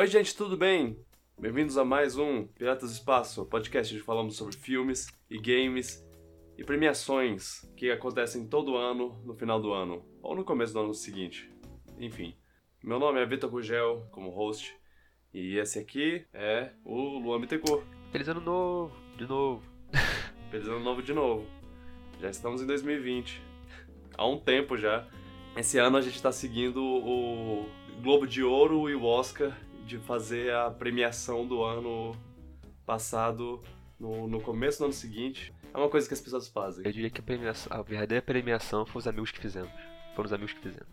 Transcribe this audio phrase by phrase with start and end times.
[0.00, 0.96] Oi, gente, tudo bem?
[1.38, 6.02] Bem-vindos a mais um Piratas do Espaço, podcast onde falamos sobre filmes e games
[6.56, 10.94] e premiações que acontecem todo ano, no final do ano, ou no começo do ano
[10.94, 11.52] seguinte.
[11.98, 12.34] Enfim,
[12.82, 14.74] meu nome é Vitor Gugel, como host,
[15.34, 17.84] e esse aqui é o Luan Bittencourt.
[18.10, 19.62] Feliz ano novo, de novo.
[20.50, 21.46] Feliz ano novo de novo.
[22.18, 23.42] Já estamos em 2020.
[24.16, 25.06] Há um tempo já.
[25.54, 27.68] Esse ano a gente está seguindo o
[28.02, 29.54] Globo de Ouro e o Oscar
[29.90, 32.14] de fazer a premiação do ano
[32.86, 33.60] passado
[33.98, 35.52] no, no começo do ano seguinte.
[35.74, 36.86] É uma coisa que as pessoas fazem.
[36.86, 39.72] Eu diria que a, premiação, a verdadeira premiação foi os amigos que fizemos.
[40.14, 40.88] Foram os amigos que fizemos.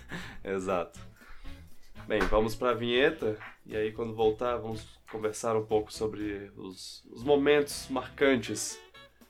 [0.42, 0.98] Exato.
[2.06, 3.36] Bem, vamos para a vinheta
[3.66, 8.80] e aí quando voltar vamos conversar um pouco sobre os, os momentos marcantes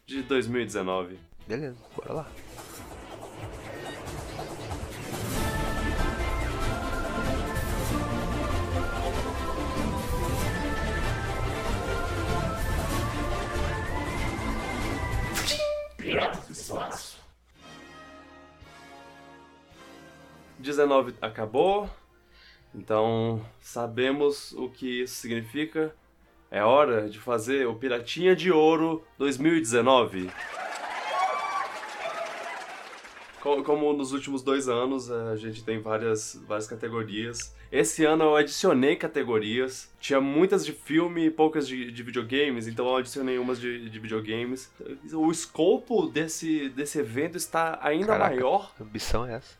[0.06, 1.18] de 2019.
[1.48, 2.30] Beleza, bora lá.
[16.72, 17.16] Espaço.
[20.58, 21.88] 19 acabou,
[22.74, 25.94] então sabemos o que isso significa.
[26.50, 30.30] É hora de fazer o Piratinha de Ouro 2019.
[33.40, 37.54] Co- Como nos últimos dois anos, a gente tem várias, várias categorias.
[37.70, 39.92] Esse ano eu adicionei categorias.
[40.00, 43.98] Tinha muitas de filme e poucas de, de videogames, então eu adicionei umas de, de
[43.98, 44.72] videogames.
[45.12, 48.34] O escopo desse, desse evento está ainda Caraca.
[48.34, 48.72] maior.
[48.80, 49.56] A ambição é essa.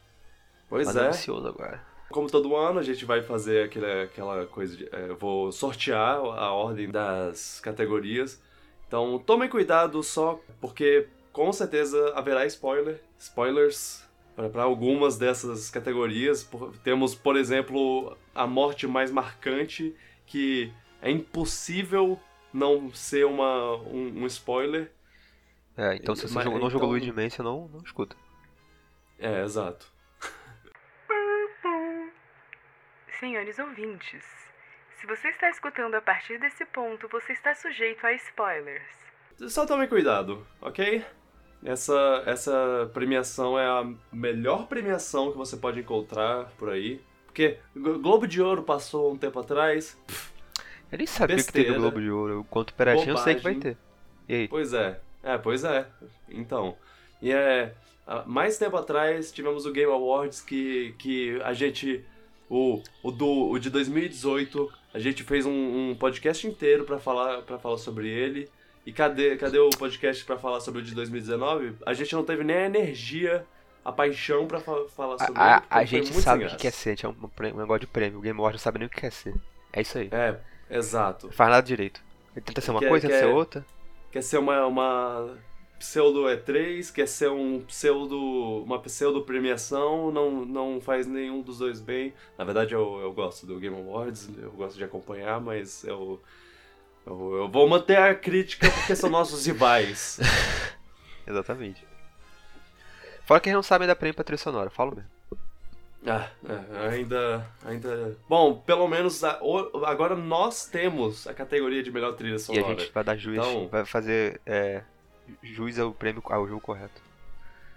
[0.69, 1.09] Pois Mas é.
[1.09, 1.83] ansioso agora.
[2.11, 4.89] Como todo ano, a gente vai fazer aquele, aquela coisa de.
[4.91, 8.41] é, vou sortear a ordem das categorias.
[8.87, 13.01] Então tomem cuidado só, porque com certeza haverá spoiler.
[13.19, 14.08] Spoilers
[14.53, 16.45] para algumas dessas categorias.
[16.45, 20.73] Por- temos, por exemplo, a morte mais marcante, que
[21.03, 22.21] é impossível
[22.53, 24.93] não ser uma, um, um spoiler.
[25.77, 28.17] É, então se você Mas- jogou- não jogou então- Luigi Mansion, não, não escuta.
[29.19, 29.91] É, exato.
[33.19, 34.25] Senhores ouvintes,
[35.01, 38.87] se você está escutando a partir desse ponto, você está sujeito a spoilers.
[39.49, 41.05] Só tome cuidado, ok?
[41.65, 47.01] Essa, essa premiação é a melhor premiação que você pode encontrar por aí.
[47.27, 49.99] Porque Glo- Globo de Ouro passou um tempo atrás.
[50.91, 51.67] Eu nem sabia que Besteira.
[51.69, 52.47] teve o Globo de Ouro.
[52.49, 53.77] Quanto Piratinho eu sei que vai ter.
[54.29, 54.49] E aí?
[54.49, 55.01] Pois é.
[55.23, 55.87] É, pois é.
[56.29, 56.77] Então.
[57.21, 57.75] E é.
[58.07, 62.05] há Mais tempo atrás tivemos o Game Awards que, que a gente.
[62.49, 67.43] O, o, do, o de 2018, a gente fez um, um podcast inteiro pra falar,
[67.43, 68.49] pra falar sobre ele.
[68.89, 71.75] E cadê, cadê o podcast pra falar sobre o de 2019?
[71.85, 73.45] A gente não teve nem a energia,
[73.85, 75.65] a paixão pra fa- falar sobre A, ele.
[75.69, 78.19] a, gente sabe o que quer ser, a gente é um, um negócio de prêmio.
[78.19, 79.35] O Game Award não sabe nem o que quer ser.
[79.73, 80.09] É isso aí.
[80.11, 80.39] É,
[80.71, 81.27] exato.
[81.27, 82.01] Não faz nada direito.
[82.35, 83.67] Ele tenta ser uma Quer- coisa, tenta quer- ser outra.
[84.11, 85.37] quer ser uma, uma
[85.79, 88.19] pseudo E3, quer ser um pseudo,
[88.65, 92.15] uma pseudo premiação, não, não faz nenhum dos dois bem.
[92.39, 96.21] Na verdade, eu, eu gosto do Game Awards, eu gosto de acompanhar, mas eu,
[97.11, 100.19] eu, vou manter a crítica porque são nossos rivais.
[101.27, 101.87] Exatamente.
[103.27, 105.11] Fora que a gente não sabe ainda prêmio pra trilha sonora, falo mesmo.
[106.07, 108.17] Ah, é, ainda, ainda...
[108.29, 112.67] Bom, pelo menos a- o- agora nós temos a categoria de melhor trilha E sonora.
[112.67, 114.83] a gente vai dar juiz, Então- vai fazer é,
[115.43, 117.03] juiz ao prêmio, ao jogo correto.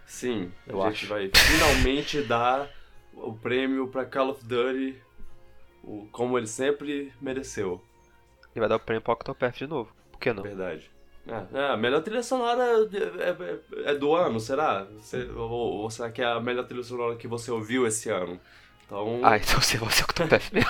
[0.05, 1.07] Sim, a Eu gente acho.
[1.07, 2.69] vai finalmente dar
[3.13, 5.01] o prêmio pra Call of Duty,
[5.83, 7.83] o, como ele sempre mereceu,
[8.55, 9.93] E vai dar o prêmio pro Octopath de novo.
[10.11, 10.43] Por que não?
[10.43, 10.89] verdade.
[11.53, 14.85] É, a melhor trilha sonora é, é- é do ano, será?
[14.99, 15.49] Você- ou,
[15.83, 18.39] ou será que é a melhor trilha sonora que você ouviu esse ano?
[18.85, 20.69] Então, Ah, então você vai ser o Octopath mesmo.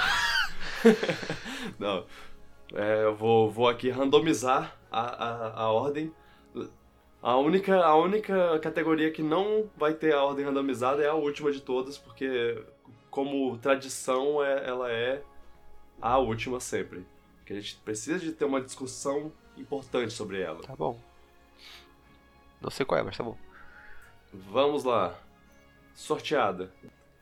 [1.79, 2.05] não.
[2.73, 6.13] É, eu vou, vou aqui randomizar a, a, a ordem.
[7.23, 11.51] A única, a única categoria que não vai ter a ordem randomizada é a última
[11.51, 12.61] de todas, porque
[13.09, 15.21] como tradição é, ela é
[16.01, 17.05] a última sempre.
[17.51, 20.61] Que a gente precisa de ter uma discussão importante sobre ela.
[20.61, 20.97] Tá bom.
[22.61, 23.37] Não sei qual é, mas tá bom.
[24.33, 25.19] Vamos lá.
[25.93, 26.71] Sorteada.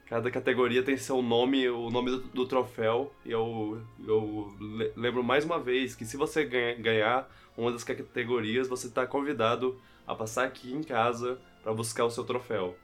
[0.05, 3.11] Cada categoria tem seu nome, o nome do, do troféu.
[3.25, 7.27] E eu, eu le- lembro mais uma vez que se você ganha- ganhar
[7.57, 12.23] uma das categorias, você está convidado a passar aqui em casa para buscar o seu
[12.23, 12.77] troféu.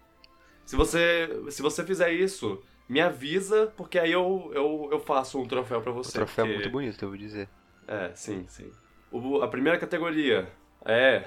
[0.65, 5.47] Se você, se você fizer isso, me avisa, porque aí eu, eu, eu faço um
[5.47, 6.11] troféu para O você.
[6.13, 7.47] troféu é porque- muito bonito, eu vou dizer.
[7.87, 8.71] É, sim, sim.
[9.11, 10.47] O- a primeira categoria
[10.83, 11.25] é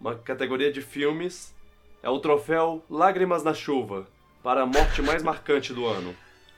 [0.00, 1.54] uma categoria de filmes.
[2.02, 4.06] É o troféu Lágrimas na Chuva
[4.42, 6.14] para a morte mais marcante do ano.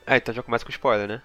[0.06, 1.22] Ah, então já começa com spoiler, né?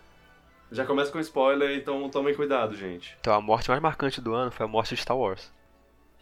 [0.72, 3.18] Já começa com spoiler, então tomem cuidado, gente.
[3.22, 5.52] Então a morte mais marcante do ano foi a morte de Star Wars.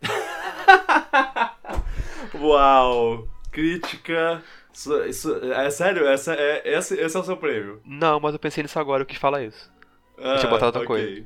[2.35, 3.27] Uau!
[3.51, 4.43] Crítica.
[4.77, 6.05] Isso, isso- é sério?
[6.07, 7.81] Essa é, esse, esse é o seu prêmio.
[7.83, 9.71] Não, mas eu pensei nisso agora, eu quis falar isso.
[10.19, 11.25] Ah, tinha botado outra ok.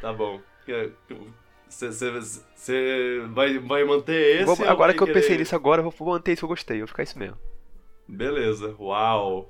[0.00, 0.40] Tá bom.
[1.68, 4.44] Você vai, vai manter esse?
[4.44, 6.48] Vou- ou agora que eu pensei querer- nisso agora, eu vou manter isso que eu
[6.48, 7.38] gostei, eu vou ficar isso mesmo.
[8.08, 9.48] Beleza, uau.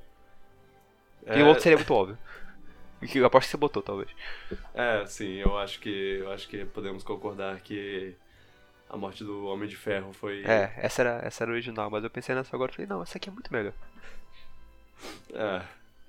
[1.27, 2.19] E o outro seria muito óbvio.
[3.11, 4.11] Que eu aposto que você botou, talvez.
[4.75, 8.15] É, sim, eu acho que eu acho que podemos concordar que
[8.93, 10.45] a morte do Homem de Ferro foi.
[10.45, 13.17] É, essa era, essa era original, mas eu pensei nessa agora e falei, não, essa
[13.19, 13.73] aqui é muito melhor.
[15.33, 15.63] É.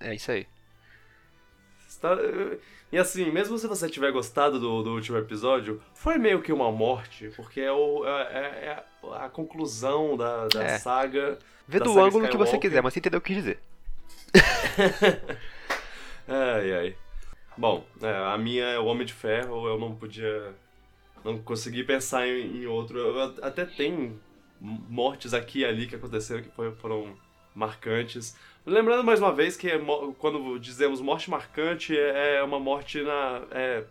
[0.10, 0.46] É isso aí.
[1.88, 2.16] Está-
[2.92, 6.72] E assim, mesmo se você tiver gostado do, do último episódio, foi meio que uma
[6.72, 8.84] morte, porque é, o, é, é- é
[9.24, 10.78] a conclusão da, da É.
[10.78, 11.40] saga.
[11.68, 12.60] Vê Da do saga ângulo que você Skywalker.
[12.70, 13.60] quiser, mas você entendeu o que dizer.
[16.28, 16.96] Ai, ai.
[17.58, 20.54] Bom, é, a minha é o Homem de Ferro, eu não podia.
[21.24, 22.98] Não consegui pensar em, em outro.
[23.00, 24.20] Eu até tem
[24.60, 26.50] mortes aqui e ali que aconteceram que
[26.80, 27.16] foram
[27.56, 28.36] marcantes.
[28.66, 29.80] Lembrando mais uma vez que é
[30.18, 33.84] quando dizemos morte marcante é uma morte na, é,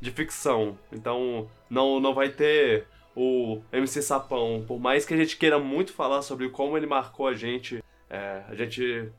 [0.00, 0.78] de ficção.
[0.92, 2.86] Então não, não vai ter
[3.16, 4.64] o MC Sapão.
[4.66, 8.42] Por mais que a gente queira muito falar sobre como ele marcou a gente, é,
[8.48, 9.10] a gente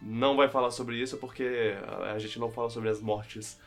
[0.00, 3.58] não vai falar sobre isso porque a- a gente não fala sobre as mortes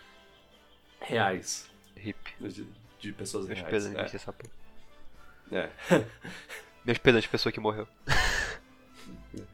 [1.01, 2.78] reais Hip.
[2.99, 3.71] De, pessoas Meus reais.
[3.71, 4.51] pesos É, de essa porra.
[5.51, 5.69] é.
[6.85, 7.87] Meus pesos de pessoa que morreu.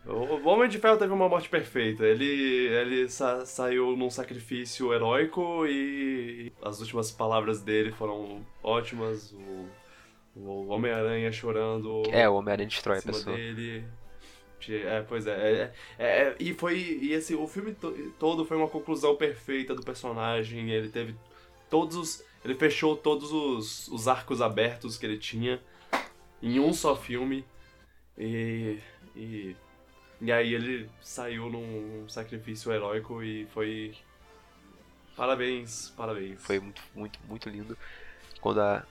[0.05, 2.05] O Homem de Ferro teve uma morte perfeita.
[2.05, 9.33] Ele, ele sa- saiu num sacrifício heróico e as últimas palavras dele foram ótimas.
[9.33, 9.67] O,
[10.35, 13.35] o Homem-Aranha chorando É, o Homem-Aranha destrói a pessoa.
[13.35, 13.85] dele.
[14.59, 15.31] De- É, pois é.
[15.33, 16.99] é, é, é, e foi.
[17.01, 20.71] E assim, o filme to- todo foi uma conclusão perfeita do personagem.
[20.71, 21.15] Ele teve
[21.69, 22.23] todos os.
[22.45, 25.59] Ele fechou todos os, os arcos abertos que ele tinha
[26.41, 27.43] em um só filme.
[28.17, 28.79] E.
[29.15, 29.55] E,
[30.21, 33.95] e aí ele saiu num sacrifício heróico e foi.
[35.15, 36.43] Parabéns, parabéns.
[36.43, 37.77] Foi muito, muito, muito lindo.
[38.41, 38.85] Quando a.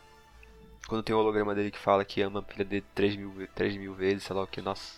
[0.89, 3.47] Quando tem o holograma dele que fala que ama a filha dele 3 mil, ve-
[3.47, 4.95] 3 mil vezes, sei lá o que, nossa.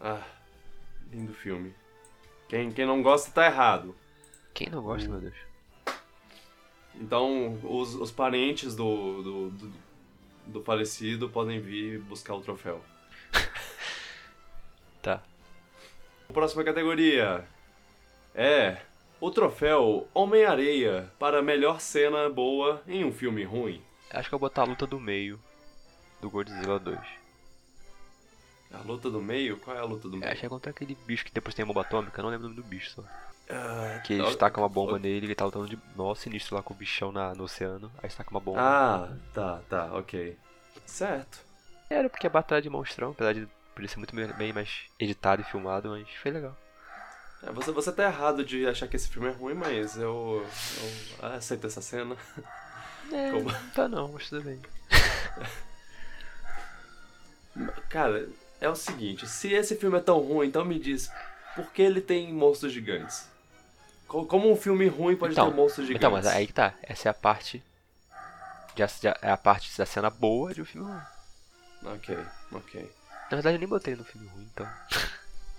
[0.00, 0.24] Ah,
[1.12, 1.72] lindo filme.
[2.48, 3.94] Quem, quem não gosta tá errado.
[4.52, 5.12] Quem não gosta, Hum.
[5.12, 5.36] meu Deus?
[7.00, 9.72] Então, os, os parentes do, do, do,
[10.46, 12.82] do falecido podem vir buscar o troféu.
[15.02, 15.22] Tá.
[16.32, 17.46] Próxima categoria
[18.34, 18.78] é
[19.20, 23.82] o troféu Homem-Areia para melhor cena boa em um filme ruim.
[24.10, 25.38] Acho que eu vou botar a luta do meio
[26.22, 26.98] do Godzilla 2.
[28.72, 29.58] A luta do meio?
[29.58, 30.32] Qual é a luta do meio?
[30.32, 32.46] Acho que é contra aquele bicho que depois tem a bomba atômica, eu não lembro
[32.46, 33.04] o nome do bicho só.
[33.48, 36.72] Ah, Que eles tacam uma bomba nele, ele tá lutando de mó sinistro lá com
[36.72, 38.60] o bichão na, no oceano, aí taca uma bomba.
[38.60, 40.36] Ah, tá, tá, ok.
[40.86, 41.38] Certo.
[41.90, 45.44] Era porque é batalha de monstrão, apesar de podia ser muito bem mais editado e
[45.44, 46.56] filmado, mas foi legal.
[47.42, 50.46] É, você, você tá errado de achar que esse filme é ruim, mas eu,
[51.20, 52.16] eu aceito essa cena.
[53.12, 53.50] É, Como?
[53.50, 54.60] não tá não, mas tudo bem.
[57.88, 58.28] Cara,
[58.60, 61.10] é o seguinte, se esse filme é tão ruim, então me diz,
[61.54, 63.28] por que ele tem monstros gigantes?
[64.06, 66.00] Co- Como um filme ruim pode Então, ter monstros gigantes?
[66.06, 67.62] Então, mas aí que tá, essa é a parte.
[68.74, 71.00] de- de- é a parte da cena boa de um filme ruim.
[71.94, 72.18] Ok,
[72.52, 72.92] ok.
[73.30, 74.68] Na verdade eu nem botei no filme ruim, então.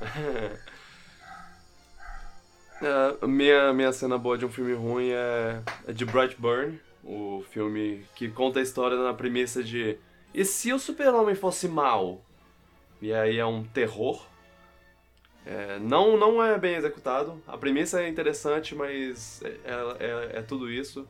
[2.81, 8.05] É, minha, minha cena boa de um filme ruim é, é de Brightburn, o filme
[8.15, 9.97] que conta a história na premissa de
[10.33, 12.21] e se o super-homem fosse mal?
[13.01, 14.25] E aí é um terror.
[15.45, 17.39] É, não, não é bem executado.
[17.47, 21.07] A premissa é interessante, mas é, é, é- é tudo isso.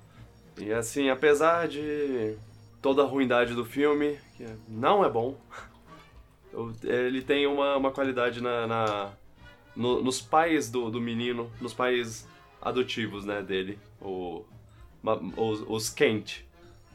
[0.58, 2.36] E assim, apesar de
[2.82, 5.38] toda a ruindade do filme, que não é bom,
[6.84, 9.12] ele tem uma, uma qualidade na, na-
[9.76, 12.28] no- nos pais do, do menino, nos pais
[12.62, 14.44] adotivos, né, dele, o,
[15.38, 16.44] os, os Kent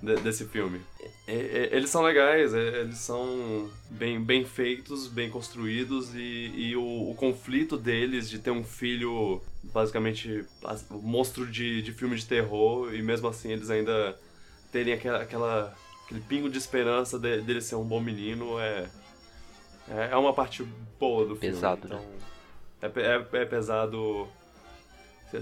[0.03, 0.81] de- desse filme.
[1.29, 6.19] E- e- eles são legais, e- eles são bem, bem feitos, bem construídos e,
[6.55, 12.17] e o, o conflito deles de ter um filho basicamente as- monstro de, de filme
[12.17, 14.19] de terror e mesmo assim eles ainda
[14.73, 18.89] terem aquela, aquela- aquele pingo de esperança de- dele ser um bom menino é,
[19.89, 20.63] é é uma parte
[20.99, 21.55] boa do filme.
[21.55, 22.01] Pesado, né?
[22.79, 24.27] então, é, é, é pesado.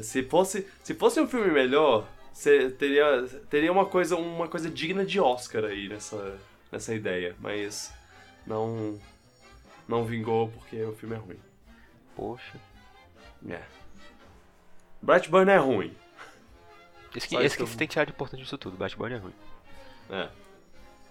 [0.02, 2.06] Se fosse, se fosse um filme melhor,
[2.78, 6.38] teria, teria uma coisa, uma coisa digna de Oscar aí nessa,
[6.70, 7.92] nessa ideia, mas
[8.46, 8.98] não
[9.86, 11.38] não vingou porque o filme é ruim.
[12.14, 12.58] Poxa.
[13.48, 13.62] É.
[15.00, 15.96] Brightburn é ruim.
[17.14, 18.76] Esse que, esse que que você tem que tirar de importante disso tudo.
[18.76, 19.34] Batman é ruim.
[20.10, 20.28] É.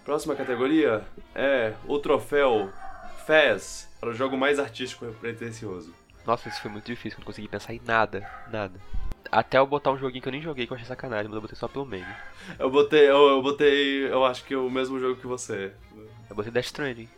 [0.05, 2.71] Próxima categoria é o troféu
[3.25, 5.93] Fez para o jogo mais artístico e pretencioso.
[6.25, 8.79] Nossa, isso foi muito difícil, eu não consegui pensar em nada, nada.
[9.31, 11.41] Até eu botar um joguinho que eu nem joguei, que eu achei sacanagem, mas eu
[11.41, 12.05] botei só pelo meme.
[12.57, 15.73] Eu botei, eu, eu botei, eu acho que o mesmo jogo que você.
[16.29, 17.09] Eu botei Death Stranding.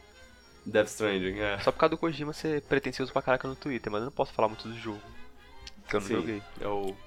[0.65, 1.59] Death Stranding, é.
[1.59, 4.33] Só por causa do Kojima ser pretencioso pra caraca no Twitter, mas eu não posso
[4.33, 5.01] falar muito do jogo.
[5.87, 6.41] Que eu não Sim, joguei.
[6.59, 6.97] Eu,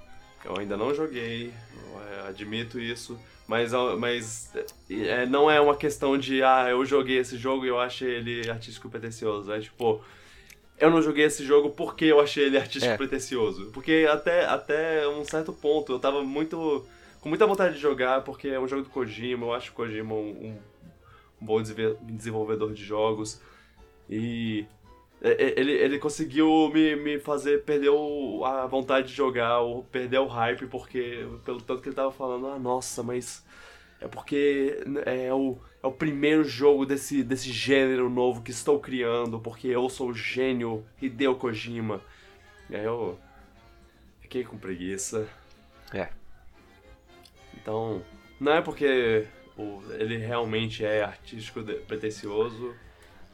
[0.45, 4.53] eu ainda não joguei, eu, é, admito isso, mas, é- mas
[4.91, 8.49] é, não é uma questão de, ah, eu joguei esse jogo e eu achei ele
[8.51, 9.53] artístico pretencioso.
[9.53, 10.03] É tipo,
[10.83, 12.97] eu não joguei esse jogo porque eu achei ele artístico É.
[12.97, 13.71] pretencioso.
[13.73, 16.85] Porque até, até um certo ponto eu tava muito.
[17.21, 20.13] com muita vontade de jogar, porque é um jogo do Kojima, eu acho o Kojima
[20.13, 20.57] um, um,
[21.41, 21.63] bom
[22.03, 23.41] desenvolvedor de jogos.
[24.11, 24.67] E
[25.23, 30.27] ele, ele conseguiu me, me fazer perder o- a vontade de jogar, ou perder o
[30.27, 33.45] hype, porque pelo tanto que ele tava falando, ah, nossa, mas
[34.01, 39.41] é porque é o, é o primeiro jogo desse, desse gênero novo que estou criando,
[39.41, 42.01] porque eu sou o gênio Hideo Kojima.
[42.71, 43.19] E aí eu
[44.21, 45.27] fiquei com preguiça.
[45.93, 46.09] É.
[47.55, 48.03] Então,
[48.41, 52.75] não é porque o- ele realmente é artístico, de- pretencioso,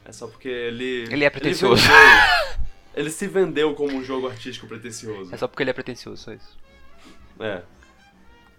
[0.05, 1.07] é só porque ele...
[1.11, 1.81] Ele é pretencioso.
[1.83, 2.59] Ele, vendeu-
[2.95, 5.33] ele se vendeu como um jogo artístico pretencioso.
[5.33, 6.57] É só porque ele é pretencioso, só isso.
[7.39, 7.61] É.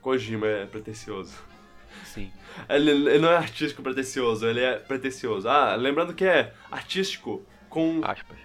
[0.01, 1.35] Kojima é pretencioso.
[2.05, 2.33] Sim.
[2.69, 5.49] Ele, ele não é artístico pretencioso, ele é pretencioso.
[5.49, 8.39] Ah, lembrando que é artístico com Aspas.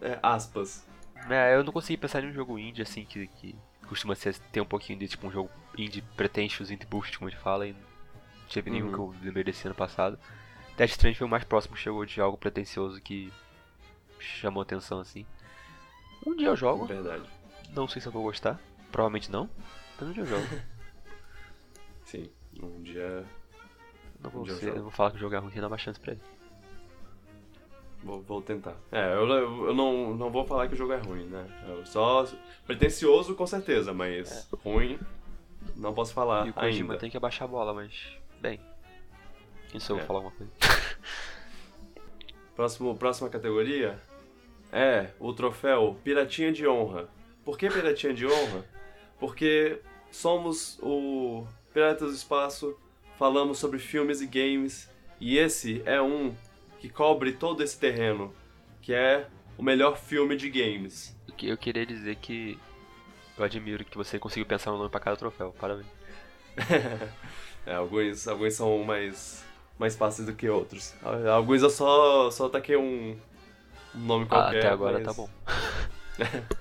[0.00, 0.86] é, aspas.
[1.28, 3.54] É, eu não consegui pensar em um jogo indie assim que, que
[3.88, 7.30] costuma ser, ter um pouquinho de tipo um jogo indie pretentious, indie boost, como a
[7.30, 7.78] gente fala, e não
[8.52, 8.92] teve nenhum Uhum.
[8.92, 10.18] que eu lembrei desse ano passado.
[10.76, 13.30] Death Stranding foi o mais próximo que chegou de algo pretencioso que
[14.18, 15.26] chamou atenção assim.
[16.26, 17.24] Um dia eu jogo, Verdade.
[17.74, 18.58] não sei se eu vou gostar,
[18.90, 19.48] provavelmente não,
[19.98, 20.46] mas um dia eu jogo.
[22.62, 23.24] Um dia
[24.22, 24.78] Não vou, Um dia eu ser, jogo.
[24.78, 26.20] eu vou falar que o jogo é ruim e dar uma chance pra ele.
[28.02, 28.74] vou, vou tentar.
[28.92, 31.46] É, eu, eu não, não vou falar que o jogo é ruim, né?
[31.68, 32.26] Eu só.
[32.66, 34.98] Pretencioso com certeza, mas ruim
[35.76, 37.00] não posso falar e o Kojima ainda.
[37.00, 37.92] tem que abaixar a bola, mas.
[38.40, 38.60] Bem.
[39.68, 40.04] Quem sou eu É.
[40.04, 40.52] vou falar alguma coisa?
[42.56, 43.98] Próximo, próxima categoria
[44.72, 47.08] é o troféu Piratinha de Honra.
[47.44, 48.64] Por que Piratinha de Honra?
[49.18, 52.76] Porque somos o Piratas do Espaço,
[53.18, 54.88] falamos sobre filmes e games,
[55.20, 56.34] e esse é um
[56.80, 58.34] que cobre todo esse terreno,
[58.82, 59.26] que é
[59.58, 61.14] o melhor filme de games.
[61.28, 62.58] Eu que- Eu queria dizer que
[63.38, 65.54] eu admiro que você conseguiu pensar um nome pra cada troféu.
[65.58, 65.86] Parabéns.
[67.66, 69.44] É, alguns, alguns são mais,
[69.78, 70.94] mais fáceis do que outros.
[71.30, 73.14] Alguns eu só, só taquei um,
[73.94, 74.58] um nome Ah, qualquer.
[74.60, 75.28] até agora mas- tá bom.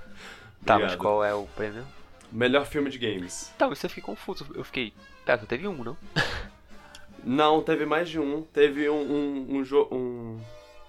[0.65, 0.97] Tá, mas Obrigado.
[0.97, 1.85] qual é o prêmio?
[2.31, 3.51] Melhor filme de games.
[3.57, 4.45] Tá, mas eu fiquei confuso.
[4.53, 4.93] Eu fiquei.
[5.25, 5.97] Pera, só teve um, não?
[7.23, 8.43] Não, teve mais de um.
[8.43, 10.39] Teve um, um, um, um,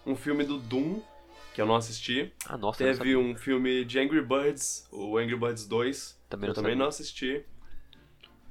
[0.07, 1.01] um filme do Doom,
[1.53, 2.33] que eu não assisti.
[2.47, 6.21] Ah, nossa, eu Teve um filme de Angry Birds, o Angry Birds 2.
[6.29, 6.83] Também eu não também sabia.
[6.83, 7.45] não assisti.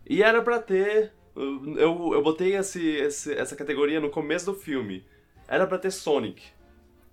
[0.05, 1.13] E era pra ter.
[1.35, 5.05] Eu, eu, eu botei esse, esse- essa categoria no começo do filme.
[5.47, 6.43] Era pra ter Sonic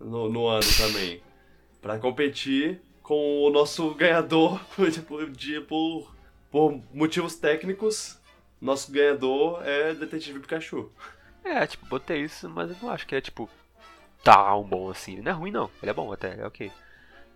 [0.01, 1.23] no, no ano também.
[1.81, 4.61] Pra competir com o nosso ganhador
[5.31, 6.13] de, por,
[6.51, 8.19] por motivos técnicos.
[8.61, 10.91] Nosso ganhador é Detetive Pikachu.
[11.45, 13.49] É, tipo, botei isso, mas eu não acho que é tipo.
[14.25, 15.13] Tão bom assim.
[15.13, 15.71] Ele não é ruim, não.
[15.81, 16.73] Ele é bom até, é ok.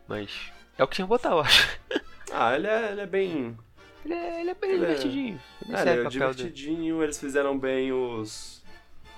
[0.09, 0.51] Mas.
[0.77, 1.79] É o que tinha que botar, eu acho.
[2.33, 3.59] Ah, ele é, ele é bem.
[4.05, 5.41] Ele é, ele é bem Ele é- divertidinho.
[5.67, 6.35] Ele É, serve ele é o papel dele.
[6.35, 8.63] divertidinho, eles fizeram bem os,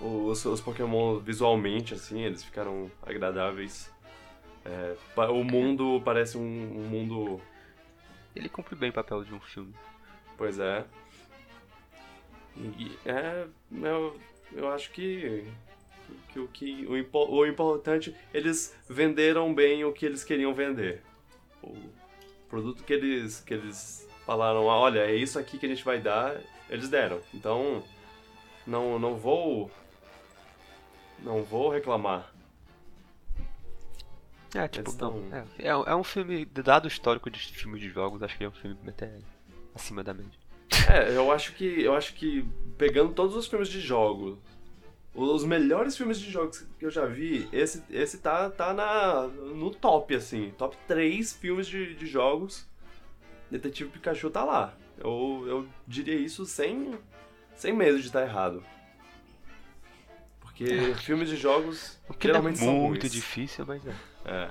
[0.01, 3.91] os, os Pokémon visualmente, assim, eles ficaram agradáveis.
[4.65, 4.95] É,
[5.29, 7.41] o mundo parece um, um mundo.
[8.35, 9.75] Ele cumpre bem o papel de um filme.
[10.37, 10.85] Pois é.
[12.57, 13.47] E é.
[13.73, 14.19] Eu,
[14.53, 15.45] eu acho que.
[16.33, 18.15] que o que o, impo- o importante.
[18.33, 21.03] Eles venderam bem o que eles queriam vender.
[21.63, 21.77] O
[22.49, 26.01] produto que eles, que eles falaram, "Ah, olha, é isso aqui que a gente vai
[26.01, 26.37] dar,
[26.69, 27.21] eles deram.
[27.35, 27.83] Então,
[28.67, 29.71] não, não vou.
[31.19, 32.32] Não vou reclamar.
[34.55, 35.11] É, tipo, Eles não.
[35.31, 38.37] tão- É, é, um- é um filme, dado o histórico de filmes de jogos, acho
[38.37, 39.11] que é um filme até
[39.75, 40.31] acima da média.
[40.91, 41.65] É, eu acho que.
[41.83, 42.47] Eu acho que
[42.79, 44.39] pegando todos os filmes de jogo,
[45.15, 49.71] os melhores filmes de jogos que eu já vi, esse, esse tá, tá na, no
[49.71, 50.53] top, assim.
[50.59, 52.67] Top 3 filmes de, de jogos.
[53.51, 54.75] Detetive Pikachu tá lá.
[54.99, 56.95] Eu, eu diria isso sem,
[57.55, 58.63] sem medo de estar errado.
[60.41, 63.13] Porque filmes de jogos O que é geralmente são muito ruins.
[63.13, 63.95] difícil, mas é.
[64.25, 64.51] É.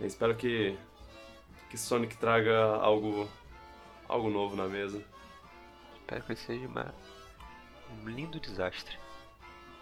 [0.00, 0.76] Eu espero que
[1.70, 3.28] que Sonic traga algo,
[4.08, 5.02] algo novo na mesa.
[6.00, 6.94] Espero que seja uma...
[8.02, 8.96] um lindo desastre.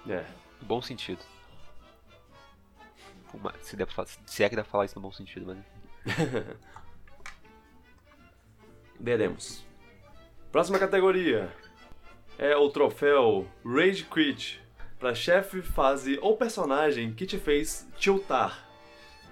[0.08, 0.24] É.
[0.60, 1.20] No bom sentido.
[3.32, 5.58] Uma- Se, der pra se é que dá pra falar isso no bom sentido, mas.
[8.98, 9.64] Veremos.
[10.50, 11.52] Próxima categoria
[12.38, 14.60] é o troféu Rage Quit
[14.98, 18.65] para chefe, fase ou personagem que te fez tiltar.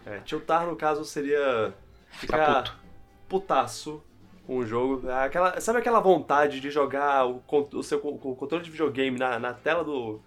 [0.06, 1.75] É, tiltar no caso seria
[2.11, 2.78] ficar puto.
[3.28, 4.02] putaço
[4.46, 5.08] com o jogo.
[5.11, 7.42] Aquela, sabe aquela vontade de jogar o,
[7.73, 10.20] o seu o controle de videogame na, na tela do,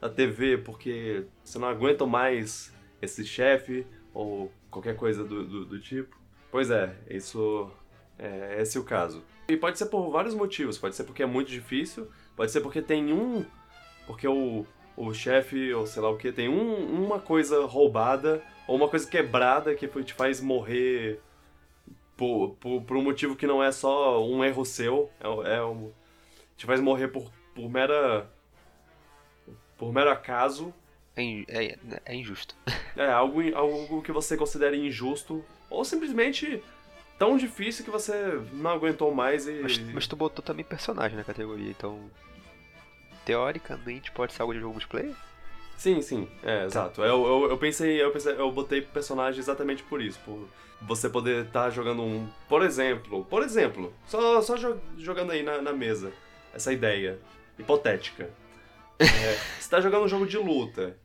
[0.00, 5.80] da TV porque você não aguenta mais esse chefe ou qualquer coisa do, do, do
[5.80, 6.16] tipo?
[6.50, 7.70] Pois é, isso
[8.18, 9.22] é esse é o caso.
[9.48, 10.76] E pode ser por vários motivos.
[10.76, 13.44] Pode ser porque é muito difícil, pode ser porque tem um.
[14.06, 14.66] Porque o,
[14.96, 19.08] o chefe, ou sei lá o que, tem um, uma coisa roubada, ou uma coisa
[19.08, 21.18] quebrada que te faz morrer
[22.14, 25.10] por, por, por um motivo que não é só um erro seu.
[25.18, 25.90] É, é um,
[26.54, 28.30] te faz morrer por, por mera.
[29.78, 30.72] por mero acaso.
[31.16, 32.54] É, é, é injusto.
[32.94, 36.60] É, algo, algo que você considera injusto, ou simplesmente
[37.16, 38.12] tão difícil que você
[38.52, 39.60] não aguentou mais e.
[39.62, 42.10] Mas, mas tu botou também personagem na categoria, então.
[43.24, 45.14] Teoricamente pode ser algo de jogo multiplayer?
[45.78, 47.02] Sim, sim, é, exato.
[47.02, 50.48] Eu, eu, eu pensei, eu pensei, eu botei personagem exatamente por isso, por
[50.82, 52.28] você poder estar jogando um.
[52.48, 56.12] Por exemplo, por exemplo, só, só jo- jogando aí na, na mesa,
[56.52, 57.18] essa ideia
[57.58, 58.28] hipotética.
[59.00, 60.98] É, você tá jogando um jogo de luta.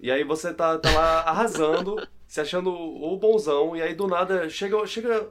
[0.00, 1.96] E aí você tá, tá lá arrasando,
[2.26, 5.28] se achando o bonzão, e aí do nada chega, chega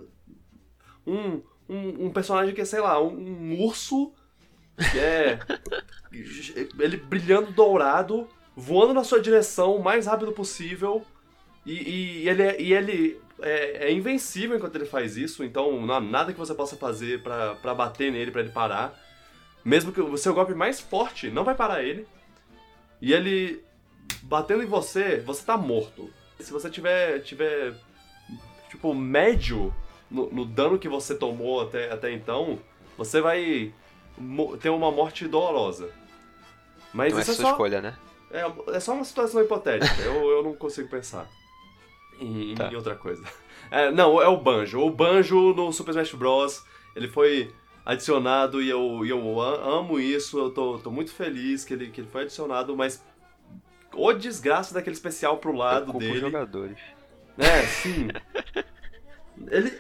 [1.08, 4.14] um, um, um personagem que é, sei lá, um, um urso,
[4.92, 5.40] que é.
[6.80, 11.06] ele brilhando dourado, voando na sua direção o mais rápido possível,
[11.64, 15.94] e, e ele, é, e ele é, é invencível enquanto ele faz isso, então não
[15.94, 19.00] há nada que você possa fazer pra, pra bater nele, pra ele parar.
[19.64, 22.08] Mesmo que o seu golpe mais forte não vai parar ele.
[23.00, 23.64] E ele
[24.24, 26.10] batendo em você, você tá morto.
[26.40, 27.76] Se você tiver, tiver
[28.70, 29.74] tipo, médio
[30.10, 32.58] no, no dano que você tomou até, até então,
[32.98, 33.72] você vai
[34.62, 35.92] ter uma morte dolorosa.
[36.94, 37.96] Mas é isso é sua só, escolha, né?
[38.32, 40.02] É, é só uma situação hipotética.
[40.02, 41.28] eu, eu não consigo pensar
[42.20, 42.70] em, em Tá.
[42.76, 43.24] outra coisa.
[43.72, 44.80] É, não, é o Banjo.
[44.82, 46.64] O Banjo no Super Smash Bros.
[46.96, 47.54] Ele foi
[47.86, 50.38] adicionado e eu, eu amo isso.
[50.40, 53.04] Eu tô, tô muito feliz que ele, que ele foi adicionado, mas
[53.94, 56.20] o desgraça daquele especial pro lado Eu dele.
[56.20, 56.78] jogadores.
[57.38, 58.08] É, sim.
[59.50, 59.80] ele,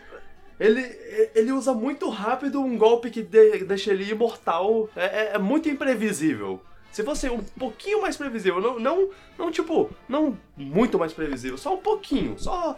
[0.59, 4.89] ele, ele usa muito rápido um golpe que de- deixa ele imortal.
[4.95, 6.61] É, é- é muito imprevisível.
[6.97, 11.75] Se fosse um pouquinho mais previsível, não, não, não tipo, não muito mais previsível, só
[11.75, 12.75] um pouquinho, só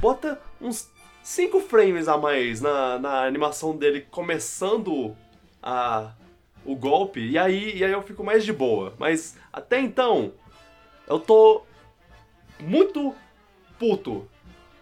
[0.00, 0.90] bota uns
[1.22, 5.16] 5 frames a mais na, na animação dele começando
[5.62, 6.14] a,
[6.64, 8.94] o golpe, e aí, e aí eu fico mais de boa.
[8.98, 10.32] Mas até então,
[11.06, 11.62] eu tô
[12.58, 13.14] muito
[13.78, 14.28] puto.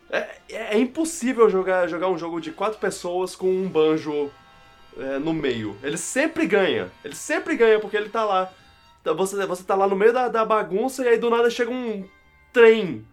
[0.08, 4.30] É, é impossível jogar, jogar um jogo de quatro pessoas com um banjo
[4.98, 5.76] é, no meio.
[5.82, 6.90] Ele sempre ganha.
[7.04, 8.52] Ele sempre ganha porque ele tá lá.
[9.02, 11.70] Tá- Você, você tá lá no meio da, da bagunça e aí do nada chega
[11.70, 12.08] um
[12.52, 13.06] trem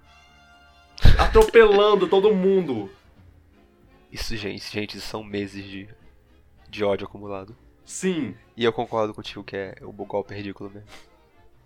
[1.19, 2.89] atropelando todo mundo.
[4.11, 5.89] Isso, gente, gente, são meses de,
[6.69, 7.55] de ódio acumulado.
[7.85, 8.35] Sim.
[8.55, 10.87] E eu concordo contigo que é o golpe ridículo mesmo.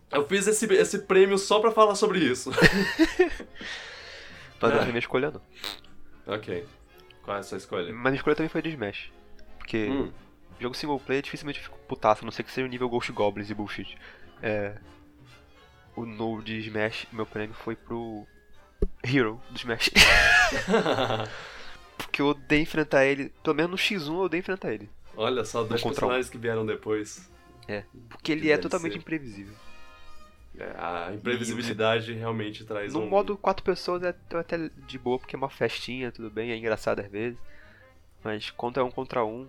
[0.10, 2.50] Eu fiz esse, esse prêmio só pra falar sobre isso.
[4.60, 4.84] Mas não É.
[4.84, 6.34] foi minha escolha, não.
[6.34, 6.66] ok.
[7.24, 7.92] Qual é a sua escolha?
[7.94, 9.12] Mas minha escolha também foi de Smash.
[9.68, 10.10] Porque Hum.
[10.62, 13.12] jogo single player dificilmente eu fico putaço, a não ser que seja o nível Ghost
[13.12, 13.98] Goblins e bullshit.
[14.42, 14.78] É.
[15.94, 18.26] O no de Smash, meu prêmio foi pro
[19.04, 19.90] Hero do Smash.
[21.98, 23.30] Porque eu odeio enfrentar ele.
[23.44, 24.90] Pelo menos no X1 eu odeio enfrentar ele.
[25.18, 26.08] Olha só, dois contra um.
[26.08, 27.30] personagens que vieram depois.
[28.08, 29.00] Porque ele é totalmente ser.
[29.00, 29.54] imprevisível.
[30.58, 33.10] É, a imprevisibilidade realmente traz No um...
[33.10, 37.00] modo quatro pessoas é até de boa, porque é uma festinha, tudo bem, é engraçado
[37.00, 37.38] às vezes.
[38.24, 39.48] Mas quando é um contra um,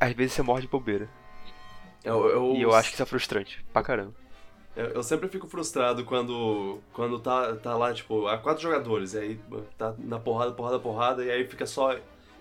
[0.00, 1.08] às vezes você morre de bobeira.
[2.02, 4.14] Eu, eu, E eu acho que isso é frustrante, pra caramba.
[4.76, 9.18] Eu, eu sempre fico frustrado quando, quando tá, tá lá, tipo, há quatro jogadores, e
[9.18, 9.40] aí
[9.78, 11.96] tá na porrada, porrada, porrada, e aí fica só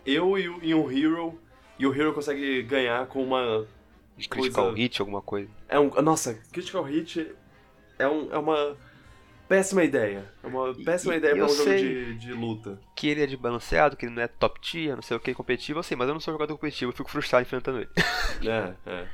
[0.05, 1.39] eu e, e um Hero,
[1.77, 3.65] e o Hero consegue ganhar com uma.
[4.29, 5.49] Critical Coisa- hit, alguma coisa.
[5.69, 5.89] É um.
[6.01, 7.33] Nossa, Critical Hit
[7.97, 8.75] é, um, é uma
[9.47, 10.25] péssima ideia.
[10.43, 12.79] É uma péssima E- ideia pra um jogo de, de luta.
[12.95, 15.79] Que ele é desbalanceado, que ele não é top tier, não sei o que, competitivo,
[15.79, 17.89] eu sei, mas eu não sou jogador competitivo, eu fico frustrado enfrentando ele.
[18.49, 19.07] É, é.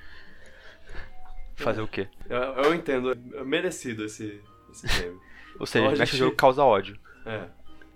[1.57, 2.07] Fazer o quê?
[2.29, 5.21] Eu, eu entendo, é merecido esse, esse prêmio.
[5.59, 6.97] Ou seja, Smash gente- jogo causa ódio.
[7.25, 7.47] É.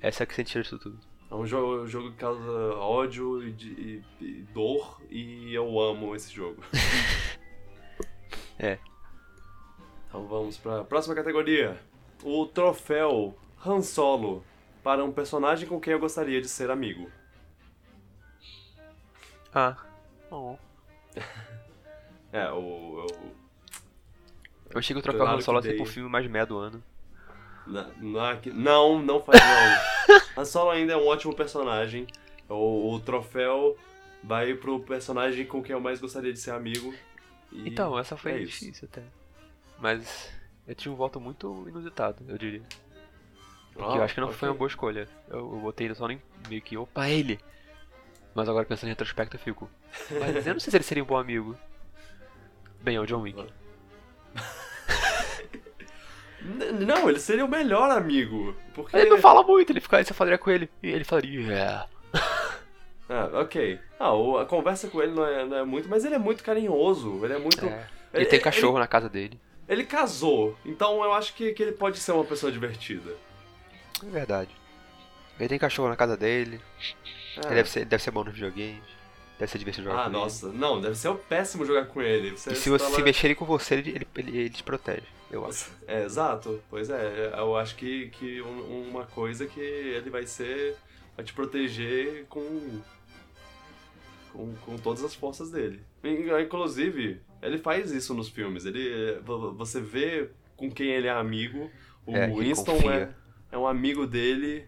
[0.02, 1.00] Essa é a que sente disso tudo.
[1.32, 2.41] É um jogo, jogo que causa
[2.76, 6.62] ódio e, de- e- e dor e eu amo esse jogo.
[8.60, 8.78] É.
[10.08, 11.80] Então vamos pra próxima categoria.
[12.23, 14.43] O troféu Han Solo
[14.83, 17.09] para um personagem com quem eu gostaria de ser amigo.
[19.53, 19.77] Ah.
[20.31, 20.55] Oh.
[22.31, 22.57] É, o.
[22.57, 23.05] o
[24.71, 26.57] Eu achei que o troféu Claro Han Solo ia ser pro filme mais meia do
[26.57, 26.83] ano.
[27.67, 30.17] na- na- que- não, não faz não.
[30.41, 32.07] Han Solo ainda é um ótimo personagem.
[32.49, 33.77] O, o troféu
[34.23, 36.91] vai pro personagem com quem eu mais gostaria de ser amigo.
[37.51, 38.62] E Então, essa foi é isso.
[38.65, 39.03] difícil até.
[39.77, 40.33] Mas
[40.67, 42.62] eu tinha um voto muito inusitado, eu diria.
[43.73, 44.38] Porque Ah, eu acho que não ok.
[44.39, 45.08] foi uma boa escolha.
[45.30, 47.39] Eu, eu botei ele só em meio que, opa, ele!
[48.36, 49.69] Mas agora pensando em retrospecto eu fico.
[50.19, 51.56] Mas eu não sei se ele seria um bom amigo.
[52.82, 53.45] Bem, é o John Wick.
[56.86, 58.56] Não, ele seria o melhor amigo.
[58.73, 58.95] Porque.
[58.97, 60.69] Ele não fala muito, ele fica, você falaria com ele.
[60.82, 61.88] E ele falaria, yeah.
[63.10, 63.80] Ah, ok.
[63.99, 66.43] Ah, o- a conversa com ele não é, não é muito, mas ele é muito
[66.43, 67.23] carinhoso.
[67.23, 67.65] Ele é muito.
[67.65, 67.88] É.
[68.13, 69.39] Ele tem cachorro na casa dele.
[69.67, 73.15] Ele, casou, então eu acho que, que ele pode ser uma pessoa divertida.
[74.06, 74.52] É verdade.
[75.39, 76.60] Ele tem cachorro na casa dele.
[77.38, 77.45] É.
[77.47, 78.84] Ele deve ser, deve ser bom nos videogames.
[79.39, 80.17] Deve ser divertido jogar Ah, com ele.
[80.19, 80.49] nossa.
[80.52, 82.32] Não, deve ser péssimo jogar com ele.
[82.32, 85.45] Você E se você se mexerem com você, ele, ele, ele, ele te protege, eu
[85.45, 85.71] acho.
[85.88, 86.62] É, exato.
[86.69, 90.76] Pois é, eu acho que, que um- uma coisa que ele vai ser.
[91.15, 92.82] vai te proteger com.
[94.32, 95.82] com, com todas as forças dele.
[96.04, 98.65] In- Inclusive, ele faz isso nos filmes.
[98.65, 101.69] Ele, vo- você vê com quem ele é amigo.
[102.06, 103.13] O É, Winston é,
[103.51, 104.65] é um amigo dele.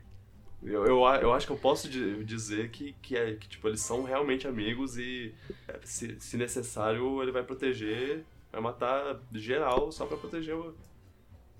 [0.63, 3.81] Eu, eu, eu acho que eu posso di- dizer que, que, é, que tipo, eles
[3.81, 5.33] são realmente amigos e,
[5.67, 10.73] é, se, se necessário, ele vai proteger, vai matar geral só pra proteger o-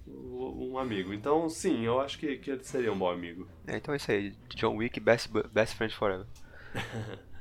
[0.08, 1.14] o- um amigo.
[1.14, 3.48] Então, sim, eu acho que, que ele seria um bom amigo.
[3.68, 4.34] É, então é isso aí.
[4.56, 6.26] John Wick, Best, best Friend Forever.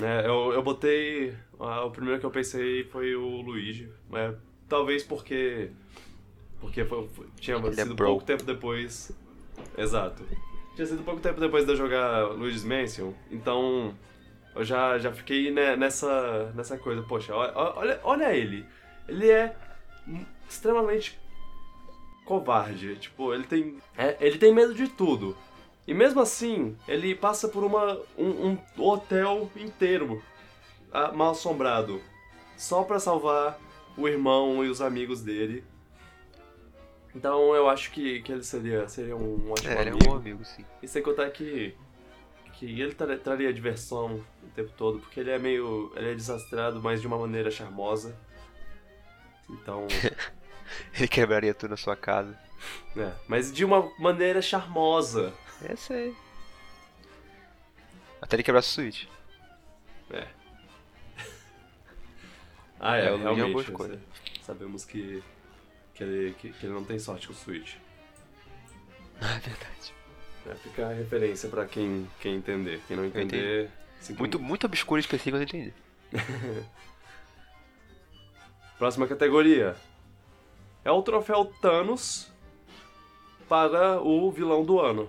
[0.00, 1.34] É, eu, eu botei.
[1.60, 3.90] ah, o primeiro que eu pensei foi o Luigi.
[4.12, 4.34] É,
[4.68, 5.70] talvez porque.
[6.60, 8.06] Porque foi, foi- tinha Ele é sido bro.
[8.06, 9.10] pouco tempo depois.
[9.76, 10.24] Exato.
[10.74, 13.12] Tinha sido pouco tempo depois de eu jogar Luigi's Mansion.
[13.30, 13.94] Então.
[14.54, 17.02] Eu já, já fiquei ne- nessa, nessa coisa.
[17.02, 18.64] Poxa, olha, olha, ele.
[19.08, 19.56] Ele é
[20.48, 21.18] extremamente
[22.24, 22.96] covarde.
[22.96, 23.78] Tipo, ele tem.
[23.96, 25.36] é, ele tem medo de tudo.
[25.86, 30.22] E mesmo assim, ele passa por uma, um, um hotel inteiro
[30.92, 32.00] ah, mal assombrado.
[32.56, 33.58] Só pra salvar
[33.96, 35.64] o irmão e os amigos dele.
[37.14, 40.10] Então eu acho que, que ele seria, seria um ótimo É, ele é um amigo.
[40.10, 40.64] bom amigo, sim.
[40.82, 41.74] E sem contar que,
[42.54, 45.92] que ele tra- traria diversão o tempo todo, porque ele é meio.
[45.96, 48.16] ele é desastrado, mas de uma maneira charmosa.
[49.50, 49.86] Então.
[50.96, 52.34] Ele quebraria tudo na sua casa.
[52.96, 55.34] é, mas de uma maneira charmosa.
[55.68, 56.14] É, sei.
[58.20, 59.06] Até ele quebrar a Switch.
[62.84, 63.52] Ah, é, É, o Luigi é uma realmente.
[63.52, 63.96] boa escolha.
[63.98, 65.22] sa- Sabemos que,
[65.94, 67.76] que, ele, que, que ele não tem sorte com o Switch.
[69.20, 69.94] Ah, é verdade.
[70.50, 72.82] É, fica a referência pra quem, quem entender.
[72.88, 73.70] Quem não entender.
[74.18, 75.72] Muito, muito obscuro e específico, eu entendi.
[78.78, 79.76] Próxima categoria.
[80.84, 82.32] É o troféu Thanos
[83.48, 85.08] para o vilão do ano.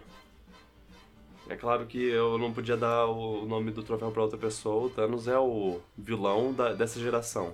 [1.50, 4.86] É claro que eu não podia dar o nome do troféu para outra pessoa.
[4.86, 7.54] O Thanos é o vilão da- dessa geração.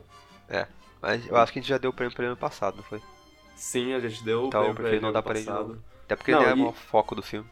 [1.02, 2.84] Mas eu acho que a gente já deu o prêmio pra ele ano passado, não
[2.84, 3.02] foi?
[3.56, 5.68] Sim, a gente deu o Então, prêmio porque pra ele não ano ele passado.
[5.70, 5.80] novo.
[6.04, 7.48] Até porque Não, ele é e- o foco do filme.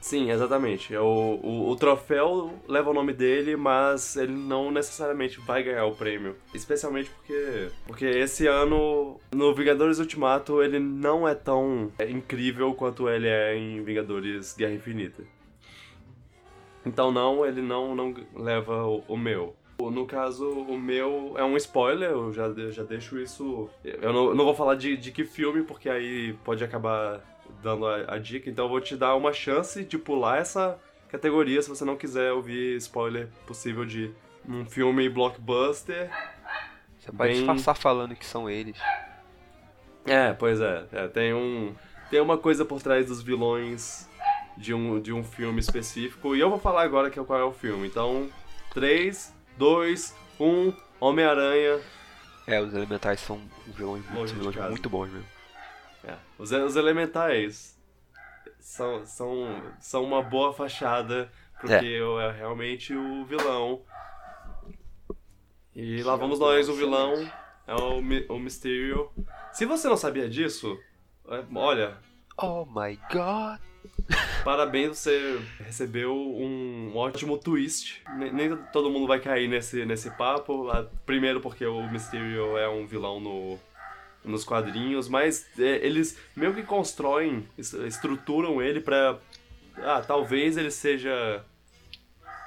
[0.00, 0.94] Sim, exatamente.
[0.94, 1.04] É O,
[1.42, 6.36] o, o troféu leva o nome dele, mas ele não necessariamente vai ganhar o prêmio.
[6.54, 13.08] Especialmente porque, porque esse ano, no Vingadores Ultimato, ele não é tão é, incrível quanto
[13.08, 15.24] ele é em Vingadores Guerra Infinita.
[16.88, 19.54] Então não, ele não, não leva o, o meu.
[19.78, 23.68] No caso, o meu é um spoiler, eu já, eu já deixo isso.
[23.84, 27.20] Eu não, eu não vou falar de, de que filme, porque aí pode acabar
[27.62, 31.60] dando a, a dica, então eu vou te dar uma chance de pular essa categoria
[31.62, 34.10] se você não quiser ouvir spoiler possível de
[34.48, 36.10] um filme blockbuster.
[36.98, 38.78] Você pode Bem- disfarçar falando que são eles.
[40.06, 41.74] É, pois é, é, tem um
[42.10, 44.07] tem uma coisa por trás dos vilões
[44.58, 47.44] de um, de um filme específico e eu vou falar agora que é qual é
[47.44, 47.86] o filme.
[47.86, 48.28] Então,
[48.74, 51.80] 3, 2, 1, Homem-Aranha.
[52.46, 54.04] É, os elementais são vilões,
[54.54, 54.70] casa.
[54.70, 55.26] muito bons mesmo.
[56.04, 57.78] É, os, os elementais
[58.58, 61.84] são, são, são uma boa fachada, porque É.
[61.84, 63.82] eu é realmente o vilão.
[65.74, 67.14] E lá vamos nós, o vilão
[67.66, 67.98] é o,
[68.34, 69.10] o Mysterio.
[69.52, 70.76] Se você não sabia disso,
[71.28, 71.96] é, olha,
[72.40, 73.60] Oh my god!
[74.44, 78.02] Parabéns, você recebeu um ótimo twist.
[78.32, 80.66] Nem, todo mundo vai cair nesse, nesse papo.
[81.04, 83.58] Primeiro porque o Mysterio é um vilão no,
[84.24, 89.18] nos quadrinhos, mas é, eles meio que constroem, es- estruturam ele pra.
[89.76, 91.44] Ah, talvez ele seja.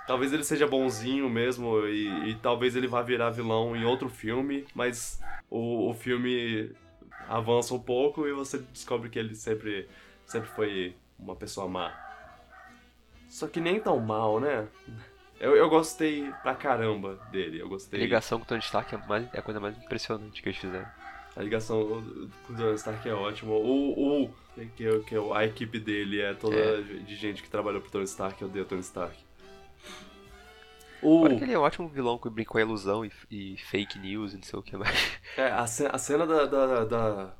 [0.07, 4.65] Talvez ele seja bonzinho mesmo e, e talvez ele vá virar vilão em outro filme,
[4.73, 6.71] mas o, o filme
[7.29, 9.87] avança um pouco e você descobre que ele sempre,
[10.25, 11.93] sempre foi uma pessoa má.
[13.29, 14.67] Só que nem tão mal, né?
[15.39, 17.99] Eu, eu gostei pra caramba dele, eu A gostei.
[17.99, 20.87] ligação com o Tony Stark é, mais, é a coisa mais impressionante que eles fizeram.
[21.35, 22.03] A ligação
[22.45, 23.53] com o Tony Stark é ótima.
[23.53, 24.33] O, o
[24.75, 26.81] que, que a equipe dele é toda É.
[26.81, 29.17] de gente que trabalhou pro Tony Stark, odeia o Tony Stark.
[31.01, 33.57] O, Fora que ele é um ótimo vilão que brinca com a ilusão e, e
[33.57, 35.19] fake news e não sei o que mais.
[35.35, 37.33] é, a, ce- a cena da, da- da-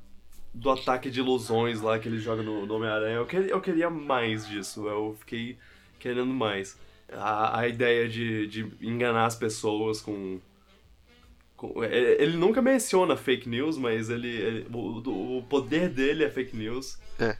[0.54, 3.88] do ataque de ilusões lá que ele joga no, no Homem-Aranha, eu, queria- eu queria
[3.90, 4.86] mais disso.
[4.88, 5.56] Eu fiquei
[5.98, 6.78] querendo mais.
[7.10, 10.40] A, a ideia de, de enganar as pessoas com.
[11.56, 16.30] com- é, ele nunca menciona fake news, mas ele, ele- o, o poder dele é
[16.30, 16.98] fake news.
[17.18, 17.36] É.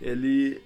[0.00, 0.60] Ele.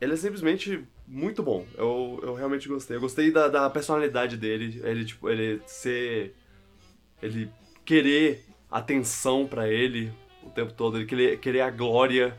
[0.00, 1.66] Ele é simplesmente muito bom.
[1.76, 2.96] Eu, eu realmente gostei.
[2.96, 4.80] Eu gostei da, da personalidade dele.
[4.84, 6.34] Ele, tipo, ele ser.
[7.22, 7.48] Ele
[7.84, 8.44] querer
[8.78, 10.98] atenção pra ele o tempo todo.
[10.98, 12.36] Ele querer, querer a glória.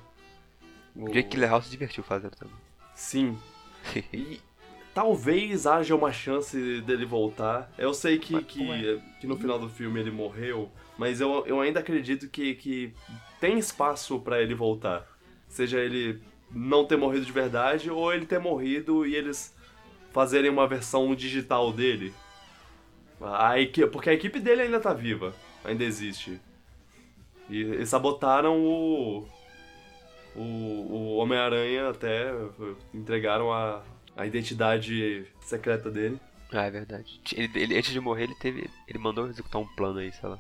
[0.96, 2.54] O- Jake Gyllenhaal se divertiu fazendo também.
[2.94, 3.38] Sim.
[4.14, 4.40] E
[4.94, 7.72] talvez haja uma chance dele voltar.
[7.78, 11.60] Eu sei que, Mas, que, que no final do filme ele morreu, mas eu, eu
[11.62, 12.94] ainda acredito que, que
[13.40, 15.06] tem espaço pra ele voltar.
[15.48, 16.22] Seja ele
[16.52, 19.54] não ter morrido de verdade ou ele ter morrido e eles
[20.12, 22.14] fazerem uma versão digital dele.
[23.22, 25.34] A equipe, porque a equipe dele ainda tá viva,
[25.66, 26.40] ainda existe.
[27.50, 29.28] E, e sabotaram o,
[30.36, 32.32] o, o Homem-Aranha até
[32.94, 33.84] entregaram a,
[34.16, 36.20] a identidade secreta dele.
[36.52, 37.20] Ah, é verdade.
[37.36, 38.70] Ele, ele- antes de morrer, ele teve.
[38.88, 40.40] Ele mandou executar um plano aí, sei lá.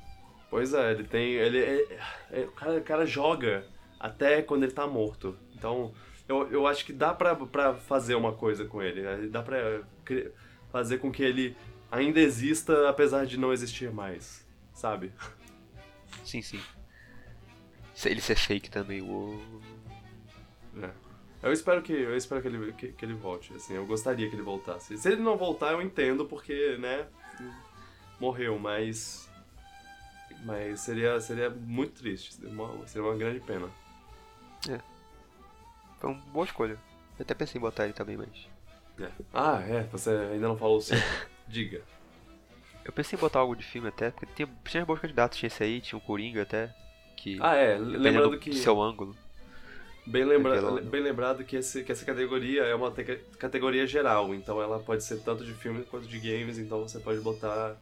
[0.49, 1.33] Pois é, ele tem.
[1.33, 1.99] Ele é-
[2.31, 3.65] é- o, cara, o cara joga
[3.99, 5.35] até quando ele tá morto.
[5.55, 5.93] Então,
[6.27, 9.01] eu, eu acho que dá pra, pra fazer uma coisa com ele.
[9.01, 9.27] né?
[9.29, 9.81] Dá pra
[10.71, 11.55] fazer com que ele
[11.91, 14.44] ainda exista, apesar de não existir mais.
[14.75, 15.11] Sabe?
[16.23, 16.61] Sim, sim.
[17.95, 19.41] Se- Ele ser fake também, o.
[20.81, 20.91] É.
[21.41, 24.35] Eu espero que eu espero que ele, que, que ele volte, assim, eu gostaria que
[24.35, 24.97] ele voltasse.
[24.97, 27.07] Se ele não voltar, eu entendo, porque, né,
[28.19, 29.29] morreu, mas
[30.43, 33.69] mas seria seria muito triste, seria uma, seria uma grande pena.
[35.99, 36.77] Foi uma boa escolha.
[37.17, 38.49] Eu até pensei em botar ele também, mas.
[38.99, 39.11] É.
[39.33, 40.97] Ah, é, você ainda não falou o seu.
[41.47, 41.81] Diga.
[42.85, 45.63] Eu pensei em botar algo de filme até, porque tinha, tinha bons candidatos, tinha esse
[45.63, 46.73] aí, tinha o Coringa até.
[47.17, 47.37] Que.
[47.41, 49.15] Ah, é, lembrando do que seu ângulo.
[50.05, 54.33] bem, lembra, Aquela- bem lembrado que, esse, que essa categoria é uma te- categoria geral,
[54.35, 57.75] então ela pode ser tanto de filme quanto de games, então você pode botar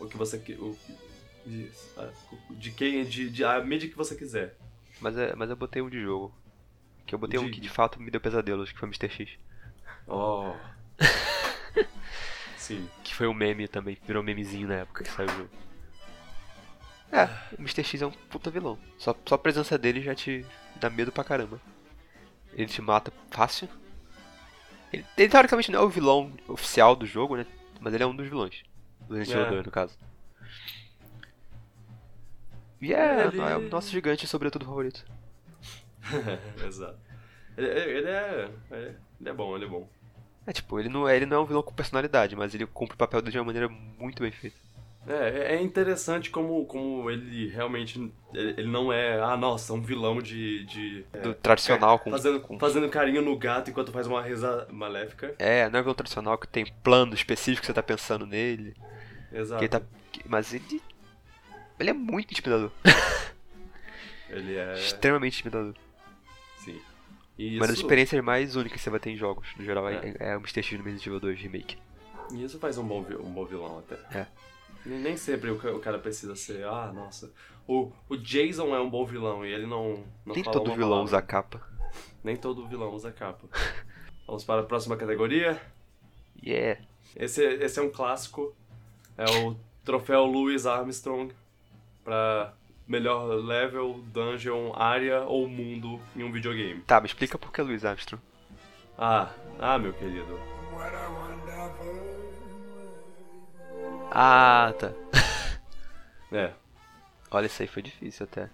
[0.00, 0.74] o que você o,
[1.46, 1.70] de,
[2.52, 4.56] de quem de, de a mídia que você quiser.
[5.00, 6.34] Mas, é, mas eu botei um de jogo.
[7.06, 9.10] Que eu botei um De- que de fato me deu pesadelos, que foi Mr.
[9.10, 9.30] X.
[10.06, 10.52] Oh.
[12.70, 12.88] Sim.
[13.02, 15.50] Que foi um meme também, virou memezinho na época que saiu o jogo.
[17.12, 17.24] É,
[17.58, 17.82] o Mr.
[17.82, 18.78] X é um puta vilão.
[18.96, 21.60] Só, só a presença dele já te dá medo pra caramba.
[22.52, 23.68] Ele te mata fácil.
[24.92, 27.46] Ele, ele teoricamente não é o vilão oficial do jogo, né?
[27.80, 28.62] Mas ele é um dos vilões.
[29.08, 29.54] Do Resident Evil É.
[29.54, 29.98] 2, no caso.
[32.80, 35.04] E é, Ele- é o nosso gigante sobretudo favorito.
[36.64, 36.98] Exato.
[37.56, 39.88] Ele, ele é, é- ele é bom, ele é bom.
[40.46, 42.94] É tipo, ele não é, ele não é um vilão com personalidade, mas ele cumpre
[42.94, 44.56] o papel dele de uma maneira muito bem feita.
[45.06, 48.12] É, é interessante como, como ele realmente.
[48.34, 50.64] Ele, não é, ah, nossa, um vilão de.
[50.66, 55.34] de Do tradicional com, fazendo, com fazendo carinho no gato enquanto faz uma risa maléfica.
[55.38, 58.74] É, não é um vilão tradicional que tem plano específico que você tá pensando nele.
[59.32, 59.58] Exato.
[59.58, 59.82] Que ele tá,
[60.26, 60.82] mas ele.
[61.78, 62.70] Ele é muito intimidador.
[64.28, 64.74] Ele é.
[64.74, 65.74] Extremamente intimidador.
[67.42, 69.88] E Uma das isso, experiências mais únicas que você vai ter em jogos, no geral,
[69.88, 70.32] é, É.
[70.32, 70.62] é o Mr.
[70.62, 71.78] X no Resident Evil 2 Remake.
[72.32, 73.94] e isso faz um bom, um bom vilão até.
[74.18, 74.26] É.
[74.84, 77.32] Nem sempre o ca- o cara precisa ser, ah, nossa.
[77.66, 80.04] O, o Jason é um bom vilão e ele não.
[80.26, 81.04] não Nem todo vilão palavra.
[81.04, 81.68] usa capa.
[82.24, 83.46] Nem todo vilão usa capa.
[84.26, 85.60] Vamos para a próxima categoria.
[86.44, 86.80] Yeah.
[87.16, 88.54] Esse, esse é um clássico.
[89.18, 91.34] É o troféu Louis Armstrong
[92.04, 92.54] para
[92.90, 96.80] melhor level, dungeon, área ou mundo em um videogame.
[96.82, 98.20] Tá, me explica por que Louis Armstrong.
[98.98, 100.38] Ah, ah, meu querido.
[104.10, 104.92] Ah, tá.
[106.32, 106.52] É,
[107.28, 108.48] Olha, isso aí foi difícil até.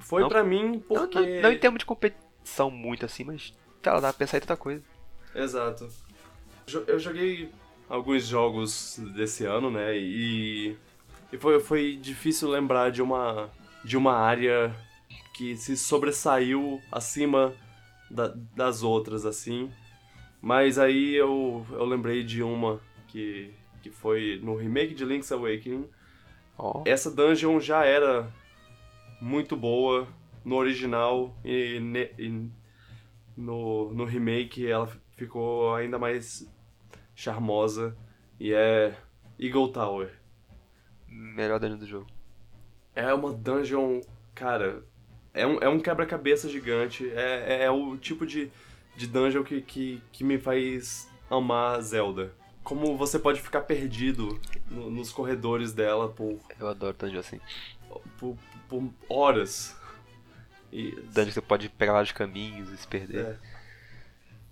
[0.00, 0.28] Foi Não.
[0.28, 1.20] pra mim Não, porque.
[1.20, 3.54] não, não em termos de competição muito assim, mas
[3.86, 4.82] lá, dá pra pensar em tanta coisa.
[5.32, 5.88] Exato.
[6.88, 7.52] Eu joguei
[7.88, 9.96] alguns jogos desse ano, né?
[9.96, 10.76] E,
[11.32, 13.50] e foi, foi difícil lembrar de uma,
[13.84, 14.74] de uma área
[15.34, 17.54] que se sobressaiu acima
[18.10, 19.70] da- das outras, assim.
[20.40, 25.88] Mas aí eu, eu lembrei de uma que, que foi no remake de Link's Awakening.
[26.56, 28.32] Ó, Essa dungeon já era
[29.20, 30.06] muito boa
[30.44, 32.48] no original e, ne- e
[33.36, 36.48] no, no remake ela ficou ainda mais
[37.14, 37.96] charmosa
[38.40, 38.96] e é
[39.38, 40.17] Eagle Tower.
[41.08, 42.06] Melhor dano do jogo.
[42.94, 44.00] É uma dungeon,
[44.34, 44.82] cara,
[45.32, 48.50] é um, é um quebra-cabeça gigante, é, é, é o tipo de,
[48.96, 52.32] de dungeon que, que, que me faz amar Zelda.
[52.64, 54.38] Como você pode ficar perdido
[54.70, 57.40] no- nos corredores dela por Eu adoro dungeon assim.
[58.18, 58.36] por,
[58.68, 59.74] por horas.
[60.72, 63.24] E, Dungeon que você pode pegar vários caminhos e se perder.
[63.24, 63.36] é.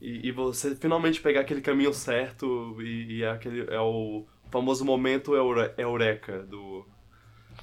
[0.00, 4.84] e, e você finalmente pegar aquele caminho certo e, e é, aquele, é o famoso
[4.84, 6.86] momento eure, eureka do.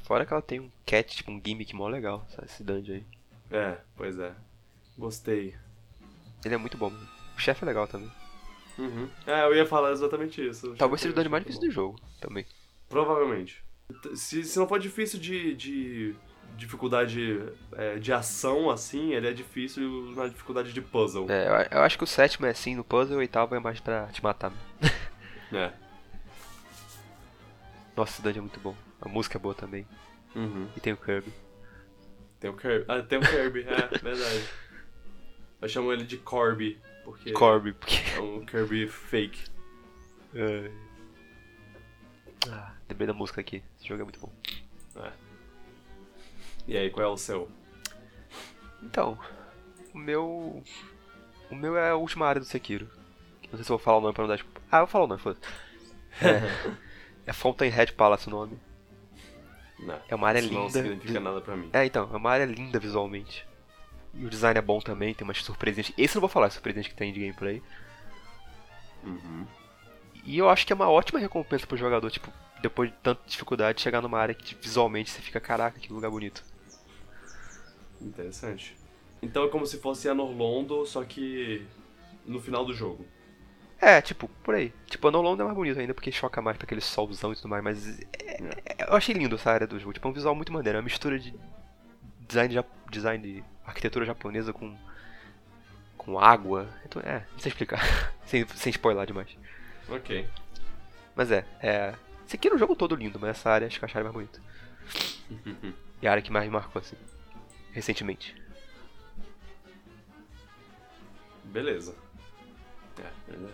[0.04, 2.48] Fora que ela tem um cat, tipo um gimmick mó legal, sabe?
[2.48, 3.06] Esse dungeon aí.
[3.52, 4.34] É, pois é.
[4.98, 5.56] Gostei.
[6.44, 6.92] Ele é muito bom.
[7.36, 8.12] O chefe é legal também.
[8.78, 9.08] Uhum.
[9.26, 10.76] É, eu ia falar exatamente isso.
[10.76, 12.46] Talvez seja o Achei- dungeon mais difícil do jogo também.
[12.90, 13.64] Provavelmente.
[14.16, 16.16] Se, se não for difícil de, de
[16.58, 17.40] dificuldade
[17.74, 21.28] é, de ação, assim, ele é difícil na dificuldade de puzzle.
[21.30, 23.80] É, eu, acho que o sétimo é assim no puzzle e o oitavo é mais
[23.80, 24.52] pra te matar.
[25.56, 25.72] É.
[27.96, 28.76] Nossa, esse dungeon é muito bom.
[29.02, 29.88] A música é boa também.
[30.36, 30.68] Uhum.
[30.76, 31.32] E tem o Kirby.
[32.40, 32.86] Tem o Kirby.
[32.88, 34.50] Ah, tem o Kirby, é, verdade.
[35.62, 37.96] Eu chamo ele de Corby, porque Corby, porque.
[38.16, 39.46] é um Kirby fake.
[40.36, 40.72] É.
[42.50, 43.64] Ah, lembrei da música aqui.
[43.78, 44.34] Esse jogo é muito bom.
[44.98, 45.12] É.
[46.68, 47.50] E aí, qual é o seu?
[48.82, 49.18] Então,
[49.94, 50.64] o meu.
[51.50, 52.90] O meu é a última área do Sekiro.
[53.44, 54.60] Não sei se eu vou falar o nome pra não dar tipo.
[54.72, 55.42] Ah, eu vou falar o nome, foda-se.
[56.22, 56.42] É,
[57.26, 58.60] é Fountainhead Palace o nome.
[59.80, 60.82] Não, É uma área isso não linda.
[60.82, 61.70] significa nada pra mim.
[61.74, 63.46] É, então, é uma área linda visualmente.
[64.14, 65.92] E o design é bom também, tem umas surpresinhas.
[65.98, 67.62] Esse eu não vou falar, as surpresinhas que tem de gameplay.
[69.04, 69.46] Uhum.
[70.24, 72.32] E eu acho que é uma ótima recompensa pro jogador, tipo,
[72.62, 76.44] depois de tanta dificuldade, chegar numa área que visualmente você fica, caraca, que lugar bonito.
[78.02, 78.78] Interessante.
[79.22, 81.66] Então é como se fosse a Norlondo, só que
[82.26, 83.06] no final do jogo.
[83.86, 84.72] É, tipo, por aí.
[84.88, 87.36] Tipo, a No Longer é mais bonito ainda porque choca mais pra aquele solzão e
[87.36, 89.92] tudo mais, mas é- é- eu achei lindo essa área do jogo.
[89.94, 91.34] Tipo, é um visual muito maneiro, é uma mistura de
[92.28, 94.76] design, ja- design de arquitetura japonesa com
[95.98, 96.68] com água.
[96.86, 97.80] Então, é, não sei explicar,
[98.26, 99.30] sem, sem spoiler demais.
[99.90, 100.28] Ok.
[101.16, 101.94] Mas é, é.
[102.26, 104.14] Esse aqui era o jogo todo lindo, mas essa área acho que eu achei mais
[104.14, 104.40] bonita.
[106.02, 106.98] E a área que mais me marcou, assim,
[107.72, 108.36] recentemente.
[111.46, 111.96] Beleza.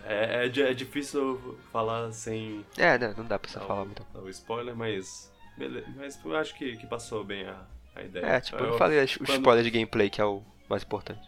[0.04, 3.84] É, é, é di- difícil falar sem É, né, não dá pra você dar falar
[3.84, 4.06] muito.
[4.14, 5.32] o spoiler, mas.
[5.56, 5.86] Beleza.
[5.96, 8.24] Mas eu acho que, que passou bem a, a ideia.
[8.26, 10.82] É, tipo, eu Eu- não falei o quando- spoiler de gameplay, que é o mais
[10.82, 11.20] importante.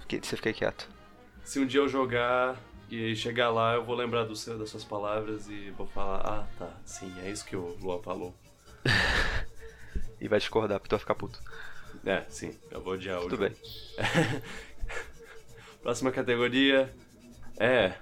[0.00, 0.88] Fiquei- Você fiquei quieto.
[1.44, 2.56] Se um dia eu jogar
[2.90, 6.46] e chegar lá, eu vou lembrar do seu, das suas palavras e vou falar, ah
[6.58, 8.34] tá, sim, é isso que o Luan falou.
[10.20, 11.40] E vai discordar, porque tu vai ficar puto.
[12.04, 13.54] É, sim, eu vou odiar o Tudo bem.
[15.82, 16.92] Próxima categoria
[17.58, 17.94] é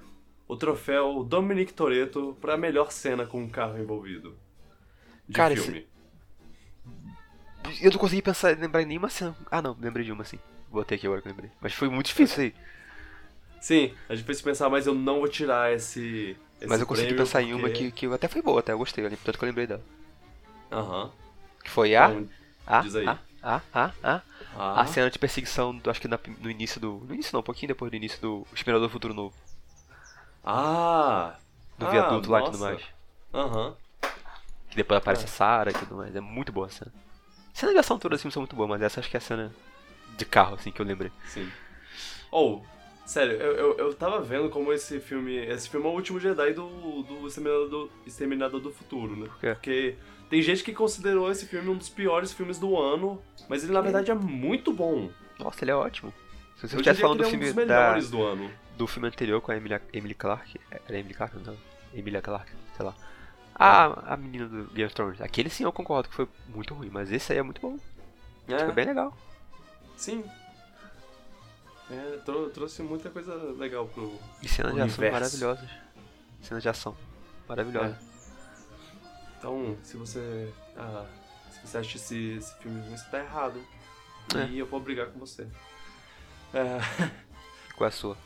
[0.48, 4.36] o troféu Dominic Toretto pra melhor cena com um carro envolvido.
[5.28, 5.86] De Cara, esse- filme.
[7.80, 9.36] Eu não consegui pensar, lembrar em nenhuma cena.
[9.50, 10.38] Ah, não, lembrei de uma sim.
[10.70, 11.50] Botei aqui agora que eu lembrei.
[11.60, 12.54] Mas foi muito difícil aí.
[13.60, 16.36] Sim, é difícil pensar, mas eu não vou tirar esse.
[16.60, 18.78] esse Mas eu consegui pensar em uma porque- que, que até foi boa, até eu
[18.78, 19.82] gostei, tanto que eu lembrei dela.
[20.70, 21.10] Aham.
[21.64, 22.10] Que foi a.
[22.10, 22.28] Então,
[22.66, 23.06] a, diz aí.
[23.08, 24.22] a, a, a, a,
[24.56, 27.02] ah, a cena de perseguição, acho que na- no início do.
[27.06, 28.46] No início não, um pouquinho depois do início do
[28.80, 29.34] do Futuro Novo.
[30.46, 31.36] Ah!
[31.76, 32.82] Do ah, viaduto lá e tudo mais.
[33.34, 33.76] Aham.
[34.70, 35.26] Que depois aparece É.
[35.26, 36.14] a Sarah e tudo mais.
[36.14, 36.92] É muito boa a cena.
[37.52, 39.52] Cena de ação todas assim são muito boas, mas essa acho que é a cena
[40.16, 41.10] de carro, assim, que eu lembrei.
[41.26, 41.50] Sim.
[42.30, 42.64] Ou,
[43.04, 45.36] sério, eu, eu, eu tava vendo como esse filme.
[45.36, 46.68] Esse filme é o último Jedi do,
[47.02, 49.26] do, Exterminador, do Exterminador do Futuro, né?
[49.26, 49.52] Por quê?
[49.54, 49.96] Porque
[50.28, 53.80] tem gente que considerou esse filme um dos piores filmes do ano, mas ele na
[53.80, 55.10] verdade é muito bom.
[55.38, 56.12] Nossa, ele é ótimo.
[56.56, 58.50] Se você estivesse falando do ele é um filme dos da, melhores do ano.
[58.76, 60.58] Do filme anterior com a Emilia, Emily Clark.
[60.70, 61.36] Era Emily Clark?
[61.38, 61.56] Não.
[61.94, 62.94] Emilia Clark, sei lá.
[63.54, 65.20] A, a menina do Game of Thrones.
[65.20, 67.78] Aquele sim eu concordo que foi muito ruim, mas esse aí é muito bom.
[68.48, 69.16] É, Foi bem legal.
[69.96, 70.24] sim.
[71.90, 74.18] É, trou- trouxe muita coisa legal pro.
[74.42, 75.70] E cenas de ação maravilhosas.
[76.42, 76.96] Cenas de ação
[77.48, 77.96] maravilhosas.
[79.38, 80.52] Então, se você.
[80.76, 81.06] Ah,
[81.50, 83.62] se você acha esse, esse filme ruim, você tá errado.
[84.36, 84.46] É.
[84.48, 85.46] E eu vou brigar com você.
[86.52, 86.78] É,
[87.76, 88.16] Qual é a sua?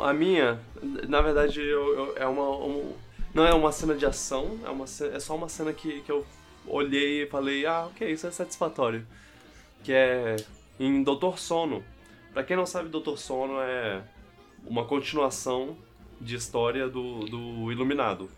[0.00, 0.60] A minha,
[1.08, 2.94] na verdade, eu, eu- é uma, um-
[3.34, 6.24] Não é uma cena de ação, é, uma, é só uma cena que, que eu
[6.66, 9.06] olhei e falei, ah, ok, isso é satisfatório.
[9.82, 10.36] Que é
[10.78, 11.82] em Doutor Sono.
[12.32, 14.02] Pra quem não sabe, Doutor Sono é
[14.66, 15.76] uma continuação
[16.20, 18.30] de história do, do Iluminado.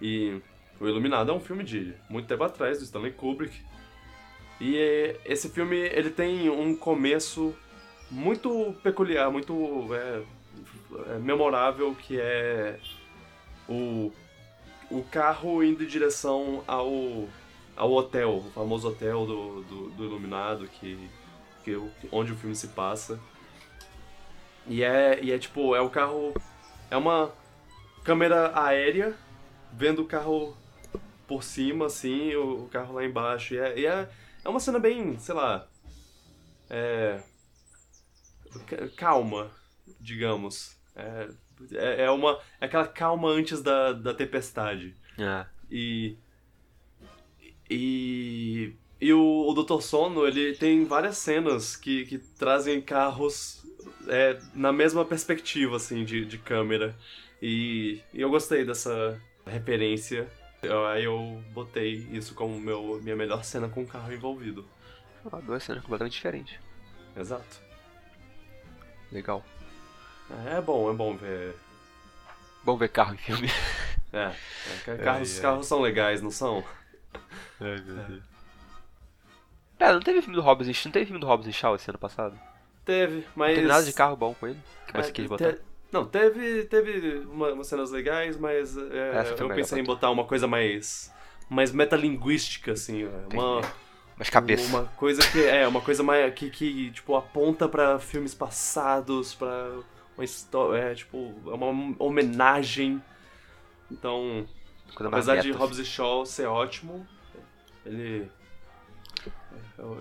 [0.00, 0.40] E
[0.80, 3.54] o Iluminado é um filme de muito tempo atrás, do Stanley Kubrick.
[4.60, 7.54] E esse filme, ele tem um começo
[8.10, 10.22] muito peculiar, muito é,
[11.14, 12.78] é, memorável, que é
[13.68, 14.12] o,
[14.90, 17.28] o carro indo em direção ao,
[17.76, 21.08] ao hotel, o famoso hotel do, do, do Iluminado, que,
[21.64, 21.80] que
[22.10, 23.20] onde o filme se passa.
[24.66, 26.34] E é, e é tipo, é o carro.
[26.90, 27.32] É uma
[28.04, 29.16] câmera aérea
[29.72, 30.56] vendo o carro
[31.26, 33.54] por cima, assim, o, o carro lá embaixo.
[33.54, 34.08] E é, e é,
[34.44, 35.66] é uma cena bem, sei lá.
[36.68, 37.20] É.
[38.66, 39.50] ca- Calma,
[40.00, 40.76] digamos.
[40.96, 41.28] É,
[41.72, 42.38] é, é uma.
[42.60, 44.94] É aquela calma antes da, da tempestade.
[45.18, 46.16] Ah, E.
[47.68, 48.74] E.
[49.02, 49.80] E o, o Dr.
[49.80, 53.64] Sono, ele tem várias cenas que, que trazem carros
[54.08, 56.94] é, na mesma perspectiva, assim, de, de câmera.
[57.40, 60.28] E, e eu gostei dessa referência.
[60.62, 64.68] Eu- aí eu botei isso como meu, minha melhor cena com o carro envolvido.
[65.32, 66.58] ah, duas cenas completamente diferentes.
[67.16, 67.62] Exato.
[69.12, 69.44] Legal.
[70.46, 71.54] É bom, é bom ver.
[72.62, 73.48] Bom ver carro em filme.
[74.12, 74.34] É, é,
[74.84, 75.40] ca- carros, ai.
[75.40, 76.64] carros são legais, não são?
[77.60, 78.22] Ai, meu Deus.
[79.78, 81.98] Pera, não teve filme do Hobbs não teve filme do Hobbs em Shaw esse ano
[81.98, 82.36] passado?
[82.84, 83.54] Teve, Não mas.
[83.54, 84.58] teve nada de carro bom com ele?
[84.88, 85.54] Que É, quis te- botar?
[85.92, 90.48] Não, teve, teve uma- umas cenas legais, mas é, eu pensei em botar uma coisa
[90.48, 91.14] mais
[91.48, 93.60] mais metalinguística, assim, é, uma,
[94.20, 94.68] Mas cabeça.
[94.68, 99.72] uma coisa que é uma coisa mais que, que tipo aponta pra filmes passados, pra
[100.14, 103.02] uma história, é tipo é uma homenagem.
[103.90, 104.46] Então,
[105.06, 107.06] apesar de Hobbs e Shaw ser ótimo,
[107.84, 108.30] ele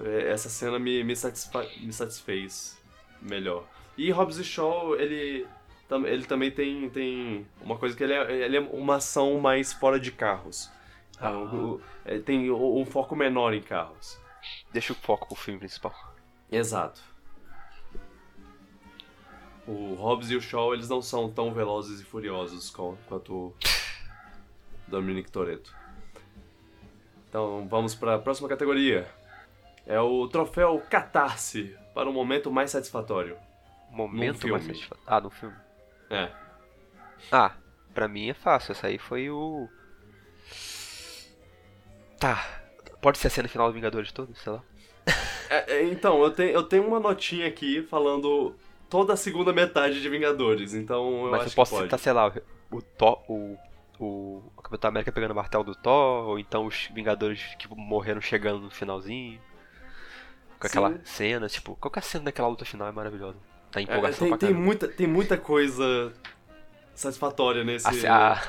[0.06, 2.78] é, essa cena me, me, satisfa- me satisfez
[3.22, 3.66] melhor.
[3.98, 5.48] E Hobbs e Shaw, ele,
[6.06, 9.98] ele também tem, tem uma coisa que ele é, ele é uma ação mais fora
[9.98, 10.70] de carros.
[11.20, 11.32] Ah.
[11.32, 14.20] o- é, tem um, foco menor em carros.
[14.72, 15.94] Deixa o foco pro filme principal.
[16.52, 17.02] Exato.
[19.68, 23.56] O Hobbs e o Shaw, eles não são tão velozes e furiosos com- quanto o
[24.88, 25.76] Dominic Toretto.
[27.28, 29.08] Então, vamos para a próxima categoria.
[29.86, 33.38] É o troféu Catarse para um momento mais satisfatório.
[33.92, 35.04] Momento mais satisfatório.
[35.06, 35.56] Ah, no filme.
[36.10, 36.32] É.
[37.32, 37.52] Ah,
[37.94, 38.72] pra mim é fácil.
[38.72, 39.68] Essa aí foi o.
[42.20, 42.46] Tá.
[43.02, 44.62] Pode ser a cena final do Vingadores todo, sei lá.
[45.50, 48.56] É, é, então, eu tenho, eu tenho uma notinha aqui falando
[48.90, 51.88] toda a segunda metade de Vingadores, então eu Mas acho eu posso que pode.
[51.88, 52.32] citar, sei lá,
[52.72, 53.58] o, Thor, o.
[54.02, 58.22] O, o Capitão América pegando o martelo do Thor, ou então os Vingadores que morreram
[58.22, 59.42] chegando no finalzinho.
[60.58, 61.00] Com aquela Sim.
[61.04, 63.38] cena, tipo, qualquer cena daquela luta final é maravilhosa.
[63.70, 66.14] Tá É, empolgação tem, pra tem, muita, tem muita coisa
[66.96, 68.08] satisfatória nesse.
[68.08, 68.42] A- a-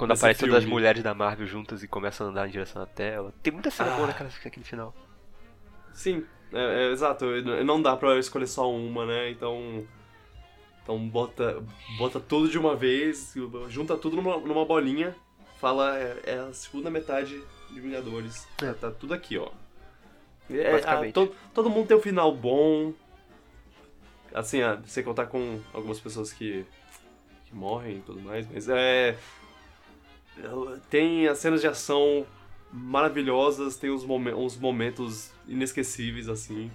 [0.00, 0.74] quando nesse aparece todas as filme.
[0.74, 3.32] mulheres da Marvel juntas e começam a andar em direção à tela.
[3.42, 3.96] Tem muita cena Ah.
[3.96, 4.94] boa naquela, naquele final.
[5.92, 7.26] Sim, é, é, exato.
[7.64, 9.30] Não dá pra escolher só uma, né?
[9.30, 9.86] Então.
[10.82, 11.62] Então bota,
[11.98, 13.34] bota tudo de uma vez,
[13.68, 15.14] junta tudo numa, numa bolinha,
[15.60, 17.40] fala é, é a segunda metade
[17.70, 18.48] de Vingadores.
[18.62, 18.72] É.
[18.72, 19.50] Tá tudo aqui, ó.
[20.50, 21.10] É, Basicamente.
[21.10, 22.92] ah, todo, todo mundo tem um final bom.
[24.34, 26.64] Assim, ah, sem contar com algumas pessoas que,
[27.44, 29.16] que morrem e tudo mais, mas é.
[30.88, 32.26] Tem as cenas de ação
[32.72, 36.70] maravilhosas, tem uns, momen- uns momentos inesquecíveis, assim.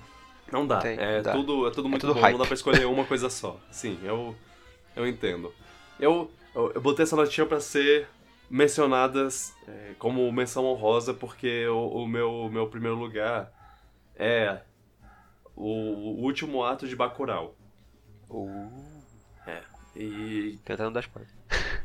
[0.51, 0.79] Não dá.
[0.79, 1.31] Tem, é, dá.
[1.31, 2.33] Tudo, é tudo muito tudo bom, hype.
[2.33, 3.59] não dá pra escolher uma coisa só.
[3.71, 4.35] Sim, eu,
[4.95, 5.53] eu entendo.
[5.99, 8.07] Eu, eu, eu botei essa notinha pra ser
[8.49, 13.51] mencionadas é, como menção honrosa, porque o, o meu, meu primeiro lugar
[14.15, 14.61] é
[15.55, 17.55] o, o último ato de Bacurau.
[18.29, 18.69] Uh,
[19.95, 21.31] E tentando dar spoiler.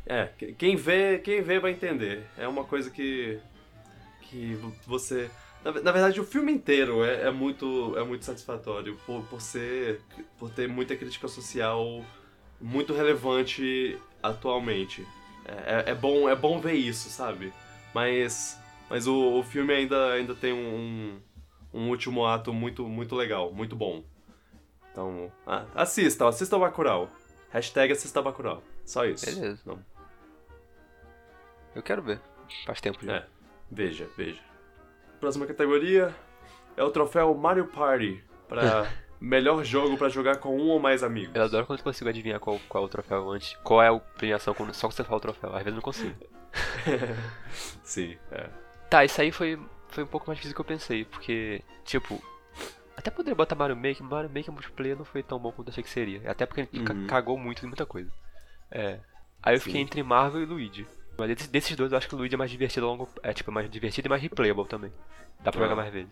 [0.05, 2.25] É, que- quem vê, quem vê vai entender.
[2.37, 3.39] É uma coisa que
[4.23, 5.29] que você
[5.63, 10.01] na, na verdade o filme inteiro é, é muito é muito satisfatório por, por ser
[10.39, 12.03] por ter muita crítica social
[12.59, 15.05] muito relevante atualmente.
[15.45, 17.53] É, é- é bom é bom ver isso, sabe?
[17.93, 21.19] Mas mas o, o filme ainda ainda tem um,
[21.73, 24.03] um último ato muito muito legal, muito bom.
[24.91, 27.09] Então, ah, assistam, assistam Bacurau.
[27.49, 28.61] Hashtag assista Bacurau.
[28.85, 29.25] Só isso.
[29.25, 29.61] Beleza.
[29.65, 29.79] Não.
[31.75, 32.19] Eu quero ver.
[32.65, 33.13] Faz tempo já.
[33.17, 33.27] É,
[33.71, 34.39] veja, veja.
[35.19, 36.13] Próxima categoria
[36.75, 38.91] é o troféu Mario Party pra
[39.21, 41.35] melhor jogo pra jogar com um ou mais amigos.
[41.35, 43.55] Eu adoro quando eu consigo adivinhar qual, qual é o troféu antes.
[43.63, 45.49] Qual é a premiação quando, só que você fala o troféu.
[45.51, 46.15] Às vezes eu não consigo.
[47.83, 48.49] Sim, é.
[48.89, 49.59] Tá, isso aí foi,
[49.89, 52.21] foi um pouco mais difícil do que eu pensei, porque, tipo,
[52.97, 55.83] até poderia botar Mario Maker, Mario Maker multiplayer não foi tão bom quanto eu achei
[55.83, 56.29] que seria.
[56.29, 57.07] Até porque ele Uhum.
[57.07, 58.11] cagou muito em muita coisa.
[58.69, 58.99] É.
[59.41, 59.65] Aí eu Sim.
[59.65, 60.85] fiquei entre Marvel e Luigi.
[61.21, 63.07] Mas desses, desses dois eu acho que o Luigi é mais divertido longo.
[63.21, 64.91] É tipo, mais divertido e mais replayable também.
[65.39, 65.63] Dá pra Ah.
[65.65, 66.11] jogar mais vezes.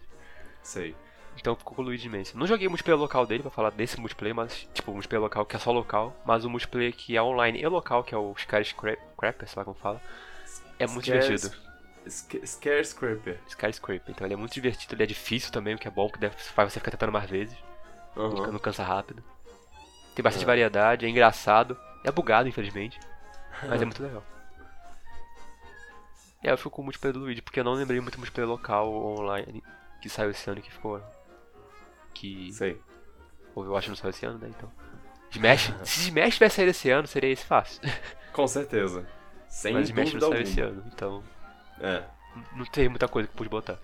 [0.61, 0.95] Sei.
[1.37, 2.37] Então ficou com o Luigi Mansion.
[2.37, 5.45] Não joguei o multiplayer local dele pra falar desse multiplayer, mas, tipo, o multiplayer local
[5.45, 8.33] que é só local, mas o multiplayer que é online e local, que é o
[8.37, 10.01] Skyscraper, sei lá como fala,
[10.77, 11.69] é muito Scares- divertido.
[12.45, 13.39] Scarecraper.
[13.47, 14.11] Skyscraper.
[14.13, 16.35] Então ele é muito divertido, ele é difícil também, o que é bom, que deve,
[16.35, 17.57] faz você ficar tentando mais vezes.
[18.17, 18.51] Aham.
[18.51, 19.23] Não cansa rápido.
[20.15, 20.47] Tem bastante É.
[20.47, 21.77] variedade, é engraçado.
[22.03, 22.99] É bugado, infelizmente.
[23.67, 24.23] Mas é muito legal.
[26.43, 28.91] É, eu fico com o multiplayer do Luigi, porque eu não lembrei muito multiplayer local
[28.91, 29.61] ou online
[30.01, 31.01] que saiu esse ano e que ficou.
[32.13, 32.51] Que.
[32.53, 32.81] Sei.
[33.53, 34.49] Ou eu acho que não saiu esse ano, né?
[34.49, 34.71] Então.
[35.31, 35.73] Smash.
[35.83, 37.81] Se Smash tivesse saído esse ano, seria esse fácil.
[38.33, 39.07] Com certeza.
[39.47, 40.41] Sem Mas Smash não saiu alguma.
[40.43, 41.23] esse ano, então.
[41.81, 42.03] É.
[42.55, 43.77] Não tem muita coisa que eu pude botar.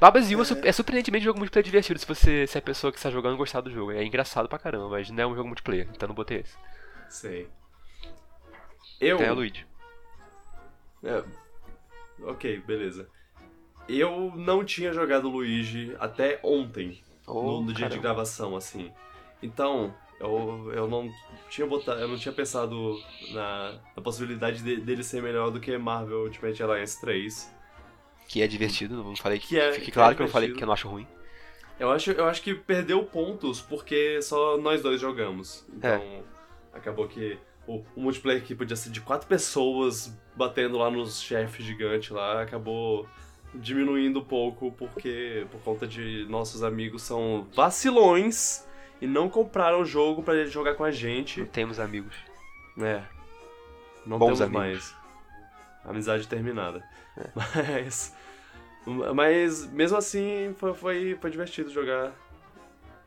[0.00, 2.98] Babas Yu é, é surpreendentemente um jogo multiplayer divertido se você se a pessoa que
[2.98, 3.92] está jogando gostar do jogo.
[3.92, 6.56] É engraçado pra caramba, mas não é um jogo multiplayer, então não botei esse.
[7.10, 7.48] Sei.
[9.00, 9.18] Eu.
[9.18, 9.66] Tem a Luigi.
[11.02, 11.24] É,
[12.22, 13.08] ok, beleza.
[13.88, 18.02] Eu não tinha jogado Luigi até ontem, Oh, no, dia de caramba.
[18.02, 18.90] gravação, assim.
[19.42, 21.10] Então, eu, eu não
[21.50, 22.98] tinha botado, eu não tinha pensado
[23.32, 27.54] na, na possibilidade de- dele ser melhor do que Marvel Ultimate Alliance 3.
[28.26, 29.48] Que é divertido, não falei que.
[29.48, 31.06] Que é- Fique que claro é que eu falei que eu não acho ruim.
[31.80, 35.64] Eu acho, eu acho que perdeu pontos porque só nós dois jogamos.
[35.72, 36.22] Então, É.
[36.72, 41.66] acabou que o, o multiplayer que podia ser de quatro pessoas batendo lá nos chefes
[41.66, 43.06] gigantes lá, acabou
[43.54, 48.66] diminuindo um pouco porque por conta de nossos amigos são vacilões
[49.00, 51.44] e não compraram o jogo pra jogar com a Não gente.
[51.46, 52.14] temos amigos.
[52.80, 53.02] É.
[54.06, 54.58] Não Bons temos amigos.
[54.60, 54.96] mais.
[55.84, 56.82] Amizade terminada.
[57.16, 57.30] É.
[57.84, 58.14] Mas.
[59.14, 62.12] Mas mesmo assim foi, foi, foi divertido jogar.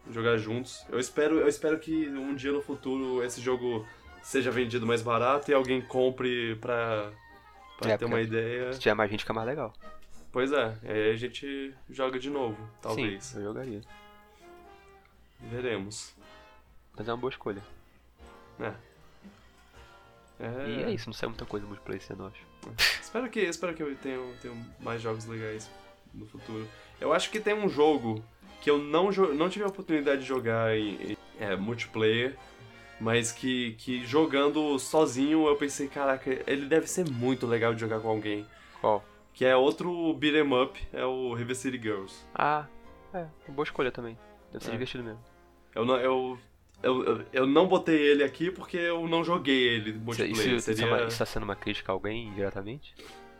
[0.09, 0.83] Jogar juntos.
[0.89, 3.85] Eu espero, eu espero que um dia no futuro esse jogo
[4.21, 7.11] seja vendido mais barato e alguém compre pra,
[7.77, 8.73] pra É, ter uma ideia.
[8.73, 9.73] Se tiver mais gente, fica mais legal.
[10.31, 13.23] Pois é, aí a gente joga de novo, talvez.
[13.25, 13.81] Sim, eu jogaria.
[15.39, 16.13] Veremos.
[16.97, 17.61] Mas é uma boa escolha.
[18.59, 18.73] É.
[20.39, 22.45] É, E é isso, não sai muita coisa multiplayer esse ano, acho.
[23.01, 25.69] Espero que, espero que eu tenha, tenha mais jogos legais
[26.13, 26.67] no futuro.
[26.99, 28.23] Eu acho que tem um jogo
[28.61, 32.37] que eu não, não tive a oportunidade de jogar em, em- é, multiplayer,
[33.01, 37.99] mas que, que jogando sozinho eu pensei, caraca, ele deve ser muito legal de jogar
[37.99, 38.45] com alguém.
[38.79, 39.03] Qual?
[39.33, 42.15] Que é outro beat'em up, é o River City Girls.
[42.33, 42.65] Ah,
[43.13, 44.17] é, uma boa escolha também.
[44.51, 44.73] Deve ser É.
[44.73, 45.19] divertido mesmo.
[45.73, 46.37] Eu não, eu,
[46.83, 50.33] eu, eu, eu não botei ele aqui porque eu não joguei ele Isso, multiplayer.
[50.35, 52.93] isso, isso, é Seria- uma- isso tá sendo uma crítica a alguém indiretamente?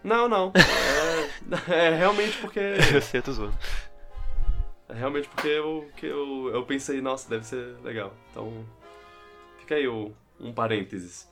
[0.03, 0.51] Não, não.
[1.69, 2.59] É, é realmente porque
[2.95, 3.53] eu sei, eu tô zoando.
[4.89, 8.13] É realmente porque eu, que eu, eu pensei, nossa, deve ser legal.
[8.31, 8.65] Então,
[9.71, 11.29] fica aí o, um parênteses.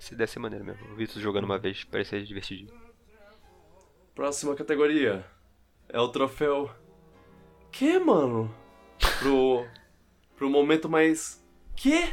[0.00, 0.86] Se deve ser maneiro mesmo.
[0.88, 2.72] Eu vi tu jogando uma vez, parecia divertidinho.
[4.14, 5.24] Próxima categoria
[5.88, 6.70] é o troféu.
[7.70, 8.54] Que, mano?
[9.18, 9.66] Pro,
[10.36, 11.44] pro momento mais.
[11.76, 12.08] Que?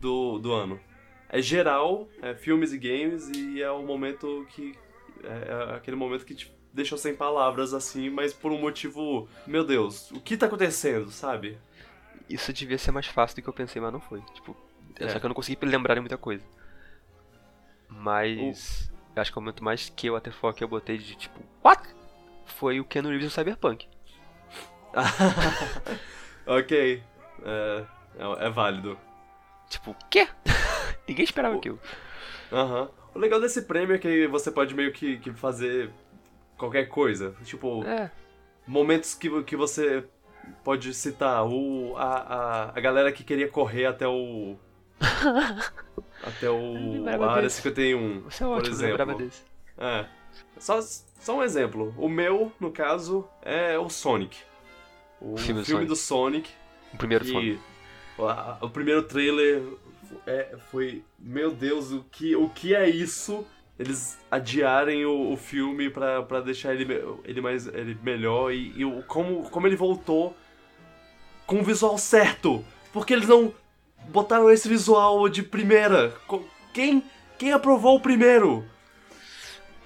[0.00, 0.80] Do, do ano.
[1.28, 4.74] É geral, é filmes e games, e é o momento que.
[5.22, 9.28] É, é aquele momento que te deixou sem palavras assim, mas por um motivo.
[9.46, 11.58] Meu Deus, o que tá acontecendo, sabe?
[12.28, 14.20] Isso devia ser mais fácil do que eu pensei, mas não foi.
[14.32, 14.56] Tipo,
[15.00, 15.08] É.
[15.08, 16.44] só que eu não consegui lembrar de muita coisa.
[17.88, 18.90] Mas.
[19.14, 21.40] Eu acho que o momento mais que eu até foco que eu botei de tipo,
[21.62, 21.82] what?
[22.46, 23.88] Foi o Keanu Reeves no Cyberpunk.
[26.46, 27.02] ok.
[27.44, 27.84] É,
[28.18, 28.98] é, é válido.
[29.68, 30.28] Tipo, quê?
[31.08, 31.80] Ninguém esperava O- aquilo.
[32.52, 32.88] Aham.
[33.14, 35.90] O legal desse prêmio é que você pode meio que, que fazer
[36.56, 37.34] qualquer coisa.
[37.44, 38.10] Tipo, É,
[38.66, 40.04] momentos que, que você
[40.64, 41.46] pode citar.
[41.46, 44.56] O, a, a, a galera que queria correr até o.
[46.22, 47.06] até o.
[47.06, 47.56] A área desse.
[47.56, 48.20] 51.
[48.22, 49.26] você é por ótimo, eu lembrava exemplo.
[49.26, 49.42] desse.
[49.78, 50.06] É.
[50.58, 51.94] Só, só um exemplo.
[51.96, 54.38] O meu, no caso, é o Sonic.
[55.20, 56.50] O Filme filme, do do Sonic.
[56.92, 57.60] O primeiro que fone.
[58.18, 59.62] o, o primeiro trailer
[60.26, 61.02] é, foi.
[61.18, 63.46] Meu Deus, o que, o que é isso?
[63.78, 66.86] Eles adiarem o, o filme pra, pra deixar ele,
[67.24, 70.36] ele mais ele melhor e, e o, como, como ele voltou
[71.46, 72.64] com o visual certo.
[72.92, 73.52] Porque eles não
[74.08, 76.14] botaram esse visual de primeira.
[76.72, 77.02] Quem,
[77.38, 78.64] quem aprovou o primeiro?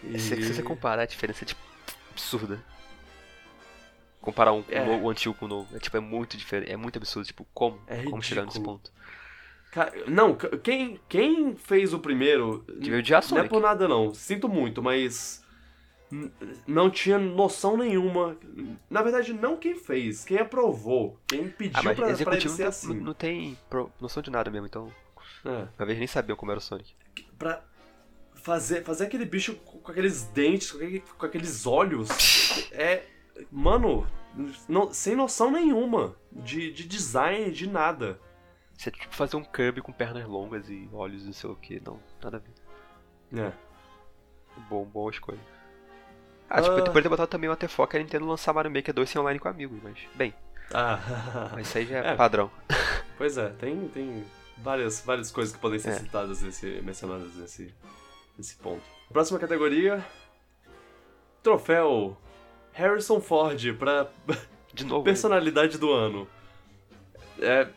[0.02, 1.60] E- Se, se você comparar, a diferença é tipo
[2.10, 2.62] absurda.
[4.20, 4.82] Comparar um, É.
[4.82, 5.74] o antigo com o novo.
[5.76, 6.70] É, tipo, é muito diferente.
[6.70, 7.26] É muito absurdo.
[7.26, 7.80] Tipo, como?
[7.86, 8.92] É como chegar nesse ponto?
[10.06, 12.64] Não, quem, quem fez o primeiro.
[12.78, 13.48] Devia odiar Não é Sonic.
[13.48, 14.12] por nada, não.
[14.12, 15.42] Sinto muito, mas.
[16.66, 18.36] Não tinha noção nenhuma.
[18.88, 22.54] Na verdade, não quem fez, quem aprovou, quem pediu Ah, mas pra, pra ele executivo
[22.54, 22.94] ser não, assim.
[23.00, 23.58] não tem
[24.00, 24.92] noção de nada mesmo, então.
[25.44, 25.68] É.
[25.78, 26.94] Uma vez nem sabia como era o Sonic.
[27.38, 27.62] Pra
[28.34, 32.08] fazer, fazer aquele bicho com, aqueles dentes, com, aquele- com aqueles olhos.
[32.72, 33.04] é.
[33.52, 34.06] Mano,
[34.68, 38.18] não- sem noção nenhuma de, de design, de nada.
[38.76, 41.80] Você tipo fazer um Kirby com pernas longas e olhos e sei o que.
[41.84, 43.44] Não, nada a ver.
[43.46, 43.52] É.
[44.68, 45.38] Bom, boa escolha.
[46.50, 46.80] Ah, tipo, Ah.
[46.80, 49.38] depois de botar também o AT4 que a Nintendo lançar Mario Maker 2 sem online
[49.38, 49.96] com amigos, mas.
[50.14, 50.34] Bem,
[50.72, 50.98] Ah,
[51.54, 52.14] mas isso aí já é, É.
[52.16, 52.50] padrão.
[53.16, 54.24] pois é, tem, tem
[54.58, 55.92] várias, várias coisas que podem ser É.
[55.94, 57.74] citadas nesse, mencionadas nesse,
[58.36, 58.82] nesse ponto.
[59.12, 60.04] Próxima categoria:
[61.42, 62.16] Troféu
[62.72, 64.06] Harrison Ford pra
[64.72, 65.04] De novo.
[65.04, 66.28] personalidade do ano.
[67.40, 67.68] É.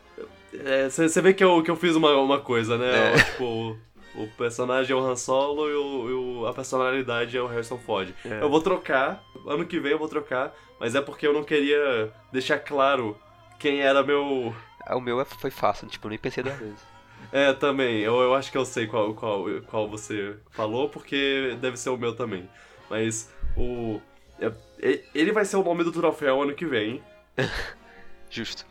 [0.89, 3.13] Você vê que eu, que eu fiz uma, uma coisa, né?
[3.13, 3.23] É.
[3.23, 3.77] Tipo,
[4.15, 7.77] o, personagem é o Han Solo e, o, e o- a personalidade é o Harrison
[7.77, 8.13] Ford.
[8.25, 8.41] É.
[8.41, 12.11] Eu vou trocar, ano que vem eu vou trocar, mas é porque eu não queria
[12.31, 13.17] deixar claro
[13.59, 14.53] quem era meu.
[14.85, 16.91] Ah, O meu é- foi fácil, tipo, eu nem pensei duas vezes.
[17.31, 21.77] É, também, eu, eu acho que eu sei qual, qual, qual você falou, porque deve
[21.77, 22.49] ser o meu também.
[22.89, 24.01] Mas o.
[24.39, 27.01] é- ele vai ser o nome do troféu ano que vem.
[28.29, 28.65] Justo.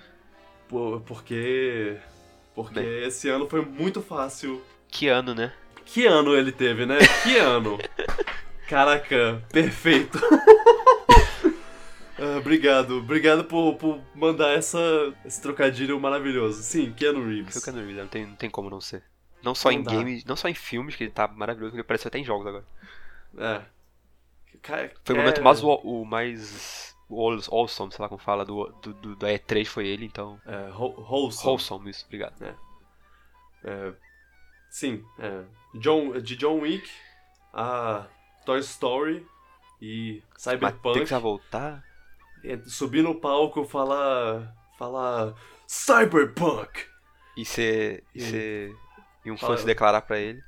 [0.69, 1.97] Por- porque.
[2.55, 3.05] Porque Bem.
[3.07, 4.61] esse ano foi muito fácil.
[4.91, 5.53] Que ano, né?
[5.85, 6.99] Que ano ele teve, né?
[7.23, 7.79] Que ano?
[8.69, 10.19] Caraca, perfeito.
[12.23, 14.79] Ah, obrigado, obrigado por, por mandar essa,
[15.25, 16.63] esse trocadilho maravilhoso.
[16.63, 17.55] Sim, Keanu Reeves.
[17.55, 19.03] Foi o Keanu Reeves, não tem, não tem como não ser.
[19.43, 19.91] Não só Não em dá.
[19.91, 22.67] games, não só em filmes, que ele tá maravilhoso, ele apareceu até em jogos agora.
[23.39, 23.63] É.
[24.61, 28.67] Ca- Foi o é- momento mais, o, o mais wholesome, sei lá como fala, do,
[28.83, 30.39] do, do, da E3 foi ele, então.
[30.45, 31.47] É, whole- wholesome.
[31.47, 32.35] Wholesome, isso, obrigado.
[33.65, 33.93] É,
[34.71, 35.43] sim, é.
[35.75, 36.89] John, de John Wick
[37.53, 38.07] a
[38.47, 39.27] Toy Story
[39.83, 40.85] e Cyberpunk.
[40.87, 41.85] Matrix vai voltar.
[42.45, 44.55] é, subir no palco falar.
[44.79, 45.35] falar.
[45.67, 46.85] Cyberpunk!
[47.37, 48.05] E ser.
[48.15, 48.75] E, ser.
[49.25, 50.41] E um Fala- fã se declarar pra ele.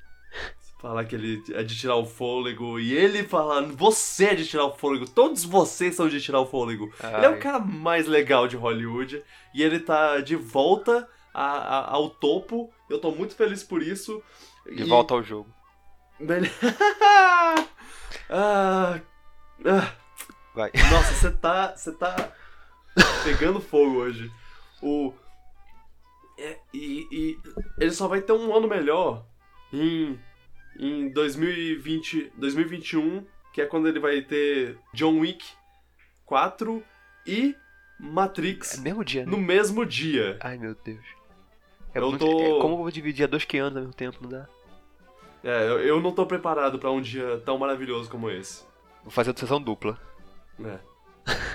[0.80, 4.64] Falar que ele é de tirar o fôlego e ele falar, você é de tirar
[4.64, 6.92] o fôlego, todos vocês são de tirar o fôlego.
[7.04, 7.38] Ele é o Ai.
[7.38, 9.22] cara mais legal de Hollywood
[9.54, 12.72] e ele tá de volta a- a- ao topo.
[12.90, 14.22] Eu tô muito feliz por isso.
[14.66, 15.48] De E- volta ao jogo.
[18.28, 19.00] Ah,
[19.64, 19.92] ah,
[20.54, 20.70] Vai.
[20.90, 22.32] nossa, você tá, você tá
[23.24, 24.30] pegando fogo hoje.
[24.82, 25.12] O
[26.38, 27.38] é, e, e
[27.78, 29.24] ele só vai ter um ano melhor
[29.72, 30.18] em
[30.78, 35.44] em 2020, 2021, que é quando ele vai ter John Wick
[36.24, 36.82] 4
[37.26, 39.30] e É Matrix no mesmo dia, né?
[39.30, 40.38] no mesmo dia.
[40.40, 41.04] Ai meu Deus.
[41.94, 44.30] É Eu muito, tô- é, como eu vou dividir dois Keanu ao mesmo tempo, não
[44.30, 44.48] dá?
[45.44, 48.64] É, eu, eu não tô preparado pra um dia tão maravilhoso como esse.
[49.02, 49.98] Vou fazer sessão dupla.
[50.64, 50.78] É.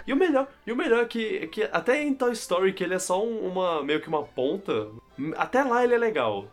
[0.06, 2.84] E o melhor, e o melhor é que, é que até em Toy Story, que
[2.84, 4.88] ele é só um- uma meio que uma ponta,
[5.36, 6.48] até lá ele é legal.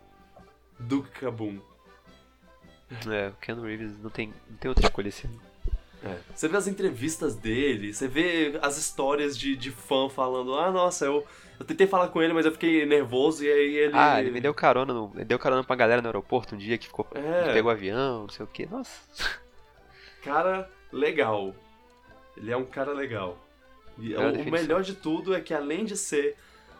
[0.78, 1.58] Duke Kaboom.
[3.10, 5.40] É, o Keanu Reeves não tem, não tem outra escolha esse ano.
[6.04, 6.18] É.
[6.34, 11.06] Você vê as entrevistas dele, você vê as histórias de, de fã falando, ah, nossa,
[11.06, 11.26] eu,
[11.58, 13.92] eu tentei falar com ele, mas eu fiquei nervoso e aí ele.
[13.96, 16.76] Ah, ele me deu carona, no, ele deu carona pra galera no aeroporto um dia
[16.78, 17.06] que ficou.
[17.14, 17.52] É.
[17.52, 18.66] Pegou o avião, não sei o que.
[18.66, 18.90] Nossa.
[20.22, 21.54] cara legal.
[22.36, 23.38] Ele é um cara legal.
[23.98, 26.36] E Bela o- melhor de tudo é que além de ser.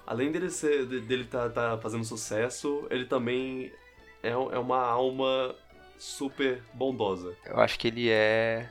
[0.07, 0.87] Além dele ser.
[0.87, 3.73] de- dele tá, tá fazendo sucesso, ele também
[4.23, 5.55] é, é uma alma
[5.99, 7.35] super bondosa.
[7.47, 8.69] Eu acho que ele é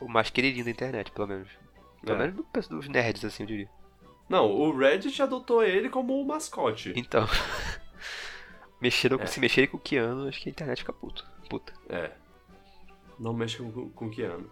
[0.00, 1.48] o mais queridinho da internet, pelo menos.
[2.04, 2.18] Pelo É.
[2.26, 3.68] menos do- dos nerds, assim, eu diria.
[4.32, 6.90] Não, o Reddit adotou ele como o mascote.
[6.96, 7.28] Então.
[8.80, 9.26] mexeram, É.
[9.26, 11.22] Se mexerem com o Keanu, acho que a internet fica puto.
[11.50, 11.70] Puta.
[11.90, 12.12] É.
[13.20, 14.50] Não mexe com, com o Keanu.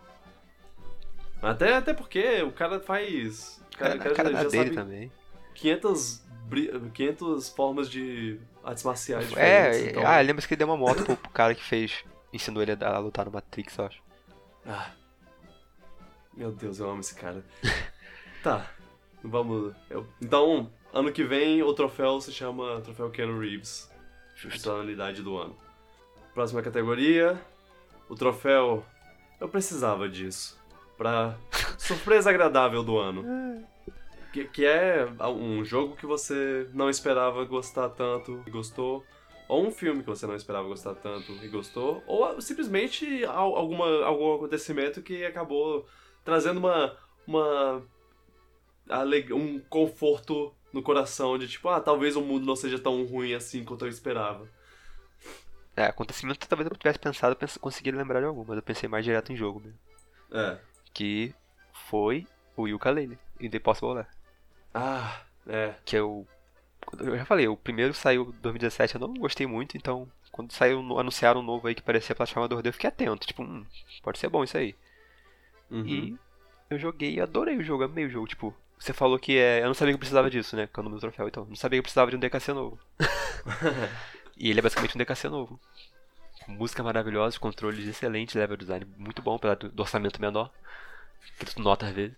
[1.40, 3.58] Até, até porque o cara faz.
[3.74, 5.12] O cara, Cara, o cara cara já, dele sabe também.
[5.54, 9.78] 500, bri- 500 formas de artes marciais diferentes.
[9.80, 10.06] É, então...
[10.06, 12.04] ah, lembra que ele deu uma moto pro, pro cara que fez.
[12.34, 14.02] Ensinou ele a, a lutar no Matrix, eu acho.
[14.66, 14.90] Ah.
[16.36, 17.42] Meu Deus, eu amo esse cara.
[18.44, 18.70] tá.
[19.22, 19.74] Vamos.
[19.88, 23.90] eu- Então, ano que vem o troféu se chama Troféu Keanu Reeves.
[24.42, 25.56] Personalidade do ano.
[26.34, 27.38] Próxima categoria.
[28.08, 28.84] O troféu.
[29.40, 30.58] Eu precisava disso.
[30.96, 31.36] Pra
[31.78, 33.24] surpresa agradável do ano.
[34.32, 39.04] Que, que é um jogo que você não esperava gostar tanto e gostou.
[39.48, 42.02] Ou um filme que você não esperava gostar tanto e gostou.
[42.06, 45.84] Ou simplesmente al- alguma, algum acontecimento que acabou
[46.24, 46.96] trazendo uma,
[47.26, 47.82] uma
[49.32, 53.64] um conforto no coração de tipo, ah, talvez o mundo não seja tão ruim assim
[53.64, 54.48] quanto eu esperava.
[55.76, 58.88] É, acontecimento talvez eu tivesse pensado, eu pens- conseguiria lembrar de algum, mas eu pensei
[58.88, 59.78] mais direto em jogo mesmo.
[60.32, 60.58] É.
[60.92, 61.34] Que
[61.88, 62.26] foi
[62.56, 64.08] o Yooka-Laylee, em The Possible Lair.
[64.74, 65.74] Ah, é.
[65.84, 66.26] Que eu...
[66.98, 70.10] Eu já falei, o primeiro saiu em 2017, eu não gostei muito, então...
[70.32, 73.26] Quando saiu, anunciaram um novo aí que parecia plataforma 2D, eu fiquei atento.
[73.26, 73.66] Tipo, hum,
[74.00, 74.76] pode ser bom isso aí.
[75.68, 75.84] Uhum.
[75.84, 76.18] E
[76.70, 78.28] eu joguei e adorei o jogo, amei o jogo.
[78.28, 79.60] Tipo, você falou que é.
[79.60, 80.66] Eu não sabia que eu precisava disso, né?
[80.66, 81.44] Que é o nome do troféu, então.
[81.44, 82.78] Não sabia que eu precisava de um DKC novo.
[84.38, 85.60] e ele é basicamente um DKC novo.
[86.48, 90.50] Música maravilhosa, controles excelentes, level design muito bom, apesar do, orçamento menor.
[91.38, 92.16] Que tu nota às vezes.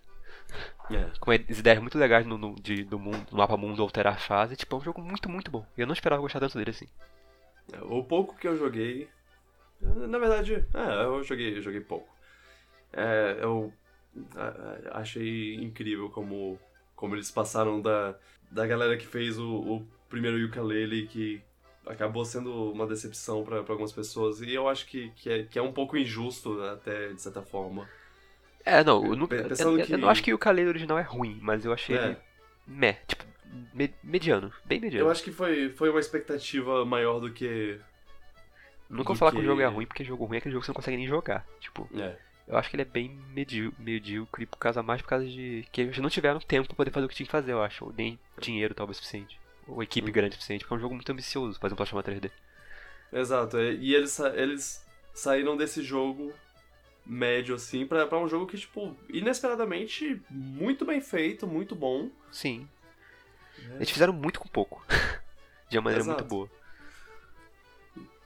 [0.92, 1.10] É.
[1.18, 4.18] Com as ideias muito legais no, no, de, do, mundo, do mapa mundo alterar a
[4.18, 4.54] fase.
[4.54, 5.66] Tipo, é um jogo muito, muito bom.
[5.76, 6.86] E eu não esperava gostar tanto dele assim.
[7.82, 9.08] O pouco que eu joguei.
[9.80, 12.08] Na verdade, é, eu joguei, eu joguei pouco.
[12.92, 13.72] É, eu
[14.90, 16.58] achei incrível como,
[16.94, 18.14] como eles passaram da,
[18.50, 21.40] da galera que fez o, o primeiro ukulele, que
[21.86, 24.40] acabou sendo uma decepção para algumas pessoas.
[24.40, 27.88] E eu acho que, que, é, que é um pouco injusto, até, de certa forma.
[28.64, 30.98] É, não, eu, nunca, eu, Pensando eu- eu que- não acho que o Kaleid original
[30.98, 32.04] é ruim, mas eu achei É.
[32.06, 32.16] ele
[32.66, 33.24] meh, tipo,
[33.74, 35.06] me- mediano, bem mediano.
[35.06, 37.80] Eu acho que foi, foi uma expectativa maior do que.
[38.88, 39.38] Nunca vou falar que...
[39.38, 40.96] que- o jogo é ruim, porque jogo ruim é aquele jogo que você não consegue
[40.96, 41.44] nem jogar.
[41.58, 42.16] Tipo, É.
[42.52, 45.80] eu acho que ele é bem medíocre, medíocre por causa mais por causa de que
[45.80, 47.84] eles não tiveram tempo pra poder fazer o que tinha que fazer, eu acho.
[47.86, 49.40] Ou nem dinheiro talvez suficiente.
[49.66, 50.12] Ou equipe Uhum.
[50.12, 52.30] grande o suficiente, porque é um jogo muito ambicioso fazer um plataforma 3D.
[53.12, 54.84] Exato, é, e eles, eles
[55.14, 56.32] saíram desse jogo
[57.06, 62.10] médio, assim, pra, pra um jogo que, tipo, inesperadamente muito bem feito, muito bom.
[62.30, 62.68] Sim.
[63.70, 63.76] É.
[63.76, 64.84] Eles fizeram muito com pouco.
[65.68, 66.20] de uma maneira Exato.
[66.22, 66.50] muito boa.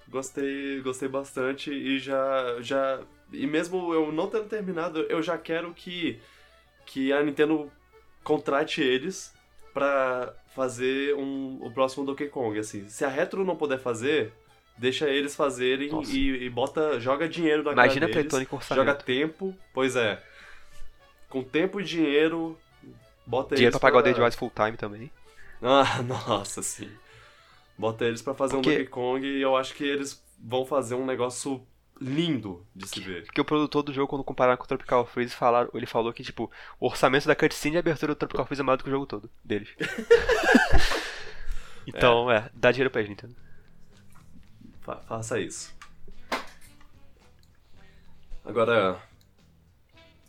[0.08, 3.00] Gostei, gostei bastante e já, já...
[3.32, 6.20] E mesmo eu não tendo terminado, eu já quero que,
[6.84, 7.70] que a Nintendo
[8.22, 9.34] contrate eles
[9.74, 12.88] pra fazer um, o próximo Donkey Kong, assim.
[12.88, 14.32] Se a Retro não puder fazer,
[14.78, 18.48] deixa eles fazerem e, e bota, joga dinheiro na Imagina cara deles.
[18.48, 20.22] Com Joga tempo, pois é.
[21.28, 22.58] Com tempo e dinheiro,
[23.26, 25.10] bota Dinheiro eles pra pagar o Dead Wise full time também.
[25.60, 26.90] Ah, nossa, sim.
[27.78, 30.94] Bota eles pra fazer Porque- um Donkey Kong e eu acho que eles vão fazer
[30.94, 31.66] um negócio
[32.00, 33.24] lindo de se ver.
[33.24, 36.22] Porque o produtor do jogo, quando compararam com o Tropical Freeze, falaram, ele falou que,
[36.22, 38.92] tipo, o orçamento da cutscene de abertura do Tropical Freeze é maior do que o
[38.92, 39.68] jogo todo deles.
[41.86, 42.50] então, é.
[42.54, 43.34] dá dinheiro pra eles, Nintendo.
[44.82, 45.74] Fa- faça isso.
[48.44, 49.00] Agora,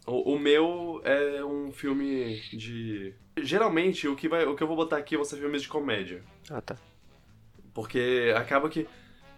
[0.06, 3.14] o, o meu é um filme de...
[3.38, 6.24] Geralmente, o que, vai, o que eu vou botar aqui vão ser filmes de comédia.
[6.50, 6.76] Ah, tá.
[7.78, 8.88] Porque acaba que,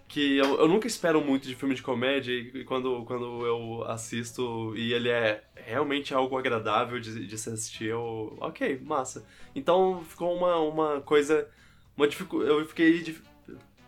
[0.07, 4.73] que eu, eu nunca espero muito de filme de comédia e quando, quando eu assisto
[4.77, 8.37] e ele é realmente algo agradável de, de se assistir, eu.
[8.39, 9.25] Ok, massa.
[9.53, 11.49] Então ficou uma, uma coisa.
[11.97, 13.21] Uma dificu eu fiquei dif-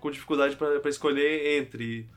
[0.02, 2.10] com dificuldade pra escolher entre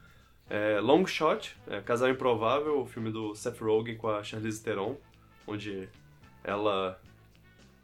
[0.51, 4.97] é, Long Shot, é, Casal Improvável, o filme do Seth Rogen com a Charlize Theron,
[5.47, 5.89] onde
[6.43, 7.01] ela.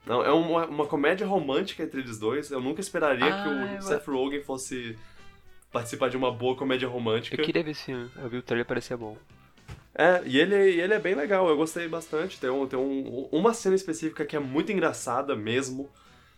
[0.07, 2.51] Não, é uma, uma comédia romântica entre eles dois.
[2.51, 4.97] Eu nunca esperaria Ah, que o eu- Seth Rogen fosse
[5.73, 7.41] participar de uma boa comédia romântica.
[7.41, 7.93] Eu queria ver esse.
[7.93, 9.17] Eu vi o trailer parecia bom.
[9.95, 12.39] É, e ele, ele é bem legal, eu gostei bastante.
[12.41, 15.91] Tem, um, tem um, uma cena específica que é muito engraçada mesmo.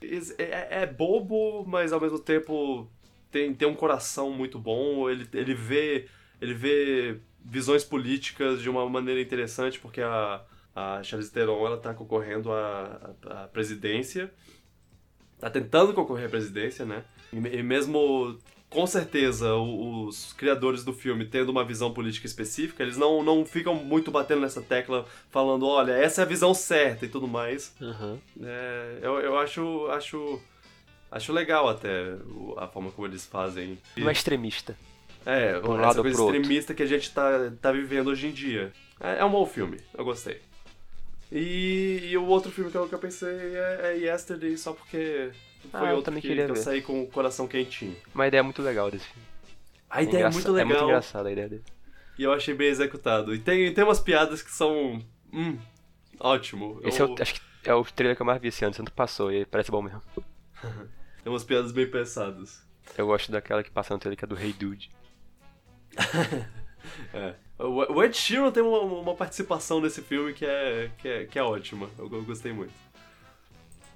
[0.02, 2.88] É, é- é bobo, mas ao mesmo tempo
[3.30, 5.08] tem, tem um coração muito bom.
[5.08, 6.08] Ele, ele vê
[6.40, 10.42] ele vê visões políticas de uma maneira interessante, porque a,
[10.74, 14.32] a Charlize Theron ela tá concorrendo à, à presidência.
[15.38, 17.04] Tá tentando concorrer à presidência, né?
[17.32, 18.38] E, e mesmo
[18.72, 23.74] com certeza, os criadores do filme tendo uma visão política específica, eles não, não ficam
[23.74, 27.74] muito batendo nessa tecla, falando, olha, essa é a visão certa e tudo mais.
[27.80, 28.18] Aham.
[28.42, 30.40] É, eu eu acho, acho,
[31.10, 32.16] acho legal até
[32.56, 33.78] a forma como eles fazem.
[33.96, 34.74] Não é extremista.
[35.24, 36.40] É, um essa lado coisa pro outro.
[36.40, 38.72] extremista que a gente tá, tá vivendo hoje em dia.
[38.98, 40.40] É, é um bom filme, eu gostei.
[41.34, 45.30] E, e o outro filme que eu, que eu pensei é, é Yesterday, só porque
[45.70, 46.56] foi Ah, eu outro também que, que eu ver.
[46.56, 47.96] saí com o coração quentinho.
[48.14, 49.26] Uma ideia muito legal desse filme.
[49.88, 50.60] A ideia é muito legal.
[50.60, 51.64] É muito engraçada a ideia dele.
[52.18, 53.34] E eu achei bem executado.
[53.34, 55.02] E tem, tem umas piadas que são.
[55.32, 55.58] Hum,
[56.20, 56.78] ótimo.
[56.84, 58.74] Esse Eu- é o, acho que é o trailer que eu mais vi esse ano,
[58.74, 60.02] sempre passou e parece bom mesmo.
[61.24, 62.62] Tem umas piadas bem pensadas.
[62.98, 64.90] Eu gosto daquela que passa no trailer que é do Hey Dude.
[67.14, 67.34] É.
[67.64, 71.42] O Ed Sheeran tem uma, uma participação nesse filme que é, que é, que é
[71.42, 71.88] ótima.
[71.98, 72.72] Eu, eu gostei muito.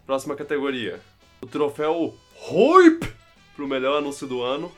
[0.05, 1.01] Próxima categoria.
[1.41, 2.15] O troféu
[2.49, 3.13] HOIP
[3.57, 4.73] pro melhor anúncio do ano.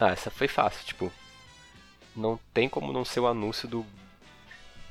[0.00, 1.12] Ah, essa foi fácil, tipo.
[2.16, 3.86] Não tem como não ser o anúncio do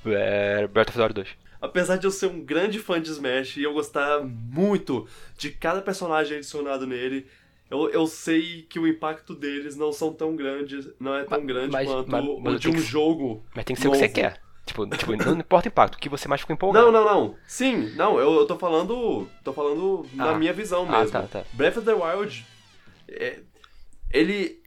[0.05, 1.29] é, Breath of the Wild 2.
[1.61, 5.81] apesar de eu ser um grande fã de Smash e eu gostar muito de cada
[5.81, 7.27] personagem adicionado nele,
[7.71, 11.47] eu, eu sei que o impacto deles não são tão grandes, não é tão Mas-
[11.47, 13.43] grande mas- quanto mas- o de um que- jogo.
[13.55, 14.13] Mas tem que ser o que você novo.
[14.15, 14.41] quer.
[14.65, 16.91] Tipo, tipo, não importa o impacto, o que você mais ficou empolgado.
[16.91, 17.35] Não, não, não.
[17.47, 19.27] Sim, não, eu, eu tô falando.
[19.43, 20.37] tô falando na Ah.
[20.37, 21.11] minha visão Ah, mesmo.
[21.13, 21.43] tá, tá.
[21.53, 22.45] Breath of the Wild,
[23.07, 23.39] é,
[24.13, 24.61] ele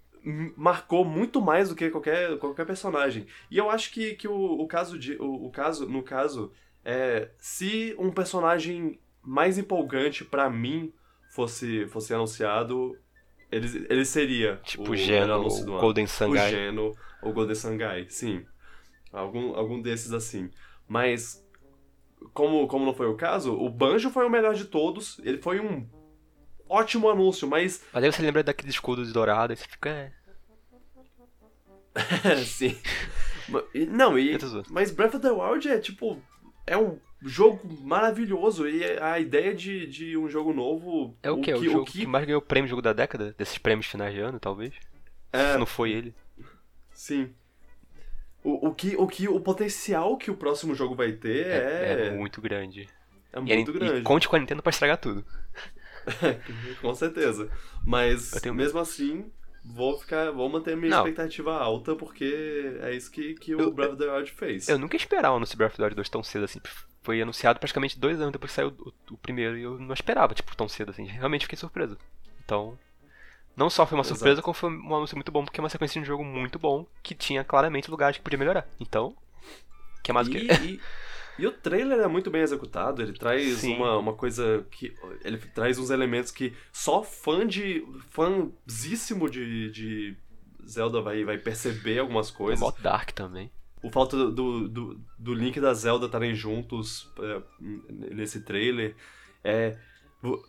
[0.57, 3.26] marcou muito mais do que qualquer, qualquer personagem.
[3.50, 5.14] E eu acho que, que o, o caso de.
[5.20, 6.50] O, o caso, no caso,
[6.84, 7.28] é.
[7.38, 10.92] Se um personagem mais empolgante pra mim
[11.35, 12.97] fosse, fosse anunciado,
[13.51, 14.61] ele, ele seria.
[14.62, 15.80] Tipo, o o Geno, o.
[15.80, 16.51] Golden O Sangai.
[16.51, 18.47] Geno ou Golden Sangai, sim.
[19.12, 20.49] Algum, algum desses assim.
[20.87, 21.45] Mas,
[22.32, 25.18] como, como não foi o caso, o Banjo foi o melhor de todos.
[25.24, 25.89] Ele foi um
[26.68, 27.85] ótimo anúncio, mas.
[27.93, 30.12] Mas aí você lembra daquele escudo de dourado e você fica.
[32.24, 32.78] É, sim.
[33.89, 34.39] Não, e,
[34.70, 36.22] mas Breath of the Wild é tipo.
[36.66, 38.68] É um jogo maravilhoso.
[38.68, 41.16] E a ideia de, de um jogo novo.
[41.22, 41.52] é o quê?
[41.52, 42.06] que, o jogo que...
[42.06, 43.34] mais ganhou o prêmio jogo da década?
[43.38, 44.74] Desses prêmios finais de ano, talvez?
[45.32, 46.14] é, Se não foi ele.
[46.92, 47.34] Sim.
[48.42, 51.52] O, o, que, o que o potencial que o próximo jogo vai ter É,
[52.02, 52.88] é, é muito grande.
[53.32, 54.02] é E, a- muito e grande.
[54.02, 55.24] conte com a Nintendo pra estragar tudo.
[56.80, 57.50] Com certeza.
[57.84, 59.30] Mas mesmo assim,
[59.64, 60.30] vou ficar.
[60.30, 60.98] Vou manter a minha Não.
[60.98, 64.68] expectativa alta, porque é isso que, que o Eu- Breath of the Wild fez.
[64.68, 66.60] Eu nunca esperava no Breath of the Wild 2 tão cedo assim.
[67.02, 70.34] Foi anunciado praticamente dois anos depois que saiu o, o primeiro e eu não esperava,
[70.34, 71.04] tipo, tão cedo assim.
[71.04, 71.98] Realmente fiquei surpreso.
[72.44, 72.78] Então,
[73.56, 74.16] não só foi uma Exato.
[74.18, 76.86] surpresa, como foi um anúncio muito bom, porque é uma sequência de jogo muito bom,
[77.02, 78.66] que tinha claramente lugares que podia melhorar.
[78.80, 79.14] Então,
[80.02, 80.54] que é mais do e, que...
[80.54, 80.80] e,
[81.39, 83.76] e o trailer é muito bem executado, ele traz Sim.
[83.76, 84.95] uma, uma coisa que.
[85.24, 87.85] Ele traz uns elementos que só fã de.
[88.11, 90.16] fãzíssimo de, de
[90.66, 92.61] Zelda vai, vai perceber algumas É coisas.
[92.61, 93.51] mó dark também.
[93.82, 98.97] O fato do, do, do, Link e da Zelda estarem juntos é, nesse trailer.
[99.43, 99.76] É,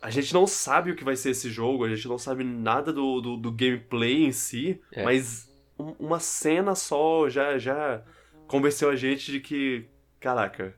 [0.00, 2.90] a gente não sabe o que vai ser esse jogo, a gente não sabe nada
[2.94, 5.04] do, do, do gameplay em si, É.
[5.04, 8.02] mas um- uma cena só já, já
[8.46, 9.84] convenceu a gente de que,
[10.26, 10.74] caraca,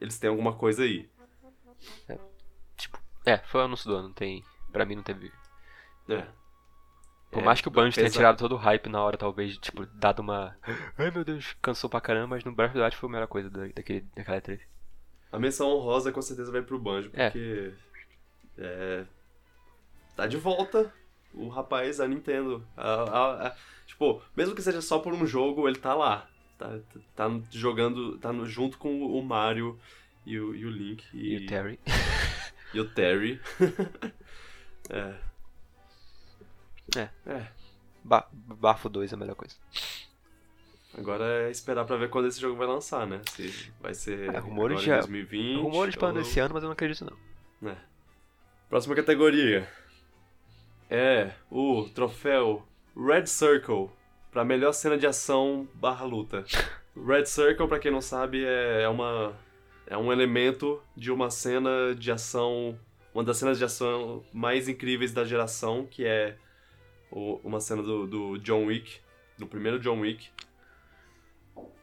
[0.00, 1.10] eles têm alguma coisa aí.
[3.26, 4.44] É, foi o anúncio do ano, não tem...
[4.72, 5.32] Pra mim não teve...
[6.08, 6.26] É.
[7.30, 9.84] Por É, mais que o Banjo tenha tirado todo o hype na hora, talvez, tipo,
[9.86, 10.56] dado uma...
[10.96, 13.26] Ai meu Deus, cansou pra caramba, mas no Breath of the Wild foi a melhor
[13.26, 14.60] coisa da, daquele, daquela E3.
[15.32, 17.30] A menção honrosa com certeza vai pro Banjo, É.
[17.30, 17.74] porque.
[18.58, 19.04] É.
[20.16, 20.92] tá de volta
[21.34, 22.64] o rapaz, a Nintendo.
[22.76, 23.56] A- a- a-
[23.86, 26.28] tipo, mesmo que seja só por um jogo, ele tá lá.
[26.60, 26.78] Tá,
[27.16, 28.18] tá jogando.
[28.18, 29.78] tá no- junto com o Mario
[30.26, 31.02] e o, e o Link.
[31.14, 31.80] E, E o Terry.
[32.74, 33.40] e o Terry.
[34.90, 35.14] é.
[36.98, 37.08] É.
[37.26, 37.46] É.
[38.04, 39.56] Ba Bafo 2 é a melhor coisa.
[40.98, 43.22] Agora é esperar pra ver quando esse jogo vai lançar, né?
[43.30, 45.62] Se vai ser É, rumores já- em 2020.
[45.62, 46.20] Rumores ou não.
[46.20, 47.04] esse ano, mas eu não acredito
[47.62, 47.74] não.
[48.68, 49.68] Próxima categoria
[50.90, 53.90] é o troféu Red Circle
[54.30, 56.44] pra melhor cena de ação barra luta.
[56.96, 59.32] Red Circle, pra quem não sabe, é é uma
[59.86, 62.78] é um elemento de uma cena de ação,
[63.14, 66.36] uma das cenas de ação mais incríveis da geração, que é
[67.10, 69.00] o- uma cena do, do John Wick,
[69.36, 70.28] do primeiro John Wick,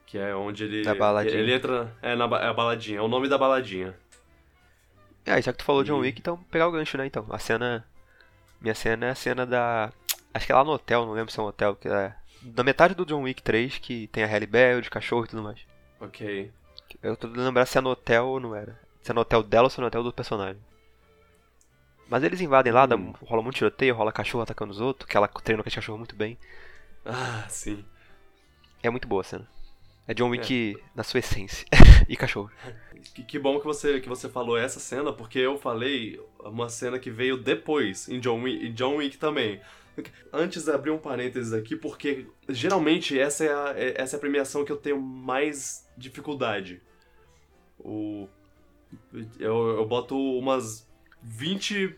[0.05, 1.35] que é onde ele Da baladinha.
[1.35, 3.93] ele entra é na é a baladinha, é o nome da baladinha.
[5.25, 7.25] É, já que tu falou John E- Wick, então pegar o gancho, né, então.
[7.29, 7.85] A cena...
[8.61, 9.91] Minha cena é a cena da...
[10.33, 12.15] Acho que é lá no hotel, não lembro se é um hotel, que é...
[12.41, 15.43] Da metade do John Wick 3, que tem a Halle Berry, os cachorros e tudo
[15.43, 15.59] mais.
[15.99, 16.51] OK.
[17.03, 18.79] Eu tô tentando lembrar se é no hotel ou não era.
[19.01, 20.61] Se é no hotel dela ou se é no hotel do personagem.
[22.09, 23.13] Mas eles invadem lá, dá- Hum.
[23.21, 26.37] rola muito tiroteio, rola cachorro atacando os outros, que ela treina com cachorro muito bem.
[27.05, 27.83] Ah, sim.
[28.81, 29.47] É muito boa a cena.
[30.07, 31.65] É John Wick na sua essência.
[32.07, 32.49] e cachorro.
[33.13, 36.97] Que, que bom que você, que você falou essa cena, porque eu falei uma cena
[36.97, 39.59] que veio depois, em John Wick, em John Wick também.
[40.31, 44.63] Antes, abrir um parênteses aqui, porque geralmente essa é, a, é- essa é a premiação
[44.63, 46.81] que eu tenho mais dificuldade.
[47.79, 48.27] O,
[49.39, 50.87] eu, eu boto umas
[51.21, 51.95] 20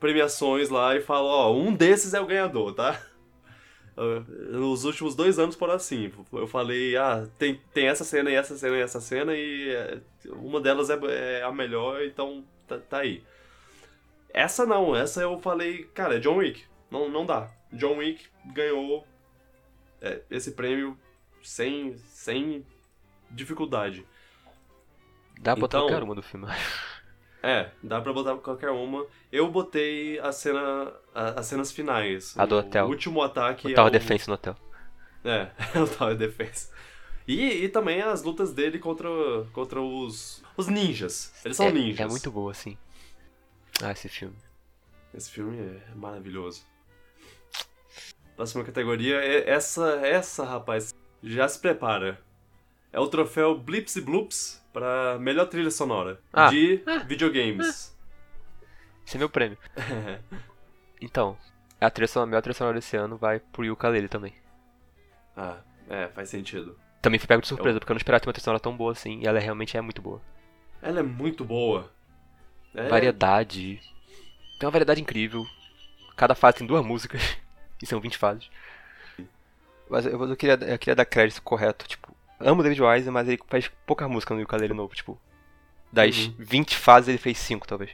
[0.00, 3.00] premiações lá e falo, ó, um desses é o ganhador, tá?
[4.52, 6.12] Nos últimos dois anos foram assim.
[6.32, 10.00] Eu falei, ah, tem, tem essa cena e essa cena e essa cena, e é,
[10.26, 10.98] uma delas é,
[11.38, 13.22] é a melhor, então tá, tá aí.
[14.34, 16.64] Essa não, essa eu falei, cara, é John Wick.
[16.90, 17.50] Não, não dá.
[17.72, 19.06] John Wick ganhou
[20.00, 20.98] é, esse prêmio
[21.42, 22.64] sem, sem
[23.30, 24.06] dificuldade.
[25.40, 26.46] Dá pra botar Então- qualquer uma do filme.
[27.42, 29.06] É, dá pra botar qualquer uma.
[29.30, 32.34] Eu botei a cena, a- as cenas finais.
[32.38, 32.86] A do O hotel.
[32.86, 34.56] último ataque O é Tower o- Defense no hotel.
[35.24, 36.70] É, o Tower Defense.
[37.28, 39.08] E, e também as lutas dele contra,
[39.52, 41.32] contra os, os ninjas.
[41.44, 42.00] Eles são é, ninjas.
[42.00, 42.78] É muito boa, assim.
[43.82, 44.36] Ah, esse filme.
[45.12, 46.64] Esse filme é maravilhoso.
[48.36, 50.94] Próxima categoria é essa, essa, rapaz.
[51.22, 52.20] Já se prepara.
[52.92, 56.48] É o troféu Blips e Bloops para melhor trilha sonora Ah.
[56.50, 57.96] de videogames.
[59.06, 59.58] Esse é meu prêmio.
[61.00, 61.36] Então,
[61.78, 64.32] a trilha sonora, a melhor trilha sonora desse ano vai pro Yooka-Laylee também.
[65.36, 65.58] ah,
[65.90, 66.78] é, faz sentido.
[67.02, 68.74] Também fui pego de surpresa, Eu- porque eu não esperava ter uma trilha sonora tão
[68.74, 70.22] boa assim, e ela realmente é muito boa.
[70.80, 71.92] Ela é muito boa.
[72.74, 73.78] É, Variedade.
[74.58, 75.44] Tem uma variedade incrível.
[76.16, 77.36] Cada fase tem duas músicas.
[77.82, 78.50] E são 20 fases.
[79.88, 81.86] Mas eu, eu queria, eu queria dar crédito correto.
[81.86, 84.94] Tipo, amo David Wise, mas ele faz poucas músicas no ukulele novo.
[84.94, 85.18] Tipo,
[85.92, 86.34] das Uhum.
[86.38, 87.90] 20 fases ele fez 5, talvez.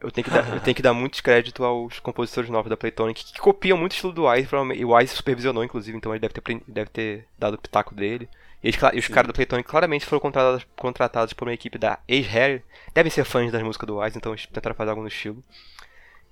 [0.00, 3.24] Eu tenho, que dar, eu tenho que dar muito crédito aos compositores novos da Playtonic,
[3.24, 4.48] que, que copiam muito o estilo do Wise.
[4.76, 8.28] E o Wise supervisionou, inclusive, então ele deve ter, deve ter dado o pitaco dele.
[8.62, 11.98] E, eles e os caras da Playtonic claramente foram contratados, contratados por uma equipe da
[12.08, 12.62] Ace
[12.94, 15.42] Devem ser fãs das músicas do Wise, então eles tentaram fazer algo no estilo.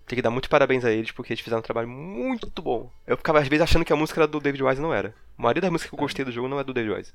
[0.07, 2.91] Tem que dar muito parabéns a eles, porque eles fizeram um trabalho muito bom.
[3.07, 5.15] Eu ficava às vezes achando que a música era do David Wise e não era.
[5.37, 7.13] A maioria das músicas que eu gostei do jogo não é do David Wise.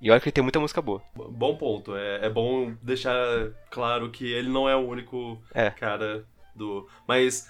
[0.00, 1.00] E olha que ele tem muita música boa.
[1.14, 1.94] Bom ponto.
[1.96, 3.14] É, é bom deixar
[3.70, 5.70] claro que ele não é o único É.
[5.70, 6.24] cara
[6.56, 6.88] do.
[7.06, 7.48] Mas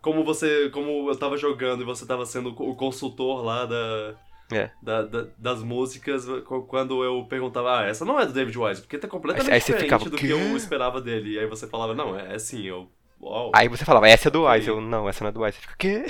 [0.00, 0.70] como você.
[0.70, 4.14] Como eu tava jogando e você tava sendo o consultor lá da.
[4.52, 4.70] É.
[4.82, 8.82] da- da- das músicas, qu- quando eu perguntava, ah, essa não é do David Wise,
[8.82, 11.32] porque tá completamente Aí você diferente ficava, do que eu esperava dele.
[11.32, 12.86] E aí você falava, não, é, é sim, eu.
[13.24, 13.50] Uau.
[13.54, 14.46] Aí você falava, essa é do.
[14.46, 14.68] Wise.
[14.68, 15.56] Eu, não, essa não é do Wise.
[15.56, 16.04] Você fica, o quê?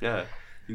[0.00, 0.24] É.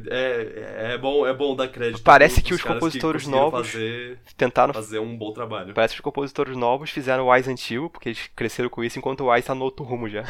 [0.10, 2.02] É, é, bom, é bom dar crédito.
[2.02, 4.74] Parece que os compositores conseguiram novos- Fazer, Tentaram.
[4.74, 5.72] fazer um bom trabalho.
[5.74, 9.22] Parece que os compositores novos fizeram o Wise antigo, porque eles cresceram com isso, enquanto
[9.22, 10.24] o Wise tá no outro rumo já.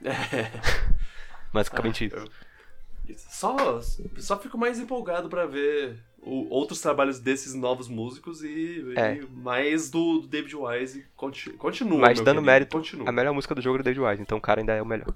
[1.52, 2.16] Basicamente isso.
[2.16, 2.28] Eu-
[3.16, 3.80] Só,
[4.18, 9.16] só fico mais empolgado pra ver o- outros trabalhos desses novos músicos e, É.
[9.16, 11.06] e mais do, do David Wise.
[11.16, 11.98] Conti, continua.
[12.00, 13.08] Mas dando querido, mérito, Continua.
[13.08, 14.86] a melhor música do jogo é do David Wise, então o cara ainda é o
[14.86, 15.12] melhor.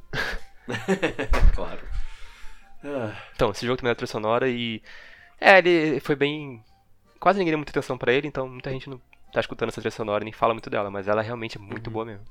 [1.54, 1.80] claro.
[2.84, 4.82] Ah, Então, esse jogo também é trilha sonora e.
[5.40, 6.62] É, ele foi bem.
[7.20, 9.00] Quase ninguém deu muita atenção pra ele, então muita gente não
[9.32, 11.86] tá escutando essa trilha sonora e nem fala muito dela, mas ela realmente é muito
[11.88, 11.92] Uhum.
[11.92, 12.24] boa mesmo.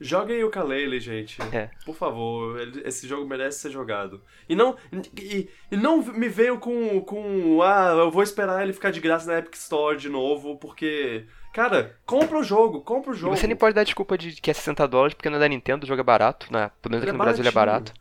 [0.00, 1.40] Joguem o Kalele, gente.
[1.52, 1.70] É.
[1.84, 4.22] Por favor, esse jogo merece ser jogado.
[4.48, 4.76] E não,
[5.16, 7.62] e, e não me venham com, com.
[7.62, 11.26] Ah, eu vou esperar ele ficar de graça na Epic Store de novo, porque.
[11.52, 13.34] Cara, compra o jogo, compra o jogo.
[13.36, 15.84] você nem pode dar desculpa de que é 60 dólares porque não é da Nintendo,
[15.84, 16.52] o jogo é barato.
[16.52, 16.70] Né?
[16.80, 17.92] Pelo menos aqui é no Brasil ele é barato.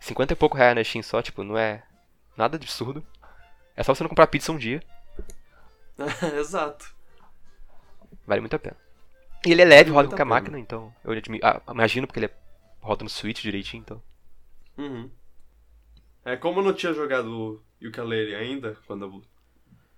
[0.00, 1.82] 50 e pouco reais na Steam só, tipo, não é
[2.36, 3.04] nada de absurdo.
[3.76, 4.82] É só você não comprar pizza um dia,
[6.38, 6.94] Exato.
[8.26, 8.76] vale muito a pena.
[9.46, 12.06] E ele é leve, roda em muito a qualquer máquina, então eu admi- ah, imagino
[12.06, 12.34] porque ele é-
[12.80, 14.02] roda no Switch direitinho, então.
[14.76, 15.10] Uhum.
[16.24, 19.22] É, como eu não tinha jogado Yooka-Laylee ainda, quando eu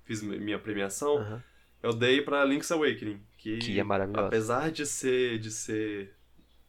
[0.05, 1.43] fiz mi- minha premiação, Aham.
[1.83, 4.29] eu dei pra Link's Awakening, que, Que é maravilhosa.
[4.29, 6.15] apesar de ser de ser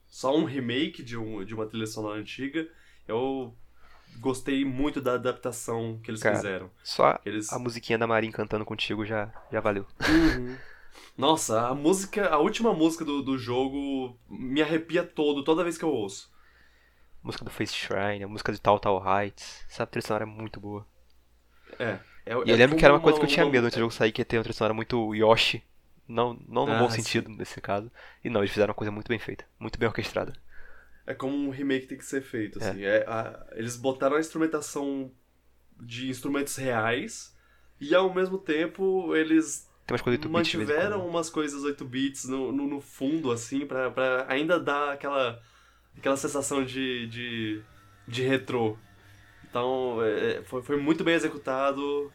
[0.07, 2.67] só um remake de, um, de uma trilha sonora antiga,
[3.07, 3.55] eu
[4.19, 6.71] gostei muito da adaptação que eles Cara, fizeram.
[6.83, 7.51] Só Eles...
[7.51, 9.85] a musiquinha da Marin cantando contigo já, já valeu.
[10.07, 10.55] Uhum.
[11.17, 15.83] Nossa, a música, a última música do, do jogo me arrepia todo toda vez que
[15.85, 16.31] eu ouço.
[17.23, 20.59] música do Face Shrine, a música de Tal Tal Heights, essa trilha sonora é muito
[20.59, 20.85] boa.
[21.79, 21.99] É.
[22.25, 23.91] é E eu lembro que era uma coisa que eu tinha medo antes do jogo
[23.93, 25.61] sair, que ia ter uma trilha sonora muito Yoshi.
[26.07, 27.03] Não, não no Ah, bom sim.
[27.03, 27.91] sentido, nesse caso.
[28.23, 30.33] E não, eles fizeram uma coisa muito bem feita, muito bem orquestrada.
[31.05, 32.77] É como um remake tem que ser feito, É.
[32.77, 32.83] assim.
[32.83, 35.11] É, a- eles botaram a instrumentação
[35.79, 37.35] de instrumentos reais
[37.79, 42.25] e ao mesmo tempo eles Tem umas coisas 8 bits mantiveram umas coisas 8 bits
[42.25, 45.41] no, no, no fundo, assim, pra, pra ainda dar aquela,
[45.97, 47.61] aquela sensação de, de,
[48.07, 48.77] de retrô.
[49.43, 52.11] Então, é, foi, foi muito bem executado.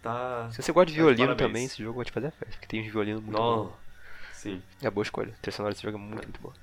[0.00, 0.48] Tá.
[0.50, 1.48] Se você gosta de violino parabéns.
[1.48, 3.38] também, esse jogo vai te fazer a festa, porque tem uns violinos muito.
[3.38, 3.72] Não.
[4.32, 4.62] Sim.
[4.80, 5.34] É boa escolha.
[5.36, 6.54] A trilha sonora desse jogo é muito, muito boa.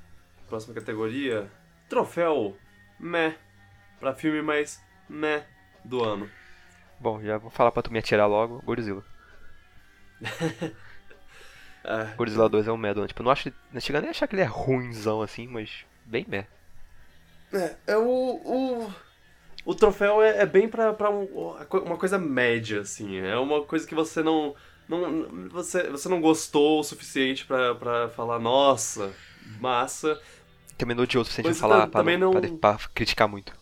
[0.48, 1.52] Próxima categoria:
[1.88, 2.58] Troféu
[3.00, 3.36] Meh.
[4.00, 5.46] Pra filme mais Meh
[5.84, 6.30] do ano.
[7.00, 9.04] Bom, já vou falar pra tu me atirar logo, Godzilla.
[11.84, 14.28] É, Godzilla 2 é um medo, tipo, eu não acho, não chega nem a achar
[14.28, 16.46] que ele é ruimzão assim, mas bem meh.
[17.54, 18.94] É, é o, o.
[19.66, 21.26] O troféu é, é bem pra, pra um-
[21.84, 23.18] uma coisa média, assim.
[23.20, 24.54] É uma coisa que você não.
[24.88, 29.14] não você, você não gostou o suficiente pra, pra falar, nossa,
[29.60, 30.20] massa.
[30.78, 33.54] Também não odiou o suficiente pra falar, tam- pra, não, não- pra, pra criticar muito.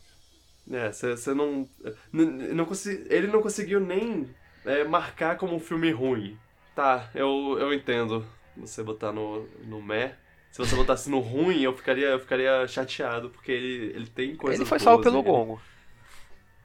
[0.71, 1.67] É, você, não.
[2.11, 4.27] n- não consi- ele não conseguiu nem
[4.65, 6.37] é, marcar como um filme ruim.
[6.75, 8.25] Tá, eu, eu entendo.
[8.57, 10.15] Você botar no, no meh.
[10.51, 14.59] Se você botasse no ruim, eu ficaria, eu ficaria chateado, porque ele, ele tem coisas
[14.59, 15.23] ele foi salvo pelo nele.
[15.23, 15.61] gongo.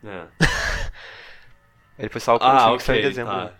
[0.05, 0.27] É.
[1.99, 3.33] Ele foi salvo pelo Ah, filme que saiu em dezembro.
[3.33, 3.55] tá.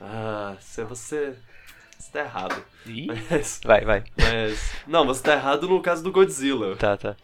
[0.00, 1.36] Ah, você, você,
[1.98, 2.64] você tá errado.
[2.84, 4.04] Mas, Vai, vai.
[4.16, 4.72] mas...
[4.86, 6.76] Não, você tá errado no caso do Godzilla.
[6.76, 7.16] Tá, tá.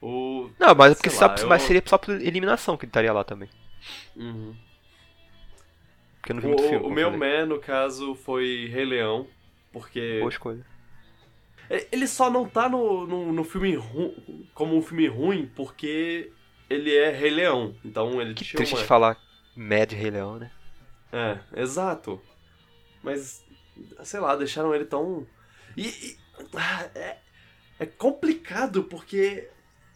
[0.00, 0.50] O...
[0.58, 3.12] Não, mas porque Sei só, lá, eu- mas seria só por eliminação que ele estaria
[3.12, 3.48] lá também.
[4.16, 4.56] Uhum.
[6.26, 6.86] Porque eu não vi muito O, filme.
[6.86, 7.38] o meu eu falei.
[7.40, 9.28] man, no caso, foi Rei Leão.
[9.72, 10.66] Porque Boa escolha.
[11.70, 14.12] É, Ele só não tá no, no, no filme ru...
[14.54, 16.32] como um filme ruim porque
[16.68, 17.76] ele é Rei Leão.
[17.84, 18.80] Então ele Que tinha triste uma...
[18.80, 19.16] de falar
[19.54, 20.50] Mad Rei Leão, né?
[21.12, 22.20] É, exato.
[23.02, 23.44] Mas,
[24.02, 25.26] sei lá, deixaram ele tão.
[25.76, 25.86] E.
[25.88, 26.16] e-
[26.54, 27.18] ah, é,
[27.78, 29.48] é complicado porque,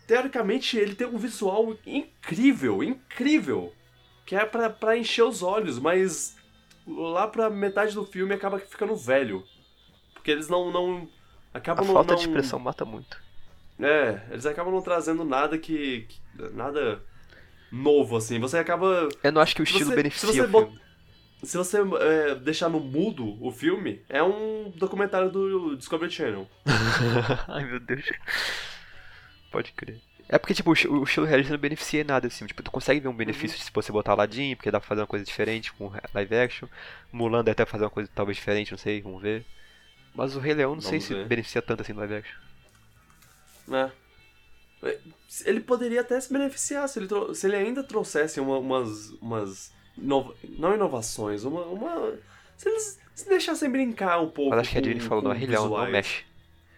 [0.07, 3.75] teoricamente, ele tem um visual incrível, incrível.
[4.31, 6.37] Que é pra, pra encher os olhos, mas
[6.87, 9.43] lá pra metade do filme acaba ficando velho.
[10.15, 10.71] Porque eles não.
[10.71, 11.09] não
[11.53, 13.21] A acabam não- falta não, de expressão mata muito.
[13.81, 16.03] É, eles acabam não trazendo nada que.
[16.09, 16.21] que-
[16.53, 17.03] nada
[17.73, 18.39] novo, assim.
[18.39, 19.09] Você acaba.
[19.21, 20.81] Eu não acho que o estilo você- beneficia se você o bot- filme.
[21.43, 26.49] Se você é, deixar no mudo o filme, é um documentário do Discovery Channel.
[27.49, 28.05] Ai meu Deus.
[29.51, 30.01] Pode crer.
[30.33, 32.47] É porque, tipo, o o estilo realista não beneficia em nada, assim.
[32.47, 33.65] Tipo, tu consegue ver um benefício Uhum.
[33.65, 36.69] se você botar Aladdin, porque dá pra fazer uma coisa diferente com live action.
[37.13, 39.45] Mulan deve até fazer uma coisa talvez diferente, não sei, vamos ver.
[40.15, 41.27] Mas o Rei Leão não sei Vamos se ver.
[41.27, 42.39] beneficia tanto assim no live action.
[43.67, 43.91] né?
[45.45, 49.11] Ele poderia até se beneficiar se ele, se ele ainda trouxesse uma- umas.
[49.21, 52.15] umas inova- não inovações, uma, uma.
[52.57, 54.51] Se eles se deixassem brincar um pouco.
[54.51, 56.25] Mas acho que a com- Disney falou, não, é Rei Leão, não mexe.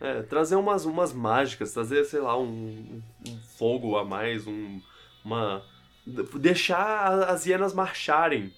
[0.03, 4.81] É, trazer umas, umas mágicas, trazer, sei lá, um, um fogo a mais, um,
[5.25, 5.65] uma.
[6.41, 8.53] Deixar as hienas marcharem.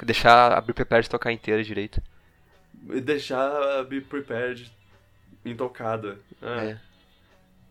[0.00, 2.00] Deixar a Be Prepared tocar inteira direito.
[2.90, 3.50] E deixar
[3.80, 4.72] a Be Prepared
[5.44, 6.18] intocada.
[6.40, 6.70] É.
[6.70, 6.80] É.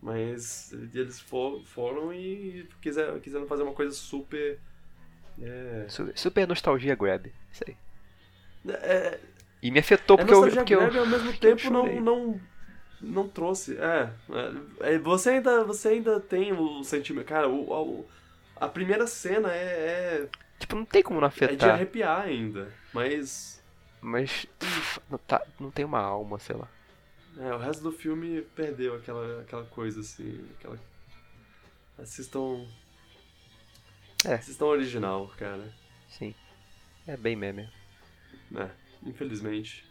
[0.02, 4.58] Mas eles for- foram e quiser, quiseram fazer uma coisa super.
[5.40, 5.86] É.
[5.88, 7.32] Super, super nostalgia grab.
[7.50, 7.76] Isso aí.
[8.68, 9.18] É,
[9.62, 10.42] E me afetou é porque eu.
[10.50, 12.40] Porque eu ao mesmo tempo não, não.
[13.00, 13.76] Não trouxe.
[13.78, 14.10] É.
[14.80, 17.26] é, é, você, ainda, você ainda tem o sentimento.
[17.26, 18.06] Cara, o,
[18.58, 20.28] a, a primeira cena é,
[20.60, 21.70] Tipo, não tem como não é, é de afetar.
[21.70, 22.72] arrepiar ainda.
[22.92, 23.62] Mas.
[24.00, 24.44] Mas.
[24.58, 26.68] pff, Não, tá, não tem uma alma, sei lá.
[27.38, 30.46] É, o resto do filme perdeu aquela, aquela coisa assim.
[30.58, 30.78] Aquela...
[31.98, 32.66] Assistam.
[34.26, 34.34] É.
[34.34, 35.72] Assistam o original, cara.
[36.08, 36.34] Sim.
[37.06, 37.68] É bem meme.
[38.54, 38.68] É,
[39.02, 39.89] infelizmente.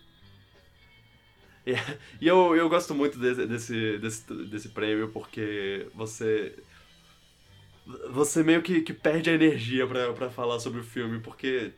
[1.70, 6.56] E, e eu, eu gosto muito desse, desse, desse, desse prêmio porque você.
[8.12, 11.72] Você meio que, que perde a energia pra falar sobre o filme, porque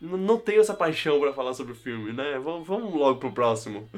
[0.00, 2.38] não tenho essa paixão pra falar sobre o filme, né?
[2.38, 3.88] Vamos, vamos logo pro próximo.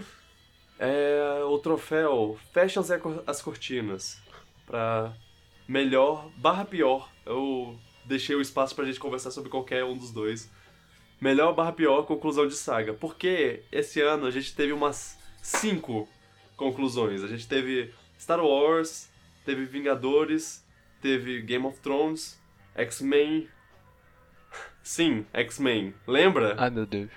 [0.79, 2.91] É o troféu Fecha as,
[3.27, 4.21] as Cortinas
[4.67, 5.15] pra
[5.67, 7.11] melhor barra pior.
[7.25, 10.53] Eu deixei o espaço pra gente conversar sobre qualquer um dos dois.
[11.21, 12.93] Melhor barra pior conclusão de saga.
[12.93, 16.09] Porque esse ano a gente teve umas cinco
[16.57, 17.23] conclusões.
[17.23, 19.11] A gente teve Star Wars,
[19.45, 20.65] teve Vingadores,
[21.01, 22.41] teve Game of Thrones,
[22.75, 23.49] X-Men.
[24.83, 25.95] Sim, X-Men.
[26.07, 26.57] Lembra?
[26.59, 27.11] Ai meu Deus.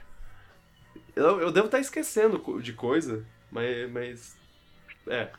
[1.16, 3.90] Eu, eu devo estar esquecendo de coisa, mas.
[3.92, 4.38] mas
[5.08, 5.32] é.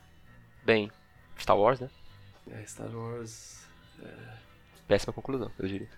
[0.64, 0.90] Bem,
[1.38, 1.90] Star Wars, né?
[2.50, 3.66] É, Star Wars.
[4.86, 5.88] Péssima conclusão, eu diria.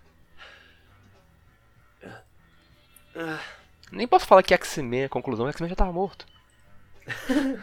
[3.15, 3.41] Ah,
[3.93, 6.27] Nem posso falar que X-Men é conclusão, X-Men já tava morto.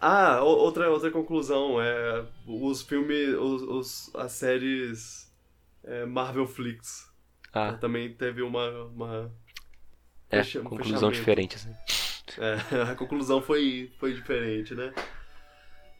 [0.00, 5.30] Ah, outra, outra conclusão é os filmes, os, os- as séries
[5.84, 7.10] é, Marvel Flix.
[7.52, 9.32] Ah, Também teve uma, uma
[10.30, 11.18] é, fecha- um conclusão fechamento.
[11.18, 11.74] diferente, assim.
[12.38, 14.94] É, a conclusão foi, foi diferente, né?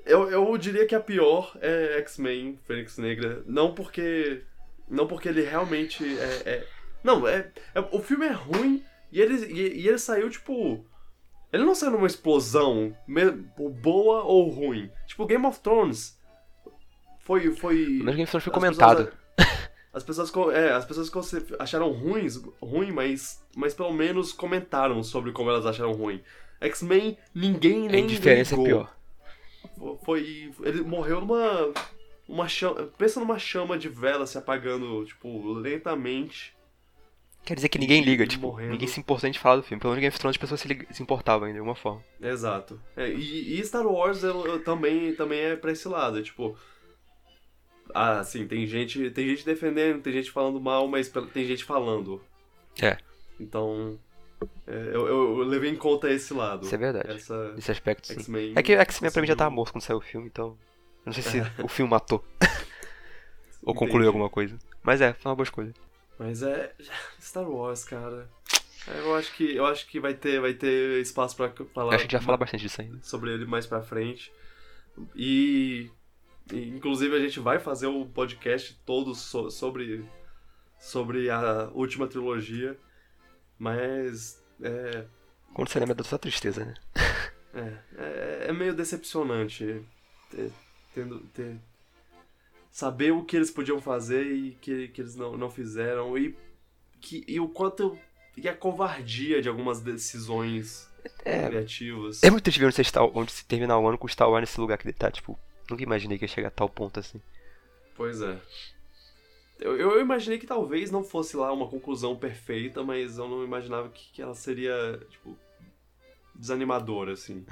[0.06, 3.42] Eu, eu diria que a pior é X-Men Fênix Negra.
[3.44, 4.42] Não porque.
[4.88, 6.42] Não porque ele realmente é.
[6.48, 6.66] é-
[7.04, 8.82] não, é, é- O filme é ruim
[9.12, 10.82] e ele, e, e ele saiu, tipo.
[11.52, 12.94] Ele não saiu numa explosão,
[13.70, 14.90] boa ou ruim.
[15.06, 16.18] Tipo, Game of Thrones.
[17.20, 17.50] Foi.
[17.54, 18.96] foi Mas Game of Thrones foi comentado.
[19.06, 19.26] pessoas-
[19.92, 21.08] As pessoas, é, as pessoas
[21.58, 26.22] acharam ruins, ruim, mas, mas pelo menos comentaram sobre como elas acharam ruim.
[26.60, 28.94] X-Men, ninguém A nem indiferença é pior.
[30.04, 31.72] Foi, ele morreu numa
[32.28, 36.55] uma chama, pensa numa chama de vela se apagando, tipo, lentamente.
[37.46, 38.72] Quer dizer que ninguém liga, tipo, morrendo.
[38.72, 39.80] ninguém se importa em falar do filme.
[39.80, 42.02] Pelo menos Game of Thrones as pessoas se, se importavam de alguma forma.
[42.20, 42.80] Exato.
[42.96, 46.58] É, e, e Star Wars eu, eu também, também é pra esse lado, é tipo.
[47.94, 52.20] Ah, sim, tem gente, tem gente defendendo, tem gente falando mal, mas tem gente falando.
[52.82, 52.96] É.
[53.38, 53.96] Então.
[54.66, 56.66] é, eu, eu- levei em conta esse lado.
[56.66, 57.12] Isso é verdade.
[57.12, 58.54] Essa Nesse aspecto, sim.
[58.56, 60.48] É que X-Men pra mim já conseguiu- tava morto quando saiu o filme, então.
[60.48, 60.56] Eu
[61.06, 62.24] não sei se o filme matou.
[63.62, 64.58] Ou concluiu alguma coisa.
[64.82, 65.72] Mas é, foi uma boa escolha.
[66.18, 66.74] Mas é.
[67.20, 68.28] Star Wars, cara.
[68.88, 71.98] É, Eu acho que, eu acho que vai, ter, vai ter espaço pra falar Acho
[71.98, 72.98] que a gente vai falar bastante disso ainda.
[73.02, 74.32] sobre ele mais pra frente.
[75.14, 75.90] E,
[76.52, 80.08] e, inclusive a gente vai fazer o podcast todo so- sobre,
[80.78, 82.78] sobre a última trilogia.
[83.58, 85.04] Mas é,
[85.54, 86.74] Quando você lembra da sua tristeza, né?
[87.54, 89.82] é, é, é meio decepcionante
[90.30, 90.52] ter,
[90.94, 91.58] tendo, ter-
[92.76, 96.18] saber o que eles podiam fazer e que, que eles não, não fizeram.
[96.18, 96.36] E,
[97.00, 97.98] que, e o quanto.
[98.36, 100.86] E a covardia de algumas decisões
[101.24, 102.22] É, criativas.
[102.22, 104.42] é muito triste ver onde, está, onde se terminar o ano com o Star Wars
[104.42, 105.10] nesse lugar que ele tá.
[105.10, 105.38] Tipo,
[105.70, 107.18] nunca imaginei que ia chegar a tal ponto assim.
[107.96, 108.38] Pois é.
[109.58, 113.88] Eu, eu imaginei que talvez não fosse lá uma conclusão perfeita, mas eu não imaginava
[113.88, 115.34] que, que ela seria, tipo,
[116.34, 117.42] desanimadora, assim.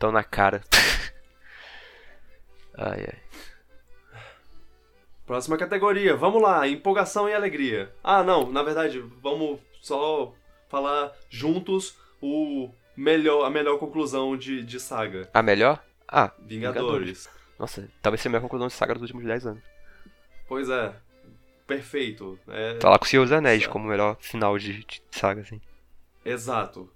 [0.00, 0.60] Tão na cara.
[2.76, 3.22] ai, ai.
[5.26, 7.92] Próxima categoria, vamos lá, empolgação e alegria.
[8.02, 10.32] Ah, não, na verdade, vamos só
[10.68, 15.28] falar juntos o melhor, a melhor conclusão de, de saga.
[15.34, 15.82] A melhor?
[16.06, 17.28] Ah, Vingadores.
[17.58, 19.62] Nossa, talvez seja a minha conclusão de saga dos últimos 10 anos.
[20.46, 20.94] Pois é,
[21.66, 22.38] perfeito.
[22.46, 25.60] É, Falar com o Senhor dos Anéis como o melhor final de, de saga, assim.
[26.24, 26.88] Exato.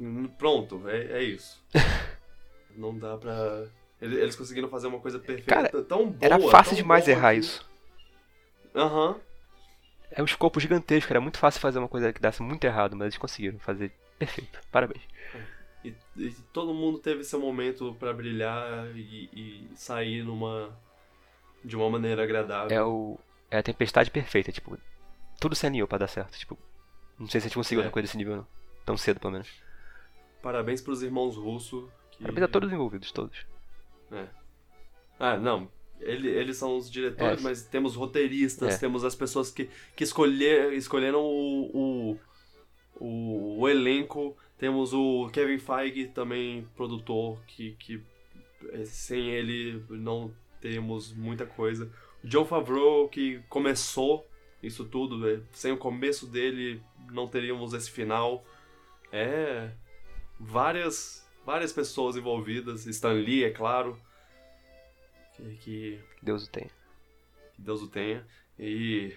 [0.00, 1.60] Hum, Pronto, é, é isso.
[2.76, 3.64] Não dá pra.
[4.00, 6.16] ele- Eles conseguiram fazer uma coisa perfeita, Cara, tão boa.
[6.20, 7.71] Era fácil demais errar que- isso.
[8.74, 9.16] Aham.
[10.10, 13.06] É um escopo gigantesco, era muito fácil fazer uma coisa que desse muito errado, mas
[13.06, 14.60] eles conseguiram fazer perfeito.
[14.70, 15.02] Parabéns.
[15.84, 20.70] E, e todo mundo teve seu momento pra brilhar e, e sair numa.
[21.64, 22.76] de uma maneira agradável.
[22.76, 23.18] É o.
[23.50, 24.78] É a tempestade perfeita, tipo.
[25.40, 26.38] Tudo se alinhou pra dar certo.
[26.38, 26.58] Tipo.
[27.18, 27.84] Não sei se a gente conseguiu É.
[27.84, 28.46] outra coisa desse nível, não.
[28.84, 29.48] Tão cedo, pelo menos.
[30.42, 31.90] Parabéns pros irmãos russos.
[32.10, 32.22] Que...
[32.22, 33.46] Parabéns a todos os envolvidos, todos.
[35.18, 35.68] Ah, não.
[36.02, 37.42] Ele- eles são os diretores, É.
[37.42, 38.78] mas temos roteiristas, É.
[38.78, 42.18] temos as pessoas que, que escolher, escolheram o, o,
[43.04, 44.36] o, o elenco.
[44.58, 48.00] Temos o Kevin Feige, também produtor, que, que
[48.72, 51.90] eh, sem ele não temos muita coisa.
[52.22, 54.24] O John Favreau, que começou
[54.62, 56.80] isso tudo, eh, sem o começo dele
[57.10, 58.44] não teríamos esse final.
[59.10, 59.70] É.
[60.38, 62.86] Várias, várias pessoas envolvidas.
[62.86, 63.98] Stan Lee, é claro.
[65.42, 66.70] Que, que Que Deus o tenha.
[67.54, 68.26] que Deus o tenha.
[68.58, 69.14] E.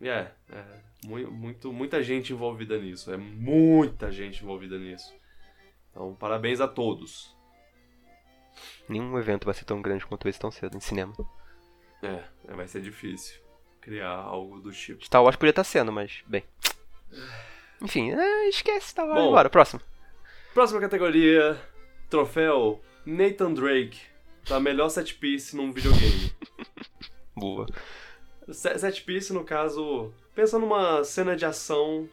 [0.00, 0.64] e É, é
[1.06, 3.12] mu- muito, muita gente envolvida nisso.
[3.12, 5.14] É muita gente envolvida nisso.
[5.90, 7.34] Então, parabéns a todos.
[8.88, 11.14] Nenhum evento vai ser tão grande quanto esse tão cedo em cinema.
[12.02, 13.40] É, é, vai ser difícil
[13.80, 15.04] criar algo do tipo.
[15.04, 16.44] Star Wars podia estar sendo, mas, bem.
[17.82, 19.20] Enfim, é, esquece Star Wars.
[19.20, 19.30] Bom.
[19.30, 19.80] Bora, próximo.
[20.52, 21.60] Próxima categoria:
[22.08, 24.00] Troféu Nathan Drake.
[24.48, 26.32] Da melhor set piece num videogame.
[27.36, 27.66] Boa.
[28.50, 32.08] Se- Set piece, no caso, pensa numa cena de ação.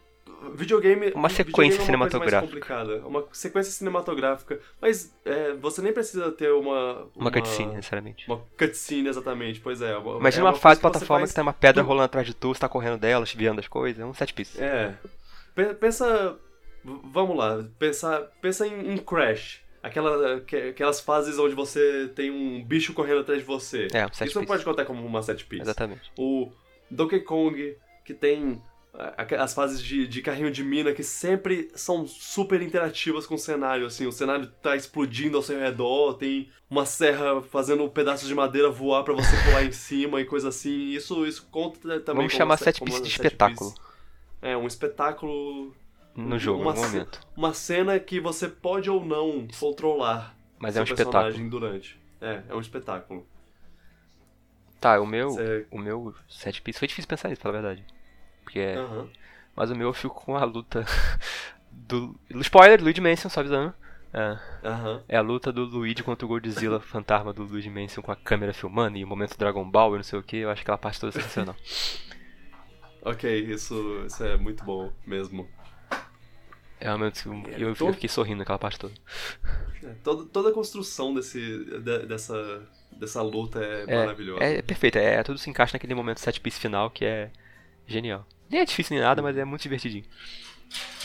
[0.54, 1.10] Videogame.
[1.14, 2.60] Uma videogame sequência é uma cinematográfica.
[2.60, 3.08] Coisa mais complicada.
[3.08, 4.60] Uma sequência cinematográfica.
[4.80, 7.08] Mas é, você nem precisa ter uma.
[7.16, 8.26] Uma cutscene, necessariamente.
[8.28, 9.58] Uma cutscene, exatamente.
[9.58, 9.96] Pois é.
[9.96, 12.04] uma- Imagina é uma, fase de que plataforma faz- que tem uma pedra tu- rolando
[12.04, 14.00] atrás de tu, você tá correndo dela, desviando as coisas.
[14.00, 14.62] É um set piece.
[14.62, 14.94] É.
[15.54, 16.36] Pe- Pensa.
[16.84, 17.64] Vamos lá.
[17.78, 19.60] Pensa, pensa em, em Crash.
[19.88, 23.88] Aquela, que- aquelas fases onde você tem um bicho correndo atrás de você.
[23.92, 24.46] É, um Isso não piece.
[24.46, 25.62] pode contar como uma set piece.
[25.62, 26.10] Exatamente.
[26.18, 26.50] o
[26.90, 28.62] Donkey Kong, que tem
[29.38, 33.86] as fases de, de carrinho de mina que sempre são super interativas com o cenário,
[33.86, 38.70] assim, o cenário tá explodindo ao seu redor, tem uma serra fazendo pedaços de madeira
[38.70, 42.56] voar pra você pular em cima e coisa assim, isso, isso conta também Vamos chamar
[42.56, 43.82] se- set como piece uma de espetáculo piece.
[44.42, 45.72] É, um espetáculo,
[46.24, 47.20] no jogo, uma no momento.
[47.36, 51.12] uma cena que você pode ou não controlar Mas é um espetáculo.
[51.12, 52.00] personagem durante.
[52.20, 53.26] É, é um espetáculo.
[54.80, 57.84] Tá, o meu, Você- o meu set piece foi difícil pensar nisso, pela verdade.
[58.44, 58.76] Porque é.
[59.56, 60.84] Mas o meu eu fico com a luta
[61.70, 62.18] do.
[62.42, 63.74] Spoiler, Luigi Mansion, só avisando.
[64.12, 65.02] É, Aham.
[65.06, 68.54] é a luta do Luigi contra o Godzilla fantasma do Luigi Mansion com a câmera
[68.54, 70.38] filmando e o momento Dragon Ball e não sei o que.
[70.38, 71.54] Eu acho aquela parte toda sensacional.
[73.00, 75.48] Ok, isso, isso é muito bom mesmo.
[76.80, 78.94] É momento que eu, tô- eu fiquei sorrindo naquela parte toda.
[79.82, 84.42] É, toda, toda a construção desse, de- dessa, dessa luta é, É, maravilhosa.
[84.44, 87.30] é, é perfeito, é, tudo se encaixa naquele momento set piece final que é
[87.86, 88.26] genial.
[88.50, 90.04] Nem é difícil nem nada, mas é muito divertidinho.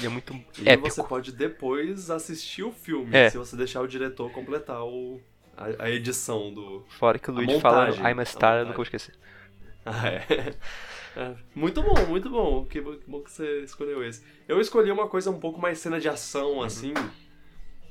[0.02, 0.90] E é muito e épico.
[0.90, 3.30] você pode depois assistir o filme, É.
[3.30, 5.22] se você deixar o diretor completar o,
[5.56, 6.86] a, a edição do.
[6.90, 9.14] Fora que o a Luigi fala montagem, I'm a a star, eu nunca vou esquecer.
[9.86, 10.54] Ah, é.
[11.16, 12.66] É, Muito bom, muito bom.
[12.66, 14.24] Que bom que bom que você escolheu esse.
[14.48, 16.64] Eu escolhi uma coisa um pouco mais cena de ação, Uhum.
[16.64, 16.94] assim.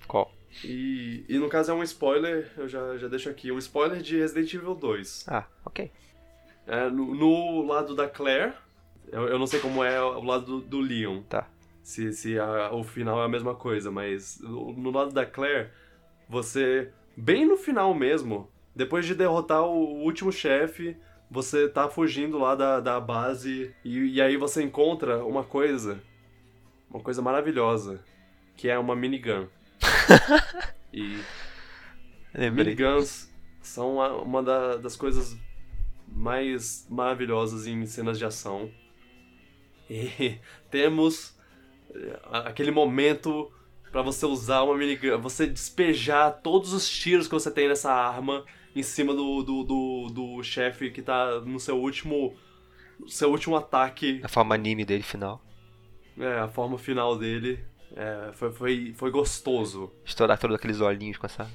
[0.08, 0.32] Qual?
[0.64, 3.50] E, e no caso é um spoiler, eu já, já deixo aqui.
[3.52, 5.24] Um spoiler de Resident Evil 2.
[5.28, 5.90] Ah, ok.
[6.66, 8.52] É, no, no lado da Claire,
[9.10, 11.22] eu, eu não sei como é o lado do, do Leon.
[11.22, 11.48] Tá.
[11.82, 15.70] Se, se a- o final é a mesma coisa, mas no, no lado da Claire,
[16.28, 20.96] você, bem no final mesmo, depois de derrotar o último chefe,
[21.32, 25.98] você tá fugindo lá da, da base e, e aí você encontra uma coisa,
[26.90, 28.04] uma coisa maravilhosa,
[28.56, 29.46] que é uma minigun.
[30.92, 31.18] e
[32.34, 32.74] Lembrei.
[32.76, 33.32] miniguns
[33.62, 35.36] são uma da- das coisas
[36.06, 38.70] mais maravilhosas em cenas de ação.
[39.88, 40.38] E
[40.70, 41.34] temos
[41.94, 43.50] eh, aquele momento
[43.90, 48.44] pra você usar uma minigun, você despejar todos os tiros que você tem nessa arma
[48.74, 52.34] em cima do, do, do, do chefe que tá no seu último
[53.08, 55.42] seu último ataque, A forma anime dele final.
[56.18, 57.58] é, a forma final dele.
[57.96, 59.92] É, foi, foi, foi gostoso.
[60.04, 61.48] Estourar todos aqueles olhinhos com essa.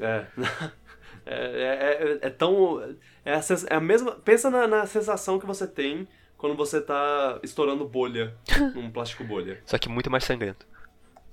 [0.00, 0.26] É.
[1.26, 2.82] É, é, é- é tão.
[3.24, 3.40] É a,
[3.70, 4.12] é a mesma.
[4.12, 6.06] Pensa na, na sensação que você tem
[6.36, 8.36] quando você tá estourando bolha
[8.74, 9.58] num plástico bolha.
[9.64, 10.66] Só que muito mais sangrento.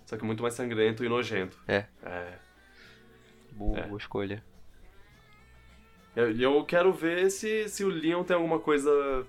[0.06, 1.58] Só que muito mais sangrento e nojento.
[1.68, 1.88] É.
[2.04, 2.34] É.
[3.52, 3.96] Boa É.
[3.98, 4.42] escolha.
[6.16, 9.26] Eu, eu quero ver se, se o Leon tem alguma coisa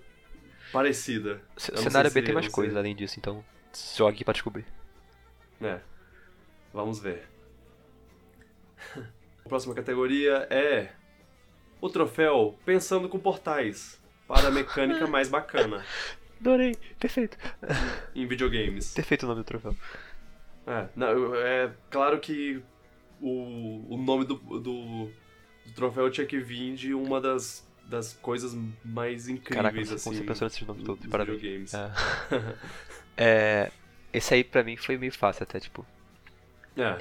[0.72, 1.40] parecida.
[1.56, 3.44] O cenário B tem mais coisas além disso, então
[3.96, 4.66] jogue pra descobrir.
[5.60, 5.80] É.
[6.72, 7.28] Vamos ver.
[9.44, 10.92] A próxima categoria é
[11.80, 15.84] o troféu Pensando com Portais para a mecânica mais bacana
[16.40, 17.36] Adorei, perfeito.
[18.16, 18.94] em videogames.
[18.94, 19.76] Perfeito o nome do troféu.
[20.66, 22.60] É, não, é claro que
[23.20, 25.10] o, o nome do, do,
[25.66, 30.16] do troféu tinha que vir de uma das, das coisas mais incríveis, Caraca, assim, como
[30.16, 31.40] você pensou nesses nomes todos, parabéns.
[31.40, 31.74] videogames.
[31.74, 31.90] É.
[33.14, 33.70] É,
[34.12, 35.84] esse aí pra mim foi meio fácil até, tipo.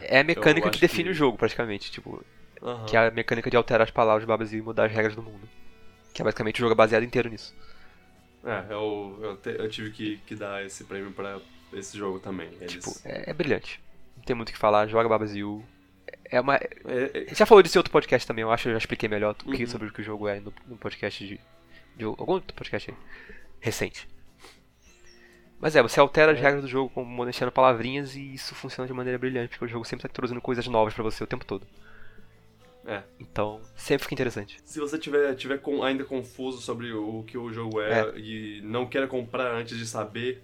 [0.02, 1.90] É a mecânica que define que- o jogo, praticamente.
[1.90, 2.22] Tipo,
[2.62, 2.86] Aham.
[2.86, 5.48] que é a mecânica de alterar as palavras Babas e mudar as regras do mundo.
[6.14, 7.56] Que é basicamente o jogo é baseado inteiro nisso.
[8.44, 11.40] É, eu, eu, te- eu tive que, que dar esse prêmio pra
[11.72, 12.50] esse jogo também.
[12.60, 13.80] Eles- Tipo, é, é brilhante.
[14.18, 15.64] Não tem muito o que falar, joga Babazil.
[16.26, 16.56] É uma.
[16.56, 16.70] é-
[17.30, 19.36] é- já falou disso em outro podcast também, eu acho que eu já expliquei melhor
[19.46, 19.70] o que, Uhum.
[19.70, 21.40] sobre o que o jogo é no, no podcast de,
[21.96, 22.04] de.
[22.06, 22.98] algum outro podcast aí.
[23.60, 24.08] Recente.
[25.60, 26.42] Mas é, você altera as É.
[26.42, 29.86] regras do jogo como deixando palavrinhas e isso funciona de maneira brilhante, porque o jogo
[29.86, 31.68] sempre tá introduzindo coisas novas pra você o tempo todo.
[32.88, 33.04] é.
[33.20, 34.58] Então, sempre fica interessante.
[34.66, 38.88] Se você tiver, tiver com- ainda confuso sobre o que o jogo é, e não
[38.88, 40.42] queira comprar antes de saber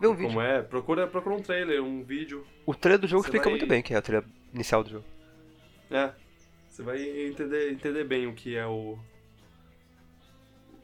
[0.00, 0.40] um como vídeo.
[0.40, 2.44] é, procura, procura um trailer, um vídeo.
[2.66, 4.24] O trailer do jogo Você explica vai- muito bem, que é a trilha
[4.56, 5.04] inicial do jogo.
[5.90, 6.10] É.
[6.68, 8.98] Você vai entender, entender bem o que é o.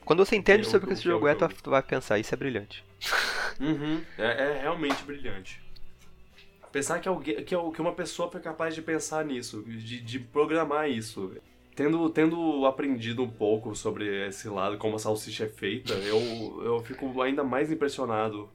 [0.04, 1.54] Quando você entende sobre o que esse é jogo é, tu jogo.
[1.62, 2.84] tu vai pensar, isso é brilhante.
[3.60, 4.00] Uhum.
[4.16, 5.62] É, é realmente brilhante.
[6.72, 10.88] Pensar que, alguém, que, que uma pessoa foi capaz de pensar nisso, de, de programar
[10.88, 11.36] isso.
[11.74, 16.80] Tendo, tendo aprendido um pouco sobre esse lado, como a salsicha é feita, eu, eu
[16.80, 18.50] fico ainda mais impressionado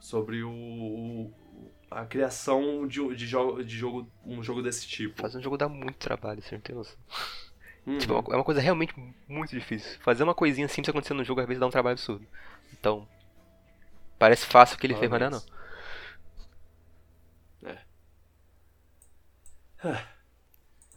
[0.00, 1.32] sobre o, o-
[1.90, 5.20] a criação de, de, jogo, de jogo, um jogo desse tipo.
[5.20, 6.96] Fazer um jogo dá muito trabalho, você não tem noção.
[7.86, 7.98] Uhum.
[7.98, 8.94] Tipo, é uma- é uma coisa realmente
[9.26, 9.98] muito difícil.
[10.00, 12.26] Fazer uma coisinha simples acontecer no jogo às vezes dá um trabalho absurdo.
[12.72, 13.08] Então,
[14.18, 15.42] parece fácil o que ele fez, mas não é não.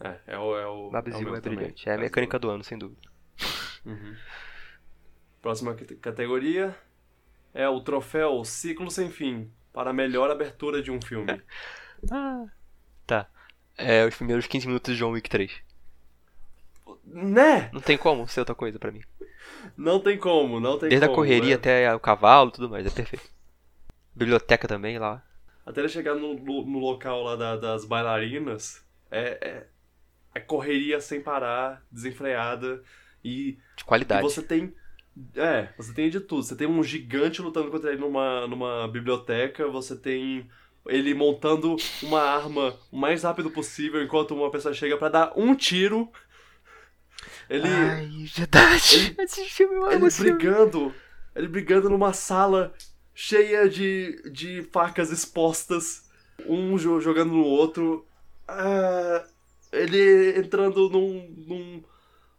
[0.00, 0.56] É, é o.
[0.58, 1.58] É o Babzil o meu é, também.
[1.58, 1.88] brilhante.
[1.88, 3.00] É a mecânica do ano, sem dúvida.
[3.84, 4.16] Uhum.
[5.40, 6.76] Próxima cate- categoria
[7.52, 11.42] é o troféu Ciclo Sem Fim para a melhor abertura de um filme.
[12.10, 12.44] Ah.
[13.06, 13.28] Tá.
[13.76, 15.52] É os primeiros 15 minutos de John Wick 3.
[17.04, 17.68] né?
[17.70, 19.02] Não tem como ser outra coisa pra mim.
[19.76, 21.12] Não tem como, não tem Desde como.
[21.12, 21.54] a correria né?
[21.56, 23.28] até o cavalo e tudo mais, é perfeito.
[24.14, 25.22] Biblioteca também lá.
[25.66, 29.66] Até ele chegar no, no- no local lá da- das bailarinas, é, é,
[30.34, 32.82] é correria sem parar, desenfreada.
[33.22, 34.22] E, De e qualidade.
[34.22, 34.74] você tem.
[35.36, 36.42] É, você tem de tudo.
[36.42, 40.48] Você tem um gigante lutando contra ele numa, numa biblioteca, você tem
[40.86, 45.54] ele montando uma arma o mais rápido possível enquanto uma pessoa chega pra dar um
[45.54, 46.10] tiro.
[47.48, 47.68] Ele.
[47.68, 49.14] Ai, verdade.
[49.18, 50.94] Esse filme é ele brigando.
[51.34, 52.72] Ele brigando numa sala
[53.14, 56.04] cheia de, de facas expostas.
[56.46, 58.06] Um jo- jogando no outro.
[58.46, 59.24] Ah,
[59.72, 61.84] ele entrando num, num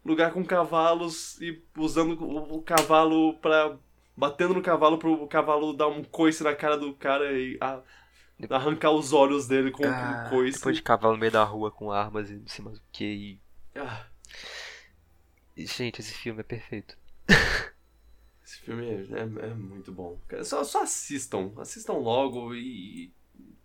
[0.05, 3.77] lugar com cavalos e usando o, o cavalo pra.
[4.15, 7.81] batendo no cavalo pro cavalo dar um coice na cara do cara e a-
[8.49, 10.57] arrancar os olhos dele com Ah, o coice.
[10.59, 13.39] depois de cavalo no meio da rua com armas e cima do que e...
[13.79, 14.05] Ah,
[15.57, 16.97] Gente, esse filme é perfeito.
[18.43, 20.17] esse filme é, é- é muito bom.
[20.43, 21.51] Só, só assistam.
[21.57, 23.11] Assistam logo e.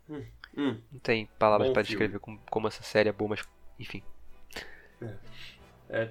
[0.09, 0.25] Hum,
[0.57, 0.81] hum.
[0.93, 1.83] Não tem palavras filme.
[1.83, 3.43] descrever como, como essa série é boa, mas
[3.79, 4.03] enfim.
[5.89, 6.11] É,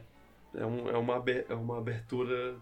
[0.54, 2.56] um, é, uma, é uma abertura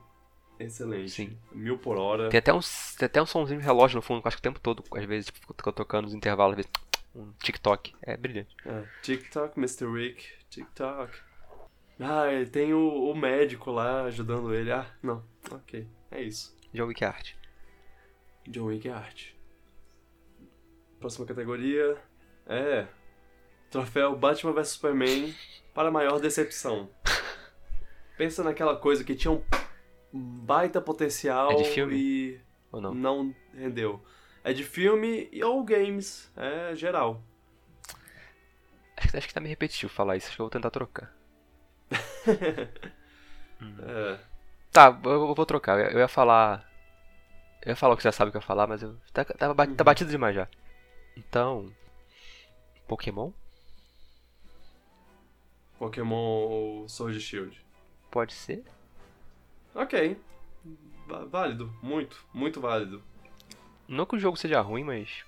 [0.59, 1.11] excelente.
[1.11, 1.37] Sim.
[1.51, 2.29] Mil por hora.
[2.29, 4.41] Tem até, uns, tem até um somzinho de relógio no fundo, que eu acho que
[4.47, 6.71] o tempo todo, às vezes, tipo, fica tocando nos intervalos, às vezes,
[7.15, 7.95] um TikTok.
[8.01, 8.55] É brilhante.
[8.65, 9.91] É, TikTok, Mr.
[9.91, 11.17] Rick, TikTok.
[11.99, 14.71] Ah, tem o, o médico lá ajudando ele.
[14.71, 15.23] Ah, não.
[15.51, 16.55] Ok, é isso.
[16.73, 17.37] Jogo que é arte.
[18.47, 19.35] John Wick é arte.
[20.99, 21.97] Próxima categoria
[22.47, 22.87] é
[23.69, 25.35] Troféu Batman vs Superman
[25.73, 26.89] para maior decepção.
[28.17, 29.41] Pensa naquela coisa que tinha um
[30.13, 31.95] baita potencial É de filme?
[31.95, 32.41] e
[32.71, 32.93] Ou não?
[32.93, 34.03] não rendeu.
[34.43, 37.21] É de filme e ou games, é geral.
[38.95, 41.13] Acho, que- acho que tá meio repetitivo falar isso, acho que eu vou tentar trocar.
[43.59, 44.19] É,
[44.71, 45.79] Tá, eu, eu vou trocar.
[45.91, 46.69] Eu, ia falar.
[47.63, 48.95] Eu ia falar o que você já sabe que eu ia falar, mas eu.
[49.11, 50.47] Tá, tá, tá batido demais já.
[51.15, 51.73] Então.
[52.87, 53.31] Pokémon?
[55.79, 57.59] Pokémon Sword Shield.
[58.17, 58.63] Pode ser.
[59.75, 60.17] Ok.
[61.29, 63.03] Válido, muito, muito válido.
[63.87, 65.23] Não que o jogo seja ruim, mas.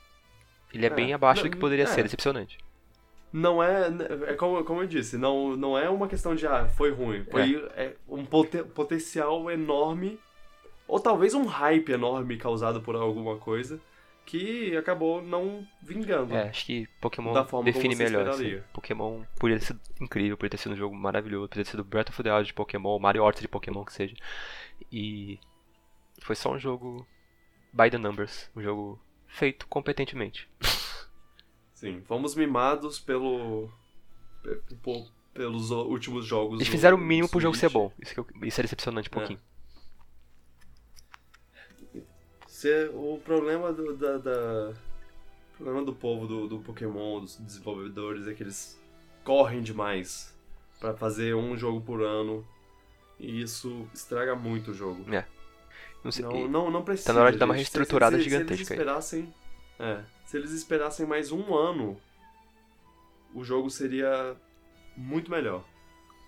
[0.74, 1.86] Ele é, É, bem abaixo não, do que poderia é.
[1.86, 2.58] ser, decepcionante.
[3.32, 3.90] Não é,
[4.26, 7.24] é como, como eu disse, não, não é uma questão de, ah, foi ruim.
[7.26, 10.20] Foi é, um poten- potencial enorme,
[10.88, 13.80] ou talvez um hype enorme causado por alguma coisa,
[14.30, 16.36] que acabou não vingando.
[16.36, 17.34] É, acho que Pokémon
[17.64, 18.30] define melhor.
[18.30, 18.62] assim.
[18.74, 22.10] Pokémon poderia ter sido incrível, poderia ter sido um jogo maravilhoso, poderia ter sido Breath
[22.10, 24.16] of the Wild de Pokémon, Mario Odyssey de Pokémon que seja.
[24.92, 25.40] E
[26.22, 27.08] foi só um jogo
[27.74, 30.48] by the numbers, um jogo feito competentemente.
[31.74, 33.72] Sim, fomos mimados pelo,
[35.34, 36.60] pelos últimos jogos.
[36.60, 37.92] Eles fizeram o mínimo pro jogo ser bom.
[38.00, 39.40] Isso, que eu- isso é decepcionante um pouquinho.
[42.60, 44.74] Se, o problema do, da, da-
[45.54, 48.78] o problema do povo do, do Pokémon, dos desenvolvedores, é que eles
[49.24, 50.36] correm demais
[50.78, 52.46] pra fazer um jogo por ano.
[53.18, 55.06] E isso estraga muito o jogo.
[56.04, 57.08] Não sei, Não, e- não, não precisa.
[57.08, 57.64] tá na hora de dar uma gente.
[57.68, 59.34] Reestruturada se, se, gigantesca Se eles esperassem.
[59.80, 61.98] É, se eles esperassem mais um ano,
[63.34, 64.36] o jogo seria
[64.98, 65.64] muito melhor.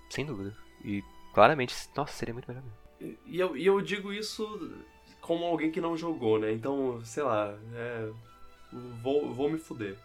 [0.09, 0.55] sem dúvida.
[0.85, 1.03] E
[1.33, 3.17] claramente, nossa, seria muito melhor mesmo.
[3.25, 4.45] E eu, e eu digo isso
[5.21, 6.51] como alguém que não jogou, né?
[6.51, 8.09] Então, sei lá, é,
[9.01, 9.95] vou, vou me fuder.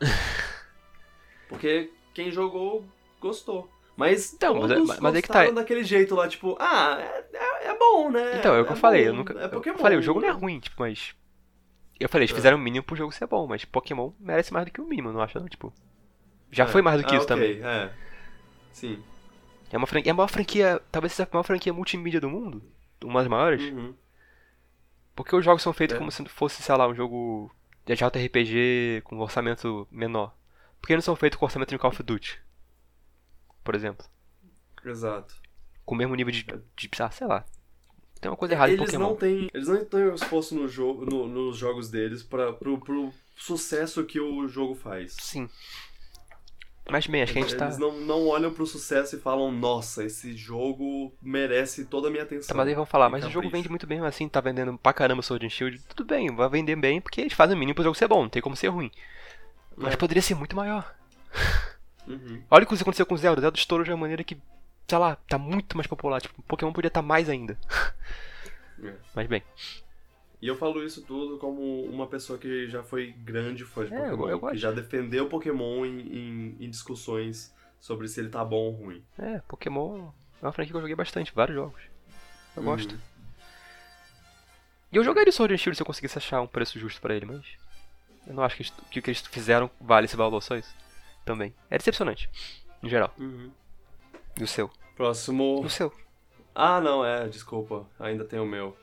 [1.48, 2.84] Porque quem jogou
[3.20, 3.70] gostou.
[3.96, 5.50] Mas Então, mas é- mas é que tá.
[5.50, 8.38] daquele jeito lá, tipo, ah, é, é, é bom, né?
[8.38, 9.32] Então, é o que eu falei, bom, eu nunca.
[9.40, 9.76] É Pokémon.
[9.76, 10.38] eu falei, o jogo não é né?
[10.38, 11.14] ruim, tipo, mas.
[11.98, 12.36] Eu falei, eles É.
[12.36, 15.10] fizeram o mínimo pro jogo ser bom, mas Pokémon merece mais do que o mínimo,
[15.12, 15.48] não acha não?
[15.48, 15.72] Tipo.
[16.50, 16.66] Já É.
[16.66, 17.64] foi mais do que Ah, isso ok, também.
[17.66, 17.90] É.
[18.70, 19.02] Sim.
[19.72, 20.10] É uma franquia.
[20.10, 20.80] É a maior franquia.
[20.92, 22.62] Talvez seja a maior franquia multimídia do mundo.
[23.02, 23.62] Uma das maiores.
[23.72, 23.94] Uhum.
[25.16, 25.98] Porque os jogos são feitos É.
[25.98, 27.50] como se fosse, sei lá, um jogo
[27.84, 30.36] de JRPG com orçamento menor.
[30.80, 32.40] Por que não são feitos com orçamento de Call of Duty?
[33.64, 34.06] Por exemplo.
[34.84, 35.34] Exato.
[35.84, 36.44] Com o mesmo nível de.
[36.44, 37.44] de ah, sei lá.
[38.20, 39.08] Tem uma coisa errada em eles Pokémon.
[39.10, 43.12] não têm eles não têm esforço no jogo no- nos jogos deles para pro, pro
[43.36, 45.48] sucesso que o jogo faz Sim.
[46.88, 47.64] Mas bem, acho que a gente tá.
[47.66, 52.22] eles não, não olham pro sucesso e falam nossa esse jogo merece toda a minha
[52.22, 54.40] atenção Tá, mas aí vão falar, mas o jogo capricho." vende muito bem assim, tá
[54.40, 55.80] vendendo pra caramba Sword and Shield.
[55.88, 58.28] Tudo bem, vai vender bem porque eles fazem o mínimo pro jogo ser bom, não
[58.28, 58.90] tem como ser ruim.
[59.76, 59.96] Mas É.
[59.96, 60.94] poderia ser muito maior.
[62.06, 62.40] Uhum.
[62.50, 63.40] Olha o que aconteceu com o Zelda.
[63.40, 64.38] O Zelda estourou de uma maneira que,
[64.88, 66.20] sei lá, tá muito mais popular.
[66.20, 67.58] Tipo, Pokémon podia estar mais ainda.
[68.82, 68.92] É.
[69.14, 69.42] Mas bem,
[70.40, 73.96] e eu falo isso tudo como uma pessoa que já foi grande fã de É,
[73.96, 74.52] eu- Pokémon eu gosto.
[74.54, 79.04] que já defendeu Pokémon em, em- em discussões sobre se ele tá bom ou ruim
[79.18, 80.10] é, Pokémon
[80.42, 81.80] é uma franquia que eu joguei bastante, vários jogos.
[82.56, 82.92] Eu gosto.
[82.92, 83.00] Uhum.
[84.92, 87.14] E eu jogaria o Sword and Shield se eu conseguisse achar um preço justo pra
[87.14, 87.44] ele, mas.
[88.26, 90.74] Eu não acho que, que o que eles fizeram vale esse valor, só isso.
[91.24, 91.54] Também.
[91.70, 92.28] É decepcionante,
[92.82, 93.12] em geral.
[93.18, 93.50] Uhum.
[94.38, 94.70] E o seu?
[94.96, 95.92] próximo O seu.
[96.54, 98.74] ah não é desculpa ainda tem o meu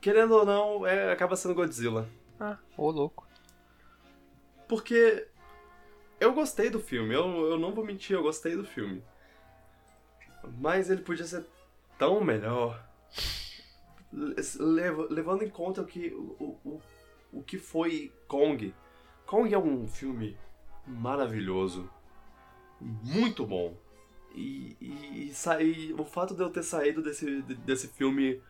[0.00, 2.08] querendo ou não é, acaba sendo Godzilla
[2.38, 3.26] Ah, ô louco.
[4.68, 5.26] Porque
[6.20, 9.02] eu gostei do filme, eu, eu não vou mentir, eu gostei do filme.
[10.58, 11.44] Mas ele podia ser
[11.98, 12.82] tão melhor.
[14.12, 16.80] Lev- levando em conta o que, o, o,
[17.32, 18.74] o que foi Kong.
[19.26, 20.36] Kong é um filme
[20.86, 21.88] maravilhoso.
[22.80, 23.76] Muito bom.
[24.34, 28.40] E, e, e sair, o fato de eu ter saído desse, desse filme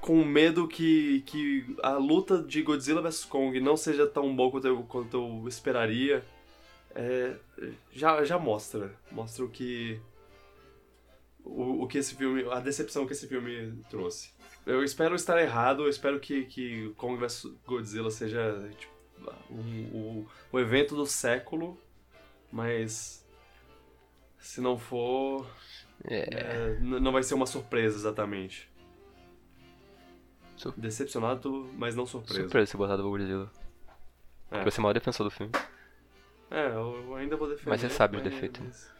[0.00, 4.66] com medo que, que a luta de Godzilla vs Kong não seja tão boa quanto
[4.66, 6.24] eu, quanto eu esperaria,
[6.94, 7.36] é,
[7.92, 8.94] já, já mostra.
[9.10, 10.00] Mostra o que.
[11.44, 12.44] O, o que esse filme.
[12.50, 14.32] A decepção que esse filme trouxe.
[14.66, 18.92] Eu espero estar errado, eu espero que, que Kong vs Godzilla seja tipo,
[19.50, 21.78] um, o, o evento do século,
[22.50, 23.26] mas.
[24.38, 25.46] Se não for.
[26.04, 26.28] É.
[26.30, 28.68] É, não vai ser uma surpresa exatamente.
[30.76, 32.40] Decepcionado, mas não surpreso.
[32.42, 33.50] Surpresa você botar do Godzilla.
[34.50, 34.64] É.
[34.64, 35.52] Você é o maior defensor do filme.
[36.50, 37.70] É, eu ainda vou defender.
[37.70, 38.60] Mas você sabe os defeitos.
[38.62, 38.92] mas-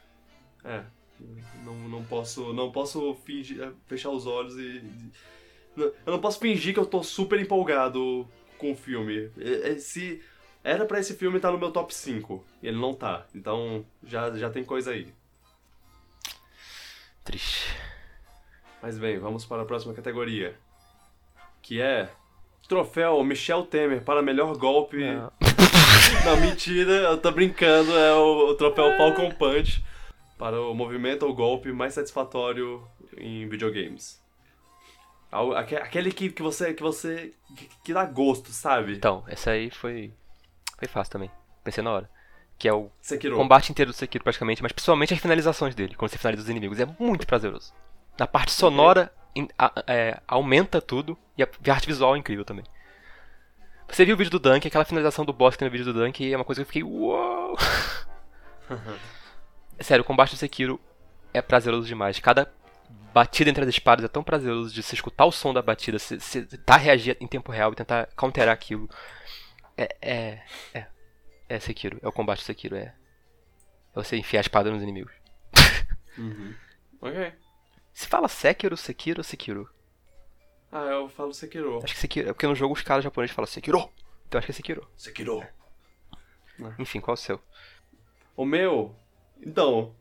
[0.65, 0.85] É.
[1.65, 4.83] Não, não posso, não posso fingir, é, fechar os olhos e.
[5.77, 8.29] Eu não posso fingir que eu tô super empolgado
[8.59, 9.31] com o filme.
[9.79, 10.23] Se
[10.63, 13.27] era pra esse filme estar no meu top 5, e ele não tá.
[13.35, 15.13] Então já, já tem coisa aí.
[17.25, 17.77] Triste.
[18.83, 20.57] Mas bem, vamos para a próxima categoria.
[21.69, 22.09] Que é.
[22.67, 25.05] Troféu Michel Temer para melhor golpe.
[25.05, 25.17] É.
[26.25, 27.95] Não, mentira, eu tô brincando.
[27.95, 29.85] É o, o troféu Falcon Punch
[30.39, 32.83] para o movimento ou golpe mais satisfatório
[33.19, 34.19] em videogames.
[35.31, 36.73] Aquele que, que você.
[36.73, 37.35] que você.
[37.85, 38.95] que, dá gosto, sabe?
[38.95, 40.11] Então, essa aí foi.
[40.79, 41.31] Foi fácil também.
[41.63, 42.11] Pensei na hora.
[42.59, 43.37] Que é o Sekiro.
[43.37, 46.81] combate inteiro do Sekiro praticamente, mas principalmente as finalizações dele, quando você finaliza os inimigos.
[46.81, 47.75] É muito prazeroso.
[48.19, 49.13] Na parte sonora,
[49.87, 52.65] é, aumenta tudo e a, arte visual é incrível também.
[53.89, 55.99] Você viu o vídeo do Dunk, aquela finalização do boss que tem no vídeo do
[55.99, 56.83] Dunk é uma coisa que eu fiquei.
[56.83, 57.57] Uou!
[59.81, 60.81] Sério, o combate do Sekiro
[61.33, 62.19] é prazeroso demais.
[62.19, 62.53] Cada
[63.15, 66.19] batida entre as espadas é tão prazeroso de você escutar o som da batida, você,
[66.19, 68.89] você tentar reagir em tempo real e tentar counterar aquilo.
[69.77, 69.97] É.
[70.03, 70.43] É.
[70.75, 70.87] É.
[71.49, 71.99] É Sekiro.
[72.03, 72.77] É o combate do Sekiro.
[72.77, 72.81] É.
[72.83, 72.95] É
[73.95, 75.13] você enfiar a espada nos inimigos.
[76.19, 76.53] Uhum.
[77.01, 77.33] Ok.
[77.99, 79.69] Se fala Sekiro, Sekiro ou Sekiro?
[80.71, 81.81] Ah, eu falo Sekiro.
[81.83, 82.29] Acho que Sekiro.
[82.29, 83.91] É porque no jogo os caras japoneses falam Sekiro.
[84.25, 84.89] Então acho que é Sekiro.
[84.97, 85.45] Sekiro.
[86.79, 87.41] Enfim, qual é o seu?
[88.37, 88.95] O meu.
[89.45, 89.97] Então,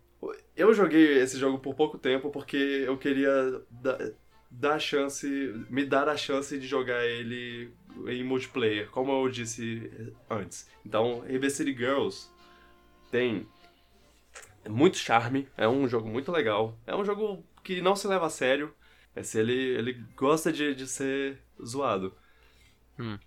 [0.55, 4.11] eu joguei esse jogo por pouco tempo porque eu queria dar,
[4.51, 5.27] dar a chance.
[5.67, 7.73] me dar a chance de jogar ele
[8.09, 9.91] em multiplayer, como eu disse
[10.29, 10.69] antes.
[10.85, 12.29] Então, River City Girls
[13.09, 13.47] tem
[14.69, 18.29] muito charme, é um jogo muito legal, é um jogo que não se leva a
[18.29, 18.73] sério,
[19.13, 22.15] mas ele, ele gosta de, de ser zoado.
[22.97, 23.19] Hum.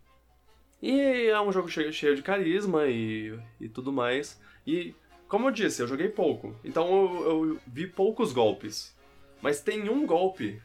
[0.81, 4.41] E é um jogo cheio, cheio de carisma e, e tudo mais.
[4.67, 4.95] E,
[5.29, 6.57] como eu disse, eu joguei pouco.
[6.65, 8.97] Então eu, eu vi poucos golpes.
[9.43, 10.62] Mas tem um golpe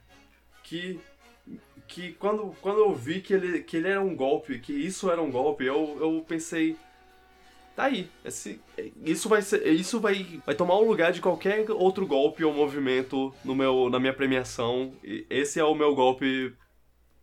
[0.64, 0.97] que.
[1.85, 5.22] que quando, quando eu vi que ele, que ele era um golpe, que isso era
[5.22, 6.77] um golpe, eu, eu pensei.
[7.76, 8.10] Tá aí.
[8.23, 8.61] Esse,
[9.03, 9.68] isso vai ser.
[9.68, 13.99] Isso vai, vai tomar o lugar de qualquer outro golpe ou movimento no meu, na
[13.99, 14.93] minha premiação.
[15.03, 16.53] E esse é o meu golpe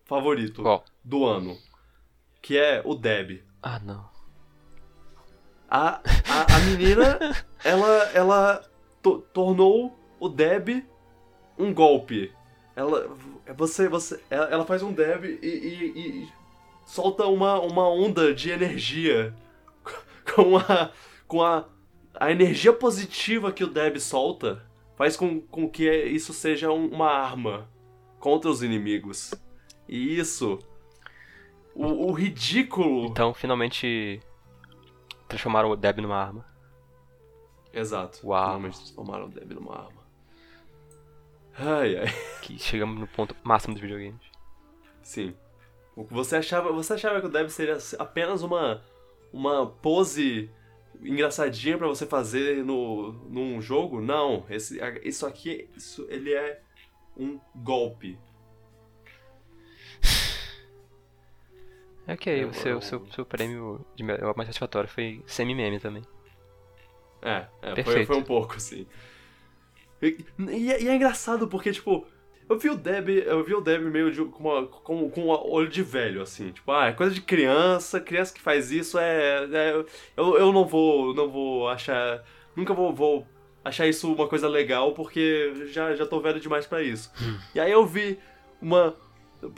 [0.04, 0.84] favorito Qual?
[1.02, 1.56] do ano.
[2.42, 3.42] Que é o Deb.
[3.62, 4.10] Ah, não.
[5.70, 7.18] A, a, a menina,
[7.64, 8.64] ela, ela
[9.02, 10.84] to- tornou o Deb
[11.58, 12.30] um golpe.
[12.76, 13.08] Ela,
[13.56, 16.28] você, você, ela, ela faz um Deb e, e- e
[16.84, 19.34] solta uma, uma onda de energia
[20.34, 20.90] com a,
[21.26, 21.68] com a,
[22.14, 24.64] a energia positiva que o Deb solta
[24.96, 27.68] faz com, com que isso seja um- uma arma
[28.18, 29.32] contra os inimigos.
[29.88, 30.58] E isso,
[31.74, 34.20] o, o ridículo Então, finalmente.
[35.28, 36.44] Transformaram o Deb numa arma.
[37.72, 38.20] Exato.
[38.26, 38.44] Uau.
[38.44, 40.02] Finalmente transformaram o Deb numa arma.
[41.58, 42.06] Ai, ai.
[42.42, 44.20] Que chegamos no ponto máximo dos videogames.
[45.02, 45.34] Sim.
[45.96, 48.82] O que você achava, você achava que o Deb seria apenas uma
[49.32, 50.50] uma pose
[51.00, 54.00] engraçadinha pra você fazer no num jogo?
[54.00, 56.60] Não, esse isso aqui, isso ele é
[57.16, 58.18] um golpe.
[62.06, 66.02] Ok, É, o seu, eu- seu, seu prêmio de mais satisfatório foi semi-meme também.
[67.22, 68.06] É, é foi, Perfeito.
[68.08, 68.86] foi um pouco, assim.
[70.02, 70.16] E,
[70.50, 72.04] e é- e é engraçado porque, tipo,
[72.48, 75.28] eu vi o Deb, eu vi o Deb meio de, com, uma, com, com um
[75.28, 76.50] olho de velho, assim.
[76.52, 79.44] Tipo, ah, é coisa de criança, criança que faz isso é.
[79.52, 79.84] é-
[80.16, 81.14] eu, eu não vou.
[81.14, 82.22] não vou achar.
[82.54, 83.26] Nunca vou, vou
[83.64, 87.10] achar isso uma coisa legal porque já, já tô velho demais pra isso.
[87.54, 88.18] E aí eu vi
[88.60, 88.94] uma.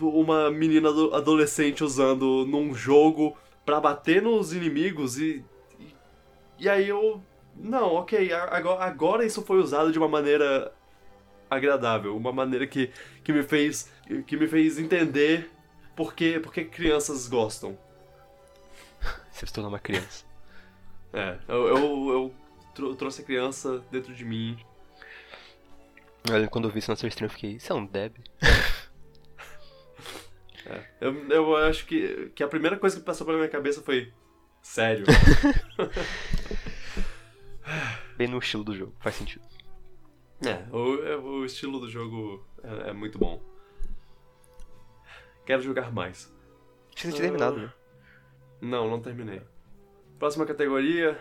[0.01, 3.36] Uma menina ado- adolescente usando num jogo
[3.66, 5.44] pra bater nos inimigos e.
[5.78, 5.94] e-
[6.61, 7.20] E aí eu.
[7.56, 10.73] Não, ok, agora, agora isso foi usado de uma maneira
[11.51, 12.91] agradável, uma maneira que,
[13.23, 13.91] que me fez
[14.27, 15.51] que me fez entender
[15.97, 17.79] por que, por que crianças gostam.
[19.33, 20.25] Você se tornou uma criança.
[21.12, 21.77] É, eu, eu,
[22.12, 22.35] eu
[22.75, 24.59] trou- trouxe a criança dentro de mim.
[26.31, 28.16] Olha, quando eu vi isso na sua stream, eu fiquei, isso é um Deb?
[30.66, 34.11] É, eu, eu acho que, que a primeira coisa que passou pela minha cabeça foi.
[34.62, 35.05] Sério.
[38.16, 39.45] Bem no estilo do jogo, faz sentido.
[40.43, 43.40] É, o, é, o estilo do jogo é, é muito bom.
[45.47, 46.27] Quero jogar mais.
[46.89, 47.73] Acho que você tinha terminado, né?
[48.61, 49.43] Não, não terminei.
[50.19, 51.20] Próxima categoria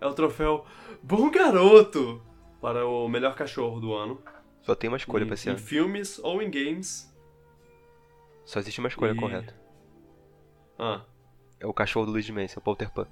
[0.00, 0.64] é o troféu
[1.02, 2.22] Bom Garoto
[2.60, 4.22] para o melhor cachorro do ano.
[4.62, 5.58] Só tem uma escolha em, pra esse em ano.
[5.60, 7.12] filmes ou em games.
[8.44, 9.54] Só existe uma escolha E- correta.
[10.78, 11.04] Ah,
[11.60, 13.08] É o cachorro do Luigi Mansion, o Polter Pup.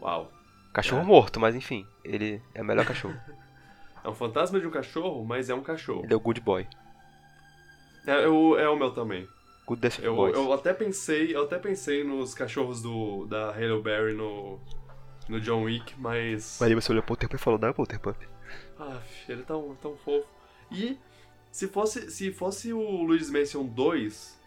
[0.00, 0.30] uau.
[0.74, 1.04] Cachorro É.
[1.04, 3.14] morto, mas enfim, ele é o melhor cachorro.
[4.04, 6.04] É um fantasma de um cachorro, mas é um cachorro.
[6.04, 6.66] ele é o Good Boy.
[8.06, 9.26] É, eu- é o meu também.
[9.66, 10.34] Good Death Eu, Boys.
[10.36, 14.60] eu até pensei, eu até pensei nos cachorros do da Halle Berry no
[15.26, 17.70] no John Wick, mas Mas aí você olhou o Polter Pup e falou, não é
[17.70, 18.16] o Polter Pup.
[18.78, 20.26] ah, ele é tão tão fofo.
[20.70, 20.98] E
[21.50, 24.38] se fosse se fosse o Luigi's Mansion 2,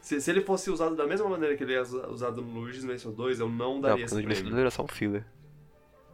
[0.00, 2.82] se, se ele fosse usado da mesma maneira que ele é usa- usado no Luigi's
[2.84, 4.44] Mansion 2, eu não Não, daria porque esse prêmio.
[4.44, 5.22] 2 era só um filler.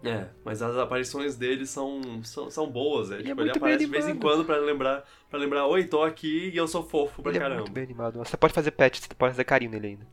[0.04, 3.14] É, mas as aparições dele são, são, são boas, é.
[3.14, 6.02] Ele é tipo, ele aparece de vez em quando pra lembrar, pra lembrar, oi, tô
[6.04, 7.60] aqui e eu sou fofo pra ele é caramba.
[7.62, 8.18] muito bem animado.
[8.18, 10.06] Você pode fazer pet, você pode fazer carinho nele ainda.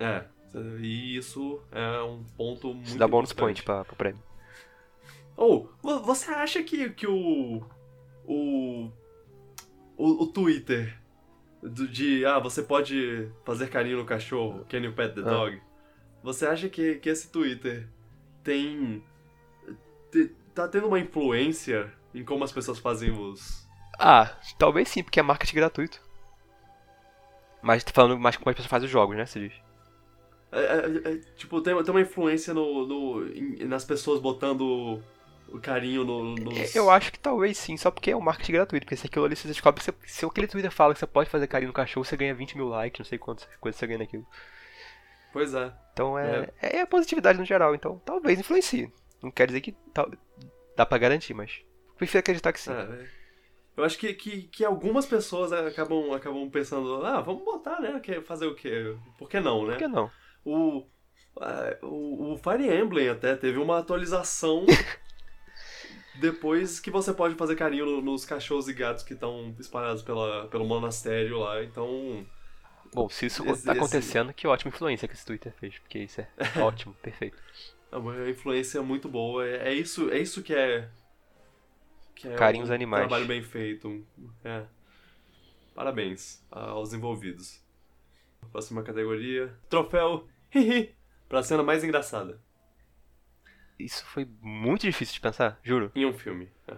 [0.00, 0.24] É,
[0.80, 3.62] e isso é um ponto muito Isso dá bônus importante.
[3.62, 4.22] point pra, pro prêmio.
[5.36, 7.62] Ou, vo- você acha que, que o,
[8.26, 8.90] o.
[9.98, 10.22] O.
[10.22, 10.96] O Twitter.
[11.62, 12.24] do- de.
[12.24, 15.24] Ah, você pode fazer carinho no cachorro, can you pet the Ah.
[15.24, 15.60] dog?
[16.22, 17.86] Você acha que, que esse Twitter
[18.46, 19.02] tem.
[20.10, 23.66] te- tá tendo uma influência em como as pessoas fazem os.
[23.98, 26.00] Ah, talvez sim, porque é marketing gratuito.
[27.62, 29.52] Mas tá falando mais como as pessoas fazem os jogos, né, você diz?
[30.52, 35.02] é, é, é, tipo, tem, tem uma influência no, no, em- nas pessoas botando
[35.48, 36.74] o carinho no, nos.
[36.74, 38.84] Eu acho que talvez sim, só porque é um marketing gratuito.
[38.86, 41.46] Porque se aquilo ali você descobre, se, se aquele Twitter fala que você pode fazer
[41.46, 44.26] carinho no cachorro, você ganha 20 mil likes, não sei quantas coisas você ganha naquilo.
[45.36, 45.70] Pois é.
[45.92, 46.80] Então é, é.
[46.80, 48.90] a positividade no geral, então talvez influencie.
[49.22, 50.10] Não quer dizer que tal-
[50.74, 51.60] dá pra garantir, mas
[51.98, 52.72] prefiro acreditar que sim.
[52.72, 53.06] É,
[53.76, 58.00] eu acho que, que, que algumas pessoas acabam, acabam pensando, ah, vamos botar, né?
[58.00, 58.96] que- Fazer o quê?
[59.18, 59.72] Por que não, né?
[59.74, 60.10] Por que não?
[60.42, 60.86] O,
[61.82, 64.64] o, o Fire Emblem até teve uma atualização
[66.18, 70.46] depois que você pode fazer carinho no- nos cachorros e gatos que estão espalhados pela,
[70.48, 71.62] pelo monastério lá.
[71.62, 72.24] Então,
[72.96, 75.98] Bom, se isso Esse- tá esse- acontecendo, que ótima influência que esse Twitter fez, porque
[75.98, 76.28] isso é
[76.62, 77.36] ótimo, perfeito.
[77.92, 79.46] é uma influência muito boa.
[79.46, 80.88] É, é isso, é isso que é.
[82.14, 83.02] Que é Carinhos um animais.
[83.02, 84.02] Trabalho bem feito.
[84.42, 84.64] É.
[85.74, 87.62] Parabéns aos envolvidos.
[88.50, 90.94] Próxima categoria: Troféu Hihi
[91.28, 92.40] pra cena mais engraçada
[93.78, 95.92] Isso foi muito difícil de pensar, juro.
[95.94, 96.48] em um filme.
[96.66, 96.76] É,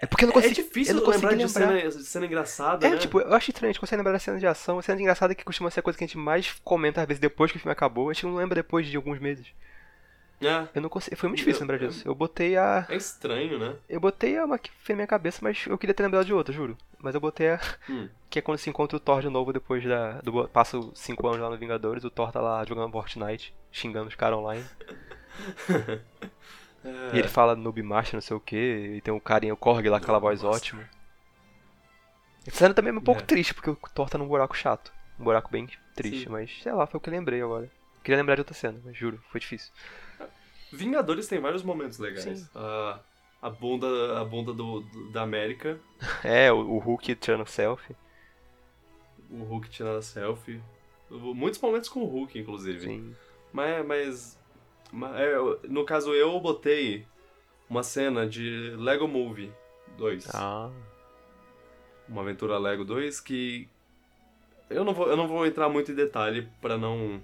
[0.00, 0.54] É porque eu não É consigo.
[0.54, 1.80] difícil eu não lembrar consegui de lembrar.
[1.80, 2.96] cena, de cena engraçada, É, né?
[2.98, 4.78] tipo, eu acho estranho, a gente consegue lembrar da cena de ação.
[4.78, 7.06] A cena de engraçada que costuma ser a coisa que a gente mais comenta às
[7.06, 8.10] vezes depois que o filme acabou.
[8.10, 9.46] A gente não lembra depois de alguns meses.
[10.44, 11.14] É, Eu não consigo.
[11.16, 12.02] Foi muito difícil Eu- lembrar disso.
[12.06, 12.84] Eu botei a.
[12.88, 13.76] é estranho, né?
[13.88, 16.34] Eu botei a uma que foi na minha cabeça, mas eu queria ter lembrado de
[16.34, 16.76] outra, juro.
[16.98, 17.60] Mas eu botei a.
[17.88, 18.08] Hum.
[18.28, 20.20] Que é quando se encontra o Thor de novo depois da.
[20.20, 24.08] Do, passa os 5 anos lá no Vingadores, o Thor tá lá jogando Fortnite, xingando
[24.08, 24.64] os caras online.
[26.84, 28.56] É, E ele fala noob master, não sei o que,
[28.96, 30.88] e tem o carinha, o Korg lá com aquela voz ótima.
[32.46, 33.24] Essa cena também é um pouco É.
[33.24, 34.92] triste, porque o Thor tá num buraco chato.
[35.18, 36.30] Um buraco bem triste, Sim.
[36.30, 37.70] mas sei lá, foi o que eu lembrei agora.
[38.02, 39.72] Queria lembrar de outra cena, mas juro, foi difícil.
[40.72, 42.24] Vingadores tem vários momentos legais.
[42.40, 42.48] Sim.
[42.54, 42.98] A,
[43.42, 45.78] a bunda, a bunda do, do- da América,
[46.24, 47.94] É, o, o Hulk tirando selfie.
[49.30, 50.60] o Hulk tirando selfie.
[51.10, 52.80] Muitos momentos com o Hulk, inclusive.
[52.80, 53.14] Sim.
[53.52, 54.38] Mas, mas,
[55.68, 57.06] no caso eu botei
[57.68, 59.50] uma cena de Lego Movie
[59.96, 60.28] 2.
[60.34, 60.70] Ah.
[62.08, 63.68] Uma aventura Lego 2 que
[64.68, 67.22] eu não vou, eu não vou entrar muito em detalhe pra não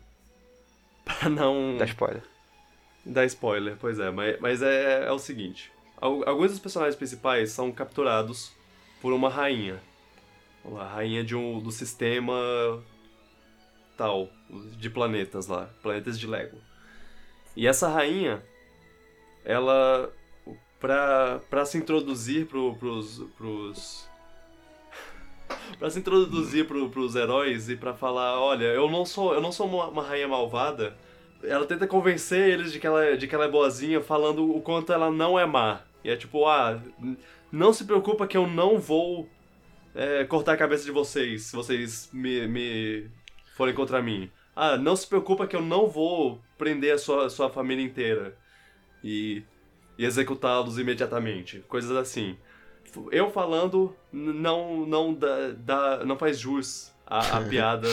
[1.05, 2.23] para não Dá spoiler.
[3.05, 5.71] dar spoiler, pois é, mas, mas é, é o seguinte,
[6.01, 8.53] al- alguns dos personagens principais são capturados
[9.01, 9.81] por uma rainha.
[10.65, 12.35] Uma rainha de um do sistema
[13.97, 14.29] tal,
[14.77, 16.59] de planetas lá, planetas de Lego.
[17.59, 18.41] E essa rainha,
[19.45, 20.13] ela
[20.79, 24.09] pra, pra se introduzir pro, pros, pros
[25.77, 29.51] Pra se introduzir pro, pros heróis e pra falar, olha, eu não sou, eu não
[29.51, 30.97] sou uma, uma rainha malvada.
[31.43, 34.93] Ela tenta convencer eles de que ela, de que ela é boazinha, falando o quanto
[34.93, 35.81] ela não é má.
[36.05, 36.81] E é tipo, ah,
[37.51, 39.29] não se preocupa que eu não vou
[39.97, 43.11] é, cortar a cabeça de vocês se vocês me, me
[43.57, 44.31] forem contra mim.
[44.55, 48.37] Ah, não se preocupa que eu não vou prender a sua, sua família inteira
[49.03, 49.43] e,
[49.97, 51.61] e executá-los imediatamente.
[51.69, 52.37] Coisas assim.
[53.13, 57.89] Eu falando não não dá, dá- não faz jus à, à piada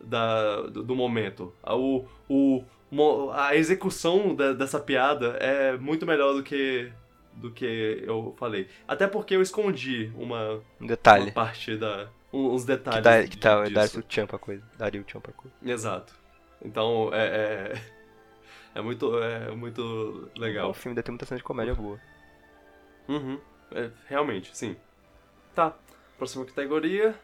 [0.00, 1.52] da, do, do momento.
[1.62, 2.62] A- O, o,
[3.32, 6.90] a execução da- dessa piada é muito melhor do que
[7.34, 8.66] do que eu falei.
[8.86, 11.30] Até porque eu escondi uma, Um uma detalhe.
[11.30, 13.74] parte da uns detalhes Que, dá, que tá, disso.
[13.74, 14.62] daria o tchan pra coisa.
[14.76, 15.54] Daria o tchan pra coisa.
[15.64, 16.12] Exato.
[16.62, 17.82] Então é, é,
[18.78, 20.72] é muito é muito O legal.
[20.74, 22.00] filme deve ter muita cena de comédia boa.
[23.08, 23.40] Uhum.
[23.72, 24.76] É, realmente, sim.
[25.54, 25.74] Tá.
[26.16, 27.14] Próxima categoria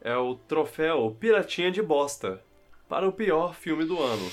[0.00, 2.42] é o troféu Piratinha de Bosta
[2.88, 4.30] para o pior filme do ano.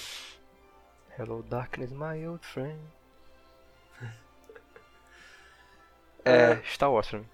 [1.18, 2.80] Hello Darkness, my old friend.
[6.26, 7.26] é, Star Wars pra mim.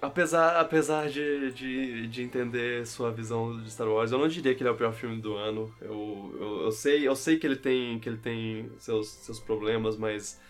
[0.00, 4.62] Apesar, apesar de, de, de entender sua visão de Star Wars, eu não diria que
[4.62, 5.74] ele é o pior filme do ano.
[5.80, 9.96] Eu, eu, eu sei, eu sei que ele tem, que ele tem seus, seus problemas,
[9.96, 10.40] mas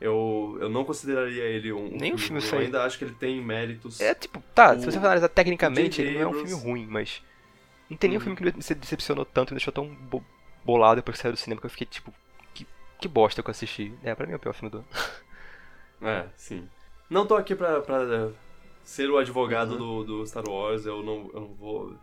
[0.00, 2.50] eu, eu não consideraria ele um, Nem um filme ruim.
[2.52, 4.00] Eu ainda acho que ele tem méritos.
[4.00, 7.22] É tipo, tá, O- se você analisar tecnicamente, ele não é um filme ruim, mas.
[7.88, 8.36] Não tem nenhum Uhum.
[8.36, 10.24] filme que me decepcionou tanto e me deixou tão bo-
[10.64, 12.12] bolado depois que saiu do cinema que eu fiquei tipo.
[12.52, 12.66] Que,
[13.00, 13.94] que bosta que eu assisti.
[14.02, 14.86] É, pra mim é o pior filme do ano.
[16.02, 16.68] É, sim.
[17.08, 18.04] Não tô aqui pra, pra
[18.86, 20.04] ser o advogado Uhum.
[20.04, 21.96] do, do Star Wars, eu não, eu não vou.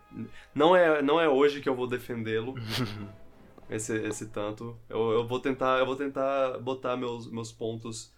[0.53, 2.53] Não é, não é hoje que eu vou defendê-lo.
[3.69, 4.77] esse, esse tanto.
[4.89, 5.79] Eu, eu vou tentar.
[5.79, 8.13] Eu vou tentar botar meus, meus pontos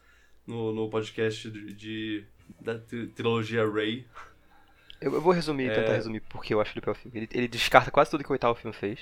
[0.45, 2.25] no, no podcast de, de-
[2.59, 4.05] da tri- trilogia Ray.
[4.99, 5.75] Eu, eu vou resumir, É.
[5.75, 7.17] tentar resumir porque eu acho ele o pior filme.
[7.17, 8.99] Ele, ele descarta quase tudo que o oitavo filme fez,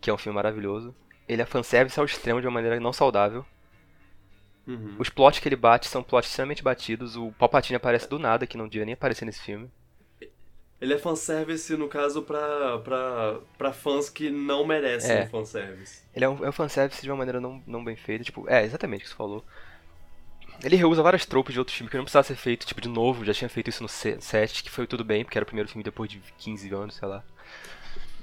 [0.00, 0.94] que é um filme maravilhoso.
[1.28, 3.44] Ele é fanservice ao extremo de uma maneira não saudável.
[4.68, 4.96] Uhum.
[4.98, 7.16] Os plots que ele bate são plots extremamente batidos.
[7.16, 9.70] O Palpatine aparece do nada, que não devia nem aparecer nesse filme.
[10.80, 15.26] Ele é fanservice, no caso, pra, pra, pra fãs que não merecem É.
[15.26, 16.02] fanservice.
[16.14, 18.22] Ele é um, é um fanservice de uma maneira não, não bem feita.
[18.22, 19.44] Tipo, é, exatamente o que você falou.
[20.62, 23.24] Ele reusa várias tropes de outros filmes que não precisava ser feito, tipo, de novo,
[23.24, 25.82] já tinha feito isso no 7, que foi tudo bem, porque era o primeiro filme
[25.84, 27.24] depois de 15 anos, sei lá.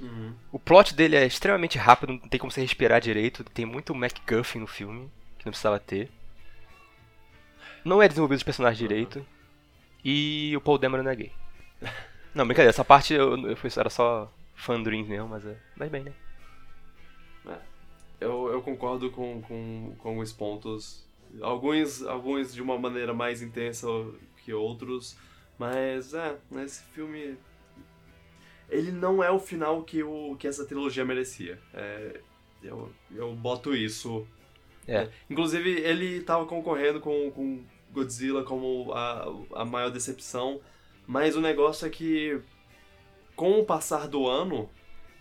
[0.00, 0.34] Uhum.
[0.52, 4.60] O plot dele é extremamente rápido, não tem como você respirar direito, tem muito MacGuffin
[4.60, 6.10] no filme, que não precisava ter.
[7.86, 9.24] Não é desenvolvido os personagens direito.
[10.04, 11.32] E o Paul Dameron não é gay.
[12.34, 15.56] Não, brincadeira, essa parte eu, eu fui, era só fan dreams mesmo, mas é.
[15.74, 16.12] Mas bem, né?
[18.20, 21.06] Eu, eu concordo com, com, com os pontos.
[21.40, 23.86] Alguns, alguns de uma maneira mais intensa
[24.44, 25.16] que outros.
[25.58, 27.38] Mas é, esse filme.
[28.68, 31.58] Ele não é o final que, o, que essa trilogia merecia.
[31.72, 32.20] É,
[32.62, 34.26] eu, eu boto isso.
[34.88, 35.08] É.
[35.30, 37.64] Inclusive, ele tava concorrendo com, com
[37.96, 39.26] Godzilla como a,
[39.62, 40.60] a maior decepção.
[41.06, 42.40] Mas o negócio é que,
[43.34, 44.68] com o passar do ano,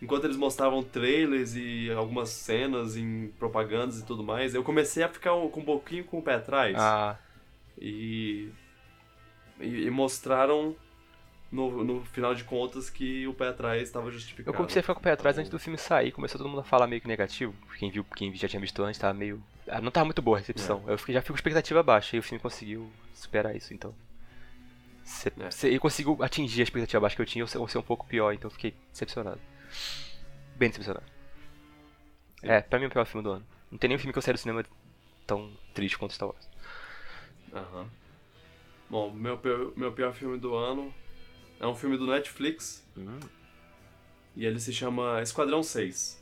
[0.01, 5.09] enquanto eles mostravam trailers e algumas cenas em propagandas e tudo mais, eu comecei a
[5.09, 6.75] ficar com um pouquinho com o pé atrás.
[6.77, 7.17] Ah,
[7.77, 8.49] E,
[9.59, 10.75] e, e mostraram,
[11.51, 14.57] no, no final de contas, que o pé atrás estava eu justificado.
[14.57, 16.61] comecei a ficar com o pé atrás Então, antes do filme sair, começou todo mundo
[16.61, 17.53] a falar meio que negativo.
[17.77, 19.41] Quem viu, quem já tinha visto antes, tava meio.
[19.67, 20.83] Ah, Não tava muito boa a recepção.
[20.87, 23.93] Eu fiquei- já fico com expectativa baixa e o filme conseguiu superar isso, então.
[25.03, 25.75] Cê, É.
[25.75, 28.07] eu consigo atingir a expectativa baixa que eu tinha ou ser, ou ser um pouco
[28.07, 29.39] pior, então eu fiquei decepcionado.
[30.55, 31.05] Bem decepcionado.
[32.41, 32.47] Sim.
[32.47, 33.45] É, pra mim é o pior filme do ano.
[33.71, 34.63] Não tem nenhum filme que eu saí do cinema
[35.27, 36.49] tão triste quanto Star Wars.
[37.53, 37.87] Aham.
[38.89, 40.93] Bom, meu, pior- meu pior filme do ano
[41.59, 43.19] é um filme do Netflix Hum,
[44.35, 46.21] e ele se chama Esquadrão 6.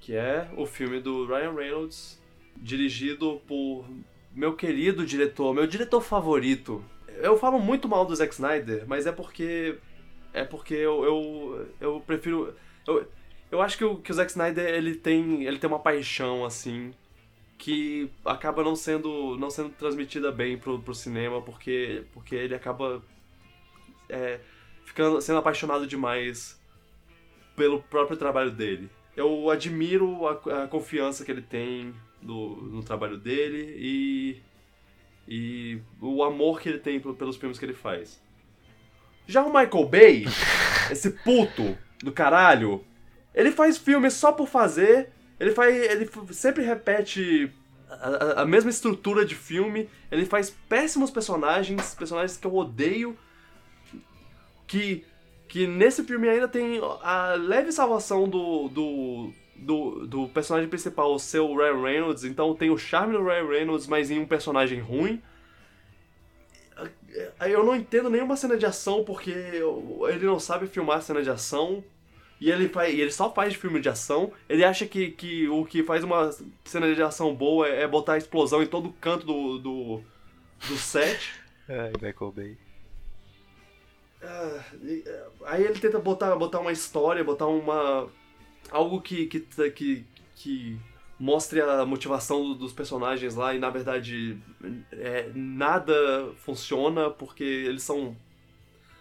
[0.00, 2.20] Que é o filme do Ryan Reynolds,
[2.56, 3.84] dirigido por
[4.32, 6.84] meu querido diretor, meu diretor favorito.
[7.08, 9.78] Eu falo muito mal do Zack Snyder, mas é porque.
[10.32, 12.54] É porque eu, eu, eu prefiro.
[12.86, 13.06] Eu,
[13.50, 16.92] eu acho que o, que o Zack Snyder ele tem, ele tem uma paixão assim
[17.60, 23.02] que acaba não sendo, não sendo transmitida bem pro, pro cinema, porque, porque ele acaba
[24.08, 24.40] é,
[24.84, 26.58] ficando, sendo apaixonado demais
[27.54, 28.88] pelo próprio trabalho dele.
[29.20, 34.42] Eu admiro a, a confiança que ele tem no, no trabalho dele e,
[35.28, 38.20] e o amor que ele tem pe- pelos filmes que ele faz.
[39.26, 40.24] Já o Michael Bay,
[40.90, 42.84] esse puto do caralho,
[43.34, 45.10] ele faz filme só por fazer.
[45.38, 47.52] Ele faz, ele sempre repete
[47.88, 49.88] a- a mesma estrutura de filme.
[50.10, 53.16] Ele faz péssimos personagens, personagens que eu odeio.
[54.66, 55.04] Que
[55.50, 61.40] que nesse filme ainda tem a leve salvação do, do, do, do personagem principal ser
[61.40, 65.20] o Ryan Reynolds, então tem o charme do Ryan Reynolds, mas em um personagem ruim.
[67.40, 71.82] Eu não entendo nenhuma cena de ação porque ele não sabe filmar cena de ação.
[72.40, 74.32] E ele, faz, ele só faz filme de ação.
[74.48, 76.30] Ele acha que, que o que faz uma
[76.64, 80.00] cena de ação boa é, é botar explosão em todo canto do, do,
[80.68, 81.34] do set.
[81.68, 82.69] Ai, Michael Bay.
[84.22, 88.08] Ah, eh, aí ele tenta botar, botar uma história, botar uma.
[88.70, 89.40] algo que, que,
[89.72, 90.04] que,
[90.36, 90.78] que
[91.18, 94.38] mostre a motivação do- dos personagens lá e na verdade
[94.92, 98.16] é, nada funciona porque eles são.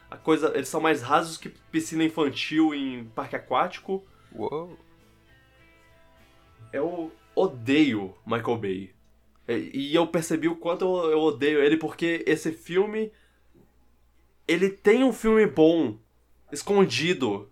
[0.09, 4.03] A coisa, eles são mais rasos que piscina infantil em parque aquático.
[4.33, 4.77] Uou.
[6.71, 8.93] Eu odeio Michael Bay.
[9.47, 13.11] E eu percebi o quanto eu, eu odeio ele, porque esse filme.
[14.49, 15.99] Ele tem um filme bom
[16.51, 17.47] escondido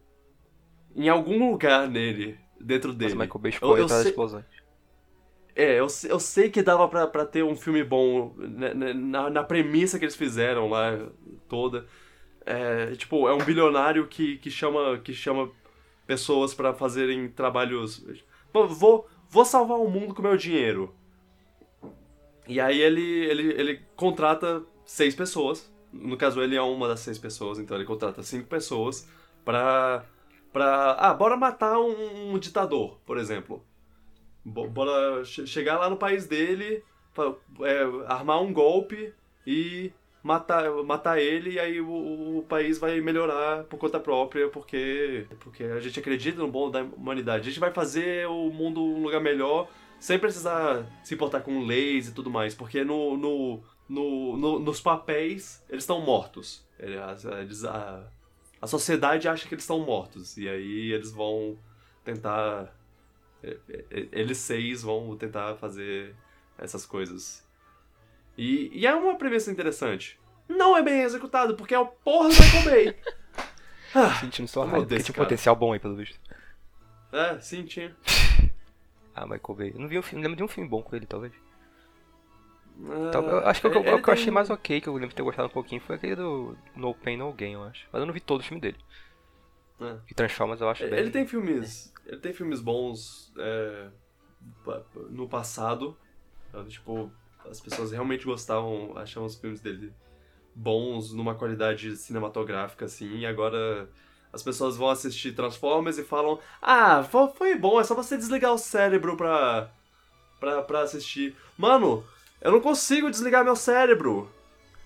[0.96, 3.14] em algum lugar nele, dentro dele.
[3.14, 4.46] Mas o Michael Bay eu, eu sei- explosões.
[5.56, 9.30] É, eu, eu sei que dava pra, pra ter um filme bom né, né, na,
[9.30, 11.10] na premissa que eles fizeram lá
[11.48, 11.86] toda.
[12.46, 15.52] É, tipo, é um bilionário que, que, chama, que chama
[16.08, 18.04] pessoas pra fazerem trabalhos.
[18.54, 20.96] Vou, vou salvar o mundo com meu dinheiro.
[22.48, 25.72] E aí ele, ele, ele contrata seis pessoas.
[25.92, 29.08] No caso, ele é uma das seis pessoas, então ele contrata cinco pessoas
[29.46, 30.04] pra.
[30.52, 33.64] pra ah, bora matar um, um ditador, por exemplo.
[34.44, 36.84] Bo- Bora che- chegar lá no país dele,
[37.14, 39.14] fa- é, armar um golpe
[39.46, 39.92] e
[40.24, 45.64] matar, matar ele, e aí o, o país vai melhorar por conta própria, porque, porque
[45.64, 47.48] a gente acredita no bom da humanidade.
[47.48, 49.68] A gente vai fazer o mundo um lugar melhor
[50.00, 54.80] sem precisar se importar com leis e tudo mais, porque no, no, no, no- nos
[54.82, 56.66] papéis eles estão mortos.
[56.80, 58.08] Eles- a,
[58.62, 61.58] a sociedade acha que eles estão mortos, e aí eles vão
[62.04, 62.74] tentar
[64.12, 66.16] eles seis vão tentar fazer
[66.58, 67.46] essas coisas.
[68.38, 70.20] E, e é uma premissa interessante.
[70.50, 72.96] Não é bem executado, porque é o porra do Michael Bay.
[73.96, 75.26] Ah, Sentindo só raiva, porque tinha um cara.
[75.26, 76.20] potencial bom aí, pelo visto.
[77.12, 77.96] é, sim, tinha.
[79.16, 79.72] Ah, Michael Bay.
[79.74, 81.34] Eu não vi um filme, lembro de um filme bom com ele, talvez.
[83.12, 84.82] Tal- eu acho que o que eu- ele o que eu achei tem- mais ok,
[84.82, 87.54] que eu lembro de ter gostado um pouquinho, foi aquele do No Pain, No Gain,
[87.54, 87.88] eu acho.
[87.92, 88.78] Mas eu não vi todo o filme dele.
[89.82, 89.98] É.
[90.10, 91.00] E Transformers eu acho bem...
[91.00, 91.94] Ele tem filmes.
[92.06, 93.88] Ele tem filmes bons é,
[95.10, 95.98] no passado.
[96.50, 97.12] Então, Tipo,
[97.50, 99.94] as pessoas realmente gostavam, achavam os filmes dele
[100.56, 103.88] bons numa qualidade cinematográfica, assim, e agora
[104.34, 108.54] as pessoas vão assistir Transformers e falam, ah, fo- foi bom, é só você desligar
[108.54, 109.70] o cérebro pra,
[110.40, 111.36] pra, pra assistir.
[111.58, 112.04] Mano,
[112.42, 114.32] eu não consigo desligar meu cérebro.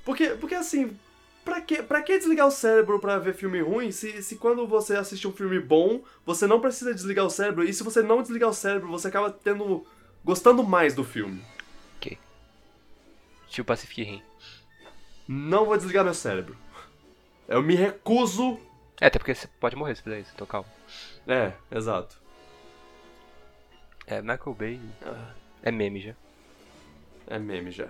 [0.03, 0.98] Porque, porque assim,
[1.44, 4.95] Pra que, pra que desligar o cérebro pra ver filme ruim se, se quando você
[4.95, 7.64] assiste um filme bom, você não precisa desligar o cérebro?
[7.64, 9.84] E se você não desligar o cérebro, você acaba tendo.
[10.23, 11.41] gostando mais do filme.
[13.52, 14.23] Tipo Pacific Rim.
[15.28, 16.56] Não vou desligar meu cérebro.
[17.49, 18.57] Eu me recuso.
[18.99, 20.69] É, até porque você pode morrer se fizer isso, então calma.
[21.28, 22.18] É, exato.
[24.07, 25.34] É, Michael Bay Ah,
[25.64, 26.15] é meme já.
[27.31, 27.87] É meme já.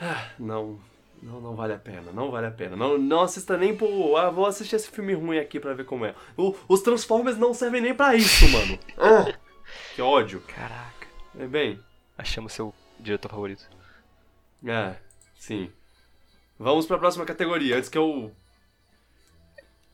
[0.00, 0.78] Ah, não.
[1.22, 2.74] Não, não vale a pena, não vale a pena.
[2.76, 4.16] Não, não assista nem pro.
[4.16, 6.14] Ah, vou assistir esse filme ruim aqui pra ver como é.
[6.36, 8.76] O- os Transformers não servem nem pra isso, mano.
[8.98, 9.32] Ah,
[9.94, 10.40] que ódio.
[10.40, 11.06] Caraca.
[11.38, 11.80] É bem.
[12.18, 13.64] Achamos seu diretor favorito.
[14.66, 14.96] É,
[15.38, 15.72] sim.
[16.58, 18.34] Vamos pra próxima categoria, antes que eu.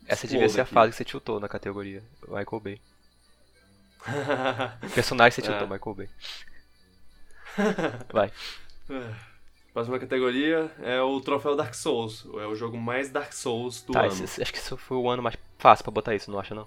[0.06, 2.02] Essa devia ser a fase que você tiltou na categoria.
[2.26, 2.80] Michael Bay.
[4.82, 5.70] O personagem que você tiltou, É.
[5.78, 6.08] Michael Bay.
[8.12, 8.30] Vai.
[9.72, 12.26] próxima categoria é o troféu Dark Souls.
[12.34, 14.24] É o jogo mais Dark Souls do Tá, ano.
[14.24, 16.66] esse- acho que esse foi o ano mais fácil pra botar isso, não acha não?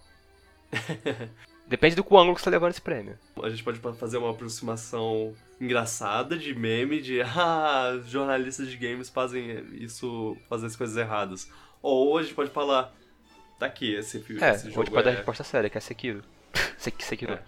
[1.67, 3.17] Depende do ângulo que você tá levando esse prêmio.
[3.41, 9.65] A gente pode fazer uma aproximação engraçada de meme de ah, jornalistas de games fazem
[9.73, 11.49] isso, fazem as coisas erradas.
[11.81, 12.93] Ou a gente pode falar,
[13.57, 15.15] tá aqui, esse, filme, É, esse ou a jogo gente pode dar a é...
[15.17, 16.23] resposta séria, que é Sekiro.
[16.77, 17.33] Sek- Sekiro.
[17.33, 17.43] É.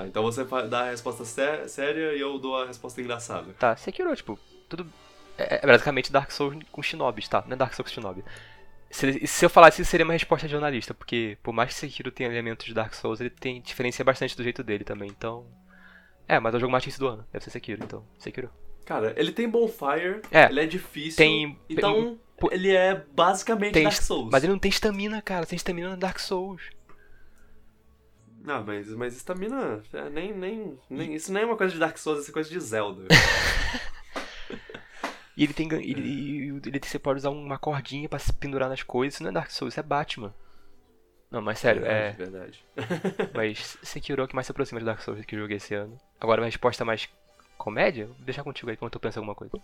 [0.00, 3.52] Tá, então você dá a resposta sé- séria e eu dou a resposta engraçada.
[3.58, 4.86] Tá, Sekiro, tipo, tudo.
[5.36, 7.42] É, é basicamente Dark Souls com shinobis, tá?
[7.46, 8.24] Não é Dark Souls com shinobi.
[8.90, 12.10] Se, se eu falasse isso, seria uma resposta de jornalista, porque por mais que Sekiro
[12.10, 15.46] tenha elementos de Dark Souls, ele tem diferencia bastante do jeito dele também, então.
[16.26, 18.04] É, mas é o jogo mais difícil do ano, deve ser Sekiro, então.
[18.18, 18.50] Sekiro.
[18.84, 22.18] Cara, ele tem Bonfire, É, ele é difícil, tem- então
[22.50, 24.28] ele é basicamente Tem, Dark Souls.
[24.32, 25.46] mas ele não tem estamina, cara.
[25.46, 26.62] Tem estamina no Dark Souls.
[28.46, 31.98] Ah, mas, mas estamina, é, nem, nem, nem, isso nem é uma coisa de Dark
[31.98, 33.06] Souls, isso é coisa de Zelda.
[35.36, 35.72] E ele tem.
[35.72, 39.14] Ele, ele, você pode usar uma cordinha pra se pendurar nas coisas.
[39.14, 40.34] Isso não é Dark Souls, isso é Batman.
[41.30, 42.12] Não, mas sério, é.
[42.12, 42.62] Verdade,
[43.34, 45.74] Mas Sekiro é o que mais se aproxima de Dark Souls que eu joguei esse
[45.74, 45.96] ano.
[46.20, 47.08] Agora, uma resposta mais
[47.56, 48.06] comédia?
[48.06, 49.56] Vou deixar contigo aí enquanto eu penso em alguma coisa.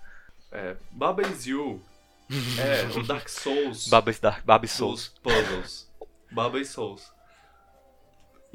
[0.51, 1.83] É, Baba Is You
[2.59, 5.09] é o Dark Souls Babas Dark, Babas Souls.
[5.09, 5.93] dos puzzles.
[6.31, 7.13] Baba Is Souls.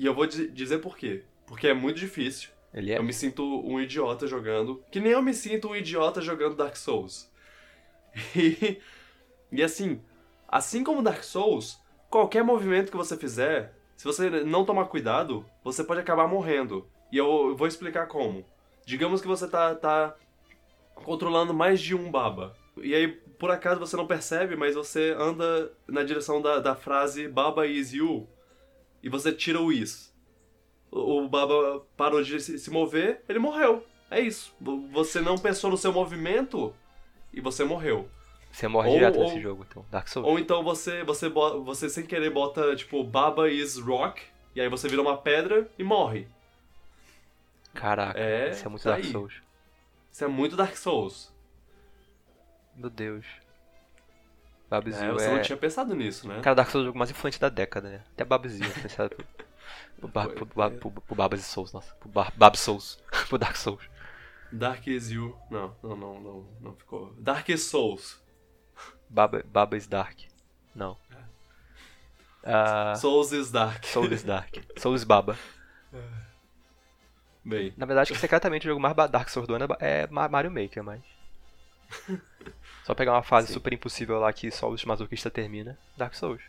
[0.02, 1.23] E eu vou di- dizer por quê.
[1.45, 2.49] Porque é muito difícil.
[2.73, 2.98] É.
[2.98, 4.84] Eu me sinto um idiota jogando.
[4.90, 7.30] Que nem eu me sinto um idiota jogando Dark Souls.
[8.36, 8.82] E,
[9.52, 10.02] e assim,
[10.48, 11.80] assim como Dark Souls,
[12.10, 16.90] qualquer movimento que você fizer, se você não tomar cuidado, você pode acabar morrendo.
[17.11, 18.44] E eu vou explicar como.
[18.84, 20.15] Digamos que você tá, tá
[20.95, 22.57] controlando mais de um baba.
[22.82, 27.28] E aí, por acaso, você não percebe, mas você anda na direção da, da frase
[27.28, 28.28] Baba is you
[29.03, 30.11] e você tira o is.
[30.91, 33.86] o Baba parou de se mover, ele morreu.
[34.10, 34.53] É isso.
[34.91, 36.73] Você não pensou no seu movimento
[37.34, 38.10] e você morreu.
[38.52, 39.86] Você morre Ou- direto ou- nesse jogo, então.
[39.90, 40.28] Dark Souls.
[40.30, 44.22] Ou então você, você, você sem querer bota, tipo, Baba is rock,
[44.53, 46.28] e aí você vira uma pedra e morre.
[47.73, 49.11] Caraca, É, isso é muito tá Dark aí.
[49.11, 49.34] Souls.
[50.11, 51.34] Isso é muito Dark Souls.
[52.76, 53.26] Meu Deus.
[54.72, 55.35] Babzil É, você é...
[55.35, 56.39] não tinha pensado nisso, né?
[56.41, 58.03] Cara, Dark Souls é o jogo mais influente da década, né?
[58.14, 59.26] Até Babzil, influenciado por,
[59.99, 61.93] por, Bar- por, Bar- por, por Babas e Souls, nossa.
[61.95, 62.98] Por Bar, Bab Souls.
[63.30, 63.84] por Dark Souls.
[64.49, 65.38] Dark you.
[65.49, 67.14] Não, não, não, não, não ficou.
[67.18, 68.22] Dark Souls.
[69.10, 70.18] Baba, Baba is Dark.
[70.73, 70.98] Não.
[72.43, 73.85] Ah, Souls is Dark.
[73.85, 74.56] Souls is Dark.
[74.80, 75.38] Souls Baba.
[77.43, 80.81] Bem, Na verdade, secretamente o jogo mais Dark Souls do ano é é Mario Maker,
[80.84, 81.02] mas.
[82.83, 83.53] Só pegar uma fase Sim.
[83.53, 86.41] super impossível lá que só os masoquistas termina, Dark Souls.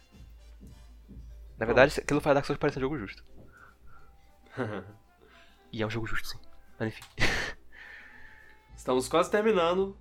[1.58, 3.24] Na verdade, aquilo faz Dark Souls parecer um jogo justo.
[5.74, 6.38] E é um jogo justo, sim.
[6.78, 7.02] Mas enfim.
[8.76, 9.96] estamos quase terminando.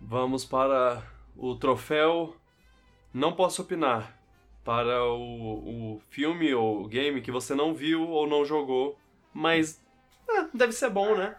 [0.00, 1.02] Vamos para
[1.36, 2.36] o troféu
[3.12, 4.16] Não Posso Opinar.
[4.62, 8.96] Para o, o filme ou game que você não viu ou não jogou,
[9.32, 9.84] mas
[10.30, 11.36] ah, deve ser bom, né?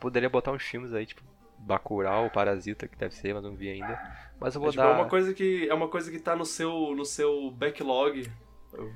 [0.00, 1.22] Poderia botar uns filmes aí, tipo
[1.66, 3.98] Bacurau, Parasita, que deve ser, mas não vi ainda.
[4.40, 4.88] Mas eu É, vou tipo, dar.
[4.90, 8.30] é uma coisa que é uma coisa que tá no seu no seu backlog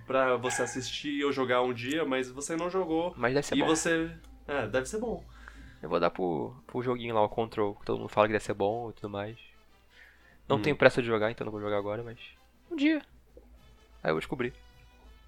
[0.07, 3.61] pra você assistir ou jogar um dia, mas você não jogou Mas deve ser e
[3.61, 3.66] bom.
[3.66, 4.11] você
[4.47, 5.23] é, deve ser bom.
[5.82, 8.45] Eu vou dar pro, pro joguinho lá, o Control, que todo mundo fala que deve
[8.45, 9.36] ser bom e tudo mais.
[10.49, 10.62] Não Hum.
[10.62, 12.19] tenho pressa de jogar, então não vou jogar agora, mas.
[12.70, 13.03] Um dia.
[14.03, 14.53] Aí eu vou descobrir.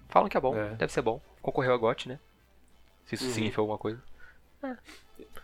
[0.09, 0.75] Falam que é bom, É.
[0.75, 1.21] deve ser bom.
[1.41, 2.19] Concorreu a GOT, né?
[3.05, 3.33] Se isso Uhum.
[3.33, 4.01] significa alguma coisa.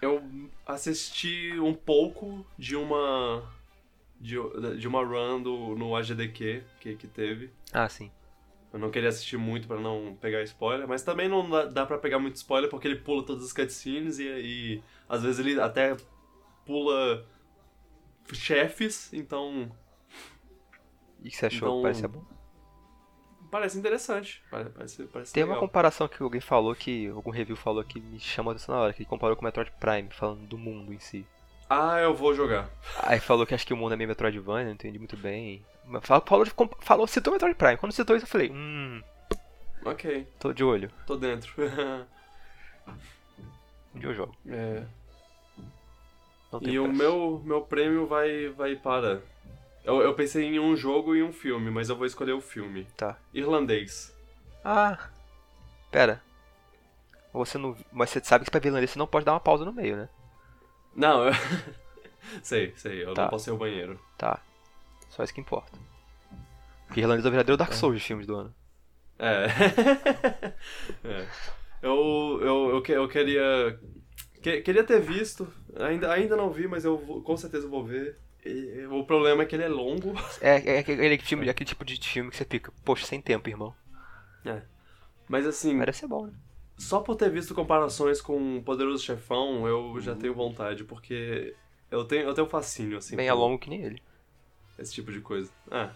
[0.01, 0.21] Eu
[0.65, 3.43] assisti um pouco de uma
[4.19, 4.35] de,
[4.77, 7.51] de uma run do, no AGDQ que, que teve.
[7.71, 8.11] Ah, sim.
[8.71, 11.97] Eu não queria assistir muito pra não pegar spoiler, mas também não dá, dá para
[11.97, 15.95] pegar muito spoiler porque ele pula todas as cutscenes e, e às vezes ele até
[16.65, 17.25] pula
[18.33, 19.71] chefes, então
[21.23, 21.69] E que você achou?
[21.69, 22.23] Então, Parece ser bom.
[23.51, 24.41] Parece interessante.
[24.49, 25.61] Parece, parece, Tem uma legal.
[25.67, 27.07] comparação que alguém falou que.
[27.07, 29.45] Algum review falou que me chamou a atenção na hora, que ele comparou com o
[29.45, 31.25] Metroid Prime, falando do mundo em si.
[31.69, 32.69] Ah, eu vou jogar.
[33.03, 35.65] Aí falou que acho que o mundo é meio Metroidvania, não entendi muito bem.
[36.01, 36.45] Falou, falou,
[36.79, 37.77] falou citou Metroid Prime.
[37.77, 39.01] Quando citou isso, eu falei, hum,
[39.85, 40.91] Ok, tô de olho.
[41.05, 41.53] tô dentro.
[43.95, 44.35] Um dia eu jogo.
[44.47, 44.83] É.
[46.61, 49.21] E o meu, meu prêmio vai, vai para.
[49.87, 52.85] Eu, eu pensei em um jogo e um filme, mas eu vou escolher o filme.
[52.97, 53.17] Tá.
[53.33, 54.13] Irlandês.
[54.63, 55.09] Ah.
[55.89, 56.21] Pera.
[57.33, 57.75] Você não.
[57.91, 60.09] Mas você sabe que pra vilã você não pode dar uma pausa no meio, né?
[60.95, 61.31] Não, eu.
[62.43, 63.23] sei, sei, eu Tá.
[63.23, 63.99] não posso ir ao banheiro.
[64.17, 64.39] Tá.
[65.09, 65.79] Só isso que importa.
[66.87, 68.53] Porque irlandês é o verdadeiro Dark Souls de filmes do ano.
[69.19, 69.47] É.
[71.03, 71.27] É.
[71.81, 73.79] Eu, eu, eu, que- eu queria.
[74.41, 75.47] que- queria ter visto.
[75.79, 78.17] Ainda, ainda não vi, mas eu vou- com certeza vou ver.
[78.91, 80.13] O problema é que ele é longo.
[80.41, 83.73] É, é aquele, filme, aquele tipo de filme que você fica, poxa, sem tempo, irmão.
[85.27, 86.33] Mas assim, Merece ser bom, né?
[86.77, 91.53] só por ter visto comparações com o Poderoso Chefão, eu já tenho vontade, porque
[91.91, 93.15] eu tenho, eu tenho fascínio, assim.
[93.15, 94.01] Bem a longo que nem ele.
[94.79, 95.51] Esse tipo de coisa.
[95.69, 95.91] Ah.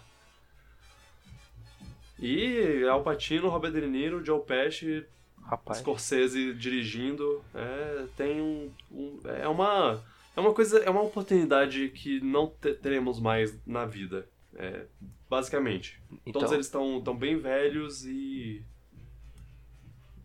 [2.18, 5.04] E Al Pacino, Robert De Niro, Joe Pesci,
[5.44, 5.78] Rapaz.
[5.78, 10.02] Scorsese dirigindo, é, tem um, um- é uma
[10.36, 14.86] é uma coisa, é uma oportunidade que não te- teremos mais na vida, é,
[15.28, 16.00] basicamente.
[16.26, 18.64] Então, Todos eles estão tão bem velhos e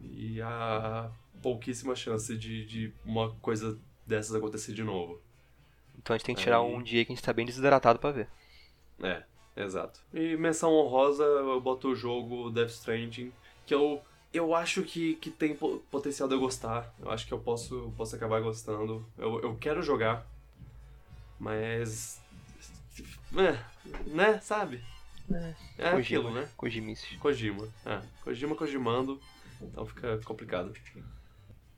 [0.02, 1.10] e há
[1.42, 5.22] pouquíssima chance de, de uma coisa dessas acontecer de novo.
[6.00, 8.00] então a gente tem que tirar Aí- um dia que a gente tá bem desidratado
[8.00, 8.28] pra ver.
[9.04, 9.24] É,
[9.56, 10.00] exato.
[10.14, 13.32] E menção honrosa, eu boto o jogo Death Stranding,
[13.66, 14.02] que eu,
[14.38, 16.94] eu acho que, que tem po- potencial de eu gostar.
[17.00, 19.06] Eu acho que eu posso, posso acabar gostando.
[19.18, 20.26] Eu, eu quero jogar,
[21.40, 22.22] mas.
[23.36, 23.58] É,
[24.08, 24.82] né, sabe?
[25.78, 26.48] É aquilo, né?
[26.56, 27.18] Kojimice.
[27.18, 27.68] Kojima.
[27.86, 29.20] É, Kojima Kojimando,
[29.62, 30.74] então fica complicado.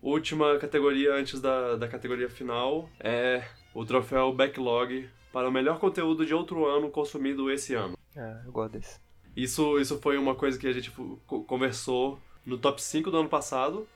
[0.02, 6.26] Última categoria antes da, da categoria final é o troféu Backlog para o melhor conteúdo
[6.26, 7.98] de outro ano consumido esse ano.
[8.16, 9.00] Ah, eu gosto desse.
[9.36, 10.92] Isso, isso foi uma coisa que a gente
[11.48, 13.88] conversou no top 5 do ano passado.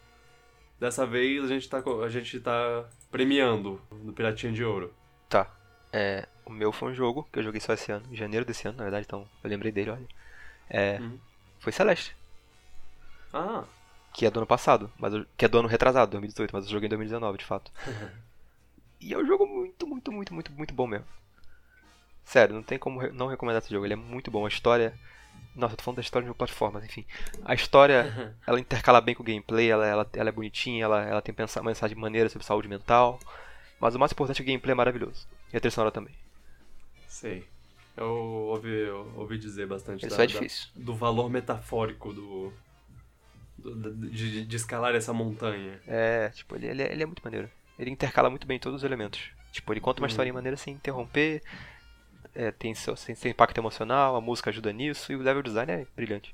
[0.80, 4.94] Dessa vez a gente tá, a gente tá premiando no Piratinha de Ouro.
[5.30, 5.50] Tá.
[5.92, 8.68] É, o meu foi um jogo que eu joguei só esse ano, em janeiro desse
[8.68, 10.08] ano, na verdade, então eu lembrei dele, olha.
[10.70, 11.20] É, Uhum.
[11.60, 12.16] Foi Celeste,
[13.34, 13.64] Ah,
[14.14, 16.72] que é do ano passado, mas eu- que é do ano retrasado, 2018, mas eu
[16.72, 17.72] joguei em 2019, de fato.
[19.00, 21.06] e é um jogo muito, muito, muito, muito, muito bom mesmo.
[22.26, 24.46] Sério, não tem como não recomendar esse jogo, ele é muito bom.
[24.46, 24.94] A história
[25.56, 27.06] Nossa, eu tô falando da história de uma plataforma, enfim.
[27.46, 31.22] A história, ela intercala bem com o gameplay, ela, ela, ela é bonitinha, ela, ela
[31.22, 33.20] tem pensar, mensagem maneira sobre saúde mental.
[33.80, 35.28] Mas o mais importante é que o gameplay é maravilhoso.
[35.52, 36.14] E a trilha sonora também.
[37.08, 37.46] Sei.
[37.96, 40.68] Eu ouvi, eu ouvi dizer bastante Isso da- é da- difícil.
[40.76, 42.52] do valor metafórico do,
[43.58, 45.80] do- de, de escalar essa montanha.
[45.88, 47.50] É, tipo, ele, ele, é- ele é muito maneiro.
[47.78, 49.30] Ele intercala muito bem todos os elementos.
[49.52, 50.10] Tipo, ele conta uma Uhum.
[50.10, 51.42] historinha maneira sem interromper.
[52.36, 55.72] É, tem, seu, tem, tem impacto emocional, a música ajuda nisso e o level design
[55.72, 56.34] é brilhante.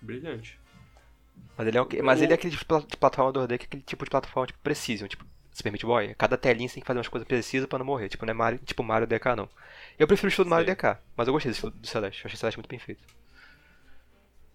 [0.00, 0.58] Brilhante.
[1.56, 3.58] Mas ele é, o que- mas ele é aquele tipo de pla- de plataforma 2D
[3.58, 6.14] que é aquele tipo de plataforma tipo precision, tipo Super Meat Boy.
[6.16, 8.08] Cada telinha você tem que fazer umas coisas precisas pra não morrer.
[8.08, 9.48] Tipo, não é Mario, tipo Mario DK não.
[9.98, 10.66] Eu prefiro o estilo do Mario.
[10.66, 12.24] DK, mas eu gostei desse estilo do Celeste.
[12.24, 13.02] Eu achei o Celeste muito bem feito.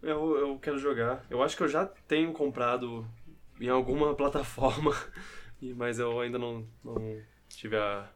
[0.02, 1.26] Eu, eu quero jogar.
[1.30, 3.06] Eu acho que eu já tenho comprado
[3.60, 4.96] em alguma plataforma,
[5.76, 8.10] mas eu ainda não, não tive a-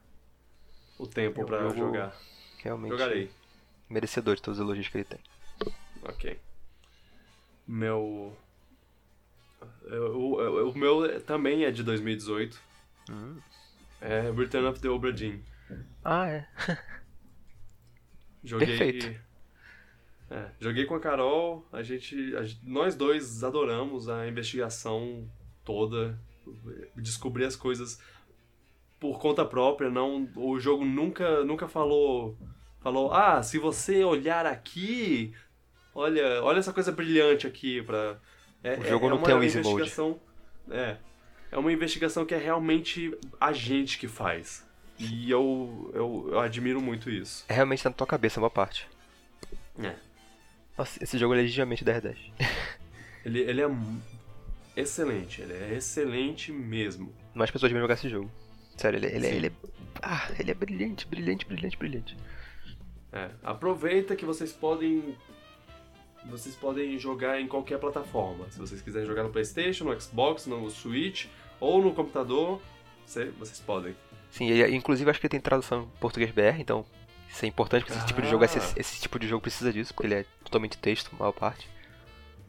[1.04, 2.16] o tempo É pra jogo- jogar.
[2.60, 2.92] Realmente.
[2.92, 3.32] Jogarei.
[3.90, 5.20] Merecedor de todos os elogios que ele tem.
[6.04, 6.40] Ok.
[7.68, 8.36] Meu.
[9.84, 12.60] eu- O, o- o meu também é de 2018.
[13.10, 13.38] Hum.
[14.02, 15.40] É Return of the Obra Dinn.
[16.04, 16.48] Ah, é.
[18.44, 18.68] Joguei.
[18.68, 19.22] Perfeito.
[20.30, 25.30] É, joguei com a Carol, a gente, a gente- Nós dois adoramos a investigação
[25.64, 26.20] toda.
[26.96, 28.02] Descobrir as coisas
[29.04, 30.30] por conta própria, não.
[30.34, 32.38] O jogo nunca, nunca falou.
[32.80, 35.34] Falou, ah, se você olhar aqui.
[35.94, 38.18] Olha, olha essa coisa brilhante aqui pra.
[38.64, 39.68] É, O jogo é não uma tem um easy mode.
[39.72, 40.22] investigação.
[40.72, 40.96] É.
[41.52, 44.66] É uma investigação que é realmente a gente que faz.
[44.98, 47.44] E eu, eu, eu admiro muito isso.
[47.50, 48.88] É realmente na tua cabeça, uma parte.
[49.80, 49.96] É.
[50.78, 52.16] Nossa, esse jogo é legitimamente 10-10.
[53.26, 53.70] Ele, ele é
[54.76, 57.14] excelente, ele é excelente mesmo.
[57.34, 58.30] Mais pessoas deviam jogar esse jogo.
[58.84, 59.36] Sério, ele, ele, Sim.
[59.36, 59.52] ele é.
[60.02, 62.18] Ah, ele é brilhante, brilhante, brilhante, brilhante.
[63.14, 65.16] É, aproveita que vocês podem.
[66.26, 68.46] Vocês podem jogar em qualquer plataforma.
[68.52, 71.28] Se vocês quiserem jogar no Playstation, no Xbox, no Switch
[71.62, 72.62] ou no computador,
[73.06, 73.96] cê- vocês podem.
[74.32, 76.86] Sim, ele, inclusive acho que ele tem tradução em português BR, então
[77.30, 78.74] isso é importante porque esse tipo de jogo, esse, Ah.
[78.76, 81.70] esse tipo de jogo precisa disso, porque ele é totalmente texto, a maior parte.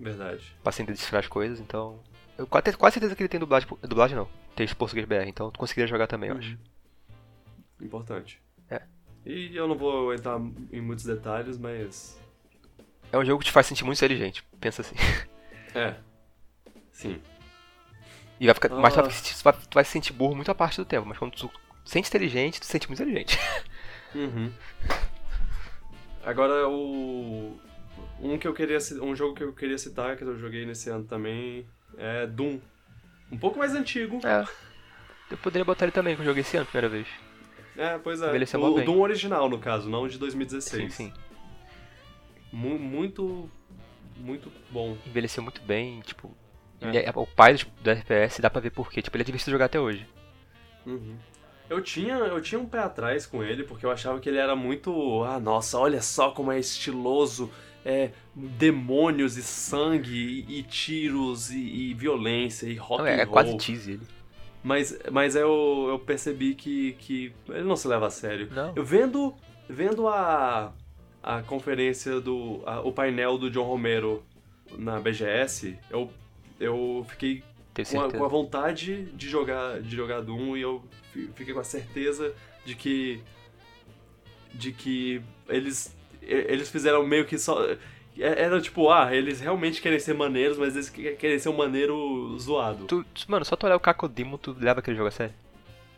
[0.00, 0.52] Verdade.
[0.62, 2.00] Pra sempre decifrar as coisas, então.
[2.38, 3.68] Eu quase, quase certeza que ele tem dublagem.
[3.82, 6.50] Dublagem não, texto português BR, então tu conseguiria jogar também, eu acho.
[6.52, 7.86] Uhum.
[7.86, 8.40] Importante.
[8.70, 8.82] É.
[9.26, 10.38] E eu não vou entrar
[10.72, 12.20] em muitos detalhes, mas.
[13.12, 14.94] É um jogo que te faz sentir muito inteligente, pensa assim.
[15.76, 15.96] É.
[16.92, 17.20] Sim.
[18.38, 18.68] E vai ficar.
[18.68, 19.02] Mas tu Ah.
[19.02, 21.32] vai, tu vai, tu vai se sentir burro muito a parte do tempo, mas quando
[21.32, 21.50] tu
[21.84, 23.36] sente inteligente, tu se sente muito inteligente.
[24.14, 24.52] Uhum.
[26.24, 27.58] Agora o
[28.20, 31.04] um que eu queria um jogo que eu queria citar que eu joguei nesse ano
[31.04, 31.66] também
[31.98, 32.60] é Doom.
[33.30, 34.20] Um pouco mais antigo.
[34.24, 34.44] É.
[35.30, 37.06] Eu poderia botar ele também, que eu joguei esse ano, primeira vez.
[37.76, 38.28] É, pois é.
[38.28, 38.80] Envelheceu O.
[38.82, 40.94] Doom original no caso, não de Sim, 2016.
[40.94, 41.12] sim.
[42.52, 43.50] Mu- muito
[44.16, 44.96] muito bom.
[45.06, 46.30] Envelheceu muito bem, tipo.
[46.80, 47.06] É.
[47.06, 49.02] é- o pai do, do FPS dá pra ver por quê.
[49.02, 50.06] Tipo, ele é divertido jogar até hoje.
[50.86, 51.16] Uhum.
[51.68, 54.54] Eu tinha, eu tinha um pé atrás com ele, porque eu achava que ele era
[54.54, 55.24] muito.
[55.24, 57.50] Ah, nossa, olha só como é estiloso.
[57.84, 63.18] É, demônios e sangue, e, e tiros, e, e violência, e rock Não, é, and
[63.18, 63.32] é roll.
[63.32, 64.06] quase cheesy ele.
[64.62, 68.48] Mas, mas eu, eu percebi que, que ele não se leva a sério.
[68.50, 68.72] Não.
[68.74, 69.34] Eu vendo,
[69.68, 70.72] vendo a,
[71.22, 72.62] a conferência do.
[72.64, 74.24] a- o painel do John Romero
[74.78, 76.10] na BGS, eu,
[76.58, 77.42] eu fiquei
[77.90, 80.82] com a, com a vontade de jogar, de jogar Doom e eu
[81.12, 82.32] fi- fiquei com a certeza
[82.64, 83.20] de que.
[84.54, 85.93] de que eles.
[86.26, 87.64] Eles fizeram meio que só.
[87.64, 87.78] é-
[88.16, 92.36] Era tipo, ah, eles realmente querem ser maneiros, mas eles que- querem ser um maneiro
[92.38, 92.86] zoado.
[92.86, 95.34] Tu, mano, só tu olhar o Kakodimo, tu leva aquele jogo a sério.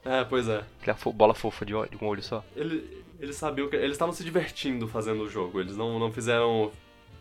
[0.05, 0.63] É, pois é.
[0.81, 2.43] Aquela bola fofa de, olho, de um olho só.
[2.57, 3.77] Ele- eles sabiam que.
[3.77, 5.61] Eles estavam se divertindo fazendo o jogo.
[5.61, 6.71] Eles não, não fizeram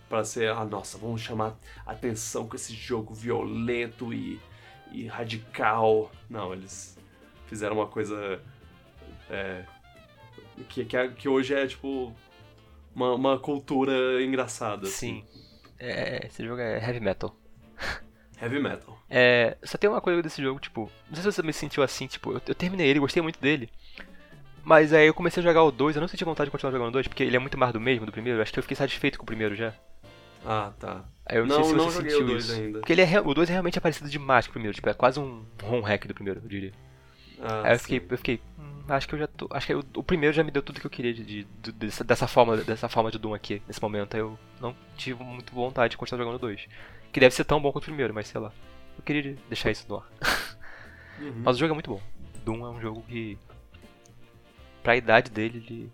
[0.07, 1.55] pra ser, ah, nossa, vamos chamar
[1.85, 4.39] atenção com esse jogo violento e,
[4.93, 6.09] e radical.
[6.29, 6.97] Não, eles
[7.47, 8.39] fizeram uma coisa.
[9.29, 9.63] É,
[10.69, 12.15] que, que, é- que hoje é tipo.
[12.95, 14.87] Uma, uma cultura engraçada.
[14.87, 15.21] assim.
[15.21, 15.45] Sim.
[15.77, 17.35] É, esse jogo é heavy metal.
[18.41, 18.97] Heavy metal.
[19.09, 22.05] É, só tem uma coisa desse jogo, tipo, não sei se você me sentiu assim,
[22.05, 23.69] tipo, eu, eu terminei ele, gostei muito dele.
[24.63, 26.89] Mas aí eu comecei a jogar o 2, eu não senti vontade de continuar jogando
[26.89, 28.75] o 2, porque ele é muito mais do mesmo do primeiro, acho que eu fiquei
[28.75, 29.73] satisfeito com o primeiro já.
[30.45, 31.05] Ah, tá.
[31.25, 32.53] Aí eu não, Não, sei se não você sentiu o dois isso.
[32.53, 32.79] ainda.
[32.79, 34.93] Porque ele é, o 2 é realmente é parecido demais com o primeiro, tipo, é
[34.93, 36.73] quase um home hack do primeiro, eu diria.
[37.39, 37.83] Ah, Aí eu sim.
[37.85, 40.43] fiquei, eu fiquei, hum, acho que eu já tô, acho que o, o primeiro já
[40.43, 43.17] me deu tudo que eu queria de, de- de- dessa, dessa forma, dessa forma de
[43.17, 44.13] Doom aqui, nesse momento.
[44.15, 46.67] Aí eu não tive muito vontade de continuar jogando 2.
[47.11, 48.51] Que deve ser tão bom quanto o primeiro, mas sei lá.
[48.97, 50.05] Eu queria deixar isso no ar.
[51.17, 51.43] Uhum.
[51.45, 52.01] Mas o jogo é muito bom.
[52.43, 53.37] Doom é um jogo que.
[54.83, 55.91] Pra idade dele, ele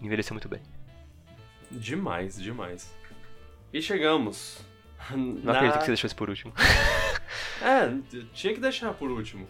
[0.00, 0.62] envelheceu muito bem.
[1.70, 2.90] Demais, demais.
[3.70, 4.64] E chegamos.
[5.10, 6.54] Não na- acredito que você deixou isso por último.
[7.60, 7.94] É,
[8.32, 9.46] tinha que deixar por último.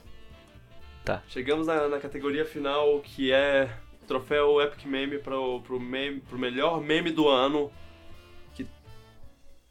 [1.09, 1.23] Tá.
[1.27, 3.75] Chegamos na, na categoria final, que é
[4.07, 7.73] troféu Epic Meme pro, pro, meme, pro melhor meme do ano.
[8.55, 8.67] Que,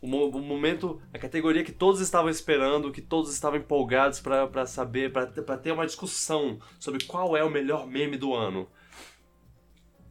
[0.01, 4.65] o, o momento, a categoria que todos estavam esperando, que todos estavam empolgados pra pra
[4.65, 8.67] saber, pra ter- uma discussão sobre qual é o melhor meme do ano.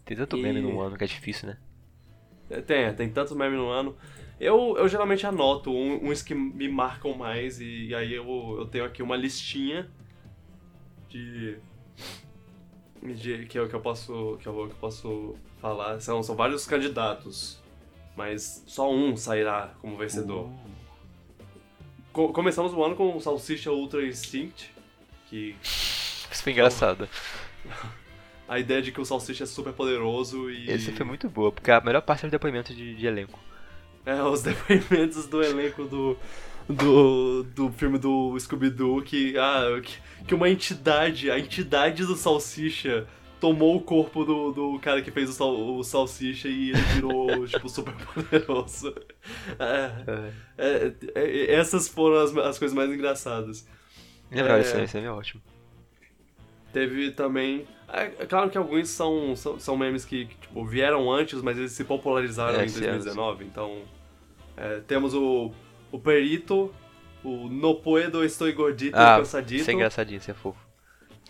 [0.05, 1.59] Tem tanto E- meme no ano que é difícil, né?
[2.49, 3.97] É, Tem, tem tantos memes no ano.
[4.39, 9.03] Eu, eu geralmente anoto uns que me marcam mais e, aí eu, eu tenho aqui
[9.03, 9.91] uma listinha
[11.17, 13.15] de.
[13.15, 14.39] de que, eu, que eu posso.
[14.41, 16.01] Que eu, que eu posso falar.
[16.01, 17.61] São, são vários candidatos.
[18.17, 20.51] Mas só um sairá como vencedor.
[22.13, 24.73] Co- começamos o ano com o Salsicha Ultra Instinct.
[25.29, 27.09] Que Isso foi engraçado.
[28.49, 30.71] a ideia de que o Salsicha é super poderoso e.
[30.71, 33.39] Esse foi muito boa, porque a melhor parte é o depoimento de, de elenco.
[34.07, 36.17] É, os depoimentos do elenco do,
[36.69, 43.07] do, do filme do Scooby-Doo que, ah, que, que uma entidade, a entidade do Salsicha
[43.41, 47.47] tomou o corpo do, do cara que fez o, sal, o Salsicha e ele virou,
[47.47, 48.95] tipo, super poderoso.
[49.59, 53.67] É, é, é, essas foram as, as coisas mais engraçadas.
[54.31, 54.61] Lembrar É.
[54.61, 55.43] esse esse é ótimo.
[56.73, 57.67] Teve também.
[57.89, 61.57] É, é claro que alguns são, são, são memes que, que, tipo, vieram antes, mas
[61.57, 63.45] eles se popularizaram É, em sim, 2019.
[63.45, 63.83] Então.
[64.57, 65.53] é, temos o,
[65.93, 66.75] o Perito,
[67.25, 69.61] o No Puedo Estou Gordito Ah, Cansadito.
[69.63, 70.59] isso é engraçadinho, isso é fofo.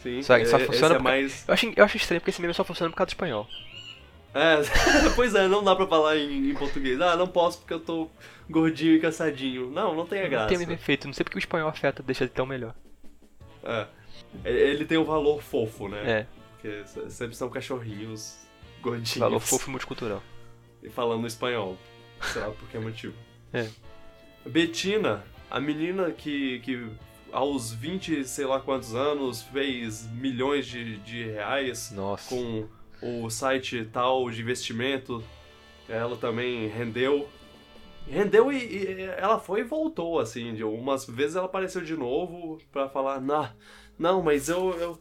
[0.03, 1.45] Sim, Só- só é- funciona é porque- mais.
[1.49, 3.49] Eu acho, eu acho estranho porque esse meme só funciona por causa do espanhol.
[4.35, 4.57] É,
[5.17, 7.01] pois é, não dá pra falar em, em português.
[7.01, 8.09] Ah, não posso porque eu tô
[8.51, 9.71] gordinho e cansadinho.
[9.71, 10.49] Não, não tem a Não graça.
[10.49, 12.75] tem meme efeito, não sei porque o espanhol afeta, deixa ele tão melhor.
[13.65, 13.87] É.
[14.45, 16.03] Ele tem um valor fofo, né?
[16.21, 18.37] É, Porque se- sempre são cachorrinhos
[18.83, 19.17] gordinhos.
[19.17, 20.23] valor fofo e multicultural.
[20.83, 21.77] e falando espanhol.
[22.21, 23.15] Sei lá por que motivo.
[23.53, 23.69] É.
[24.47, 26.87] Betina, a menina que, que
[27.33, 32.29] aos 20, sei lá quantos anos, fez milhões de, de reais Nossa.
[32.35, 32.69] com
[33.03, 35.23] o site tal de investimento,
[35.89, 37.29] ela também rendeu.
[38.09, 40.55] Rendeu e, e ela foi e voltou, assim.
[40.55, 43.49] De umas vezes ela apareceu de novo pra falar, não,
[43.99, 44.71] não, mas eu.
[44.79, 45.01] eu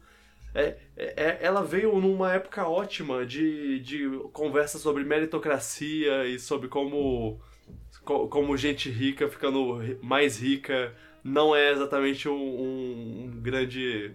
[0.54, 7.42] é, é- ela veio numa época ótima de, de conversa sobre meritocracia e sobre como,
[8.06, 14.14] co- como gente rica ficando mais rica não é exatamente um, um- um grande.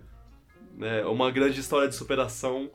[0.76, 2.70] né, uma grande história de superação.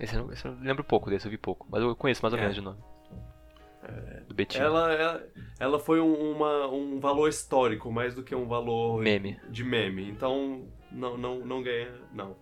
[0.00, 1.66] Esse eu, esse eu lembro pouco desse, eu vi pouco.
[1.70, 2.42] Mas eu conheço mais ou É.
[2.42, 2.78] menos de nome.
[4.28, 4.62] Do Betinho.
[4.64, 5.26] Ela, ela,
[5.58, 9.40] ela foi um, uma, um valor histórico mais do que um valor Meme.
[9.48, 10.08] de meme.
[10.08, 12.36] Então, não, não, não ganha, não.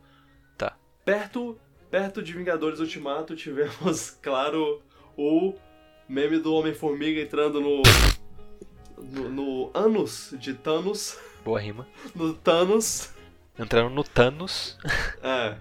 [0.59, 0.77] Tá.
[1.05, 1.59] Perto,
[1.91, 4.83] perto de Vingadores Ultimato, tivemos, claro,
[5.17, 5.55] o
[6.09, 7.83] meme do Homem-Formiga entrando no,
[8.97, 11.19] no, no ânus de Thanos.
[11.45, 11.87] Boa rima.
[12.15, 13.11] No Thanos.
[13.59, 14.79] Entrando no Thanos.
[15.23, 15.57] É.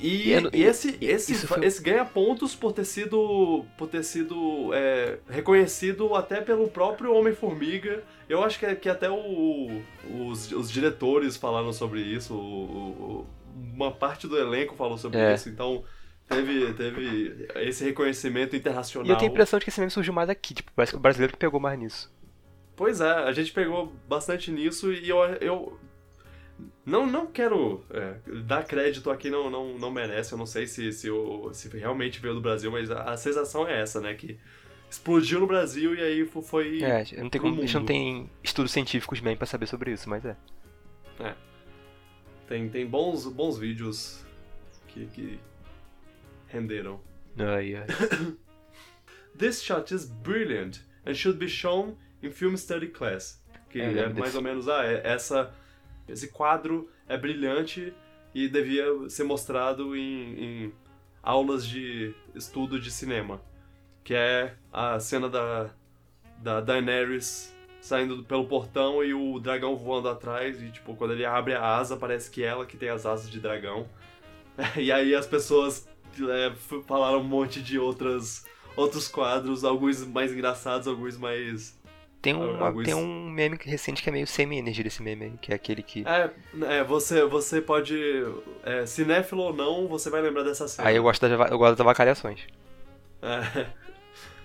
[0.00, 4.04] E, E não- e esse, esse, foi- esse ganha pontos por ter sido, por ter
[4.04, 8.04] sido é, reconhecido até pelo próprio Homem-Formiga.
[8.28, 13.26] Eu acho que, é- que até o- os, os diretores falaram sobre isso, o- o-
[13.74, 15.34] uma parte do elenco falou sobre É.
[15.34, 15.82] isso, então
[16.28, 19.06] teve, teve esse reconhecimento internacional.
[19.08, 20.54] E eu tenho a impressão de que esse meme surgiu mais aqui.
[20.54, 22.12] Tipo, parece que o brasileiro que pegou mais nisso.
[22.76, 25.80] Pois é, a gente pegou bastante nisso e eu, eu
[26.86, 28.14] não, não quero é,
[28.44, 30.32] dar crédito a quem não, não, não merece.
[30.32, 33.66] Eu não sei se, se, o- se realmente veio do Brasil, mas a, a sensação
[33.66, 34.14] é essa, né?
[34.14, 34.38] Que
[34.88, 36.82] explodiu no Brasil e aí fo- foi.
[36.82, 40.08] É, não tem como, a gente não tem estudos científicos bem pra saber sobre isso,
[40.08, 40.36] mas é.
[42.46, 44.24] Tem, tem bons, bons vídeos
[44.88, 45.38] que, que
[46.48, 47.00] renderam.
[47.38, 47.86] Ai, ai.
[49.36, 53.40] This shot is brilliant and should be shown in film study class.
[53.70, 55.54] Que É, é, mais ou menos, ah, é- essa,
[56.08, 57.92] esse quadro é brilhante
[58.34, 60.72] e devia ser mostrado em, em
[61.22, 63.40] aulas de estudo de cinema.
[64.02, 65.70] Que é a cena da,
[66.38, 70.60] da Daenerys saindo pelo portão e o dragão voando atrás.
[70.62, 73.30] E, tipo, quando ele abre a asa, parece que é ela que tem as asas
[73.30, 73.88] de dragão.
[74.76, 75.88] E aí as pessoas
[76.30, 76.52] é,
[76.86, 78.44] falaram um monte de outras,
[78.76, 81.76] outros quadros, alguns mais engraçados, alguns mais.
[82.20, 85.54] Tem, uma, Alguns- tem um meme recente que é meio semi-energia desse meme que é
[85.54, 86.04] aquele que.
[86.06, 86.30] É,
[86.78, 87.96] é você, você pode.
[88.64, 90.88] É, cinéfilo ou não, você vai lembrar dessa cena.
[90.88, 92.40] Aí eu gosto, das, eu gosto das avacalhações.
[93.22, 93.66] É.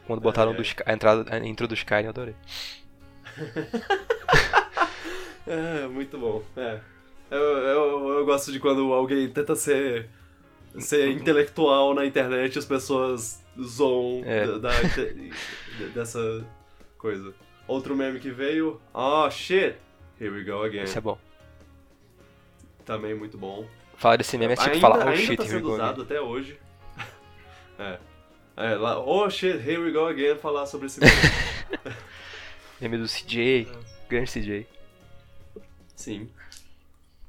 [0.05, 0.55] Quando botaram É.
[0.55, 2.35] do a entrada, a intro do Sky, eu adorei.
[5.45, 6.41] É, muito bom.
[6.55, 6.79] É.
[7.29, 10.09] Eu, eu, eu gosto de quando alguém tenta ser
[10.79, 14.45] ser intelectual na internet, as pessoas zoam É.
[14.47, 15.31] da, da- de-
[15.93, 16.45] dessa
[16.97, 17.33] coisa.
[17.67, 19.75] Outro meme que veio, oh shit,
[20.19, 20.83] here we go again.
[20.83, 21.17] Isso é bom.
[22.85, 23.65] Também muito bom.
[23.97, 26.03] Falar desse meme é tipo ainda falar, oh shit, tá here we go usado again.
[26.17, 26.59] até hoje.
[27.79, 27.99] é.
[28.55, 31.11] É, lá, oh shit, here we go again, falar sobre esse meme.
[32.81, 33.67] Meme do CJ,
[34.09, 34.67] grande CJ.
[35.95, 36.29] Sim.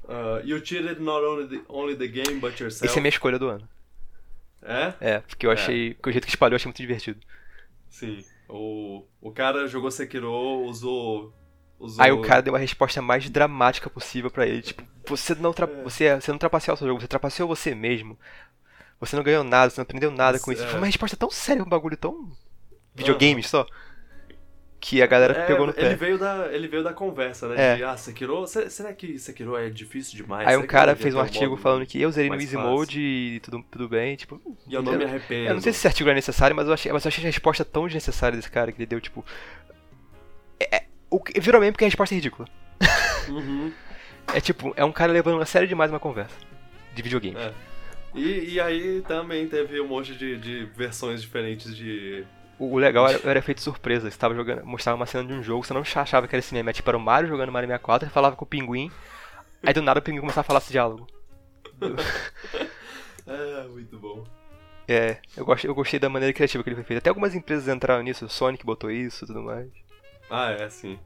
[0.07, 2.85] Uh, you cheated not only the, only the game, but yourself.
[2.85, 3.67] Esse é a minha escolha do ano.
[4.61, 4.93] É?
[4.99, 7.19] É, porque eu achei, que o jeito que espalhou eu achei muito divertido.
[7.89, 8.23] Sim.
[8.49, 10.31] O, o cara jogou Sekiro,
[10.65, 11.33] usou.
[11.79, 12.03] usou...
[12.03, 15.65] Aí o cara deu a resposta mais dramática possível pra ele, tipo, você não, tra
[15.65, 15.83] É.
[15.83, 18.17] você, você não trapaceou o seu jogo, você trapaceou você mesmo.
[18.99, 20.63] Você não ganhou nada, você não aprendeu nada com isso.
[20.63, 20.67] É.
[20.67, 22.31] Foi uma resposta tão séria, um bagulho tão
[22.93, 23.65] videogames só.
[24.87, 25.95] Que a galera É, pegou no ele pé.
[25.95, 27.55] veio da Ele veio da conversa, né?
[27.57, 27.75] É.
[27.77, 28.45] De, ah, Sekiro.
[28.45, 30.47] se- Será que Sekiro é difícil demais?
[30.47, 32.69] Aí Será um cara fez um artigo falando que eu zerei no Easy fácil?
[32.69, 34.39] Mode e tudo, tudo bem, tipo.
[34.67, 35.47] E eu não me arrependo.
[35.49, 37.25] Eu não sei se esse artigo é necessário, mas eu achei, mas eu achei a
[37.25, 39.25] resposta tão desnecessária desse cara que ele deu, tipo.
[40.59, 42.47] É, é- o, virou meme porque a resposta é ridícula.
[43.27, 43.71] Uhum.
[44.35, 46.35] É tipo, é um cara levando a sério demais uma conversa
[46.93, 47.37] de videogame.
[47.39, 47.51] É.
[48.13, 52.23] E, e aí também teve um monte de, de versões diferentes de.
[52.59, 54.09] O, legal era, era efeito surpresa.
[54.09, 56.43] Você tava jogando, mostrava uma cena de um jogo, você não achava que era.
[56.69, 58.91] É Tipo, era o Mario jogando Mario 64, ele falava com o pinguim,
[59.63, 61.07] aí do nada o pinguim começava a falar esse diálogo.
[63.27, 64.23] É, muito bom.
[64.87, 66.99] É, eu gostei, eu gostei da maneira criativa que ele foi feito.
[66.99, 69.67] Até algumas empresas entraram nisso, o Sonic botou isso e tudo mais.
[70.29, 70.99] Ah, é, sim.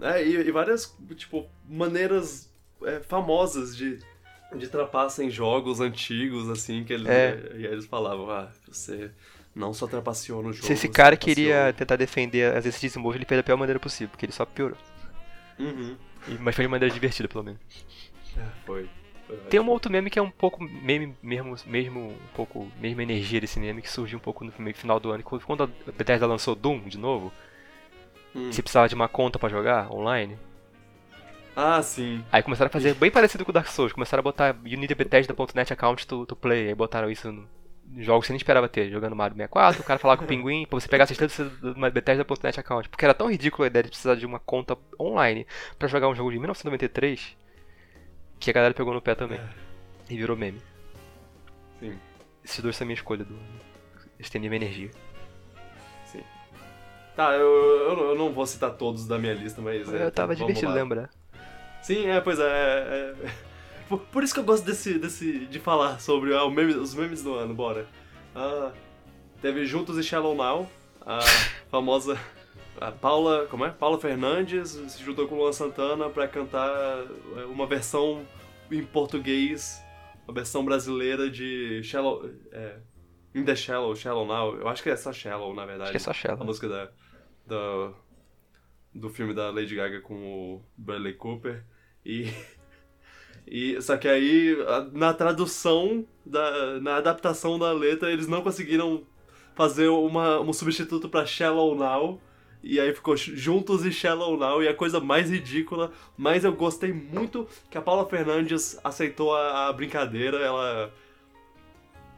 [0.00, 2.50] É, e, e várias, tipo, maneiras
[2.82, 3.98] é, famosas de,
[4.56, 7.38] de trapaça em jogos antigos, assim, que eles, É.
[7.56, 9.10] e aí eles falavam, ah, você
[9.54, 10.66] não só trapaceou no jogo.
[10.66, 14.08] Se esse cara queria tentar defender as esse desenvolve, ele fez da pior maneira possível,
[14.10, 14.76] porque ele só piorou.
[15.58, 15.96] Uhum.
[16.28, 17.60] E- Mas foi de maneira divertida, pelo menos.
[18.36, 18.88] É, foi.
[19.50, 23.40] Tem um outro meme que é um pouco meme mesmo, mesmo um pouco mesma energia
[23.40, 26.88] desse meme que surgiu um pouco no final do ano, quando a Bethesda lançou Doom
[26.88, 27.30] de novo,
[28.34, 28.50] Hum.
[28.52, 30.38] você precisava de uma conta pra jogar online.
[31.56, 32.24] Ah, sim.
[32.30, 34.92] Aí começaram a fazer bem parecido com o Dark Souls, começaram a botar you need
[34.92, 37.46] a Bethesda.net account to, to play, aí botaram isso no
[37.96, 40.66] jogos que você nem esperava ter, jogando Mario 64, o cara falava com o pinguim,
[40.66, 43.82] pra você pegar essa instância de uma Bethesda.net account, porque era tão ridículo a ideia
[43.84, 45.46] de precisar de uma conta online
[45.78, 47.36] pra jogar um jogo de 1993,
[48.38, 49.40] que a galera pegou no pé também,
[50.08, 50.60] e virou meme.
[51.80, 51.98] Sim.
[52.44, 53.38] Esses dois são a minha escolha do
[54.18, 54.90] estender minha energia.
[56.06, 56.22] Sim.
[57.16, 57.46] Tá, eu,
[57.88, 59.92] eu, não- eu não vou citar todos da minha lista, mas.
[59.92, 60.74] é, Eu tava vamos divertido lá.
[60.76, 61.10] lembrar.
[61.82, 62.44] Sim, é, pois é.
[62.44, 63.47] é, é.
[63.88, 67.34] Por, por isso que eu gosto desse, desse, de falar sobre ah, os memes do
[67.34, 67.86] ano, bora.
[68.34, 68.72] Ah,
[69.40, 70.68] teve Juntos e Shallow Now,
[71.00, 71.20] a
[71.70, 72.18] famosa.
[72.80, 73.70] A Paula, como é?
[73.70, 76.70] Paula Fernandes se juntou com o Luan Santana pra cantar
[77.36, 78.24] é, uma versão
[78.70, 79.82] em português,
[80.24, 82.30] uma versão brasileira de Shallow.
[82.52, 82.78] É,
[83.34, 84.54] In the Shallow, Shallow Now.
[84.56, 85.90] Eu acho que é só Shallow, na verdade.
[85.90, 86.44] Acho que é só A Shella.
[86.44, 86.90] música da,
[87.46, 87.92] da-
[88.94, 91.64] do filme da Lady Gaga com o Bradley Cooper.
[92.04, 92.24] E,
[93.50, 99.02] e só que aí, a- na tradução, da, na adaptação da letra, eles não conseguiram
[99.54, 102.20] fazer uma, um substituto pra Shallow Now.
[102.62, 104.62] E aí ficou Juntos e Shallow Now.
[104.62, 109.68] E a coisa mais ridícula, mas eu gostei muito que a Paula Fernandes aceitou a,
[109.68, 110.38] a brincadeira.
[110.38, 110.92] Ela,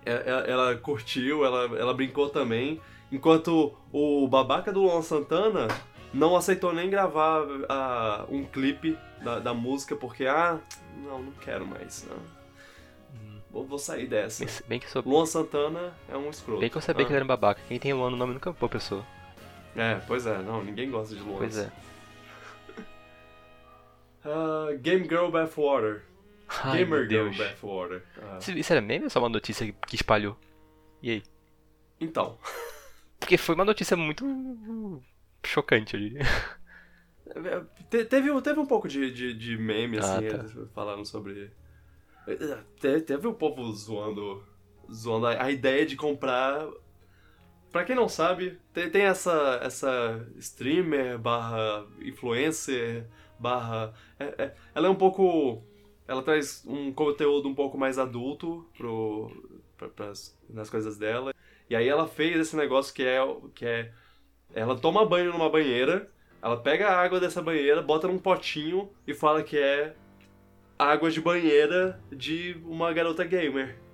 [0.05, 2.81] ela, ela curtiu, ela, ela brincou também.
[3.13, 5.69] Enquanto o babaca do Luan Santana
[6.13, 10.59] não aceitou nem gravar ah, um clipe da, da música porque, ah,
[10.99, 12.07] não, não quero mais.
[12.09, 12.41] não.
[13.51, 14.45] Vou, vou sair dessa.
[14.45, 16.61] Bem, bem que sou, Luan Santana é um escroto.
[16.61, 17.61] bem que eu sabia Ah, que ele era um babaca.
[17.67, 19.05] Quem tem Luan no nome nunca é uma pessoa.
[19.75, 21.39] É, pois é, não, ninguém gosta de Luan.
[21.39, 21.71] Pois é.
[24.25, 26.03] Ah, Game Girl Bathwater.
[26.63, 27.31] Ai, Gamer Girl.
[27.37, 28.03] Bathwater.
[28.21, 30.37] Ah, Isso, isso era meme ou só uma notícia que- que espalhou?
[31.03, 31.23] E aí?
[32.01, 32.39] Então,
[33.19, 35.01] Porque foi uma notícia muito hum,
[35.45, 36.21] chocante, eu diria.
[37.89, 40.67] Te- teve, teve um pouco de, de, de meme, Ah, assim, tá.
[40.75, 41.51] falando sobre...
[42.81, 44.43] Te- Teve um povo zoando,
[44.93, 46.69] zoando a, a ideia de comprar...
[47.73, 53.07] Pra quem não sabe, tem, tem essa, essa streamer barra influencer
[53.39, 53.95] barra...
[54.19, 55.63] é- é- ela é um pouco...
[56.07, 59.31] Ela traz um conteúdo um pouco mais adulto pro,
[59.77, 61.33] pra, pras, nas coisas dela.
[61.69, 63.19] E aí ela fez esse negócio que é,
[63.55, 63.93] que é...
[64.53, 66.11] Ela toma banho numa banheira,
[66.43, 69.95] ela pega a água dessa banheira, bota num potinho e fala que é
[70.79, 73.77] água de banheira de uma garota gamer.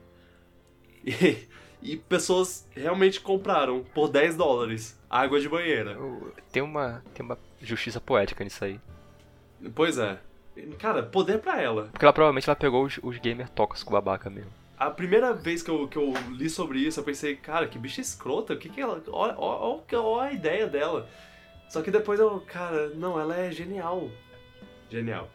[1.09, 5.97] E, e pessoas realmente compraram por 10 dólares água de banheira.
[6.51, 8.81] Tem uma, tem uma justiça poética nisso aí.
[9.73, 10.19] Pois é.
[10.79, 11.85] Cara, poder pra ela.
[11.93, 14.51] Porque ela provavelmente ela pegou os, os gamer tóxicos babaca mesmo.
[14.77, 18.01] a primeira vez que eu, que eu li sobre isso, eu pensei, cara, que bicha
[18.01, 19.01] escrota, o que que ela.
[19.09, 21.09] Olha, olha, olha a ideia dela.
[21.69, 24.11] Só que depois eu, cara, não, ela é genial.
[24.89, 25.29] Genial.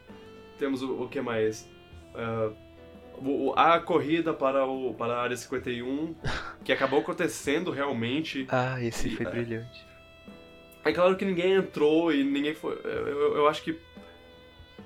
[0.58, 1.70] Temos o, o que mais?
[2.16, 2.56] Uh,
[3.18, 6.16] o, a corrida para, o, para a área 51,
[6.64, 8.46] que acabou acontecendo realmente.
[8.50, 9.30] Ah, esse E, foi é.
[9.30, 9.86] brilhante.
[10.84, 12.74] É claro que ninguém entrou e ninguém foi.
[12.84, 13.80] Eu, eu, eu acho que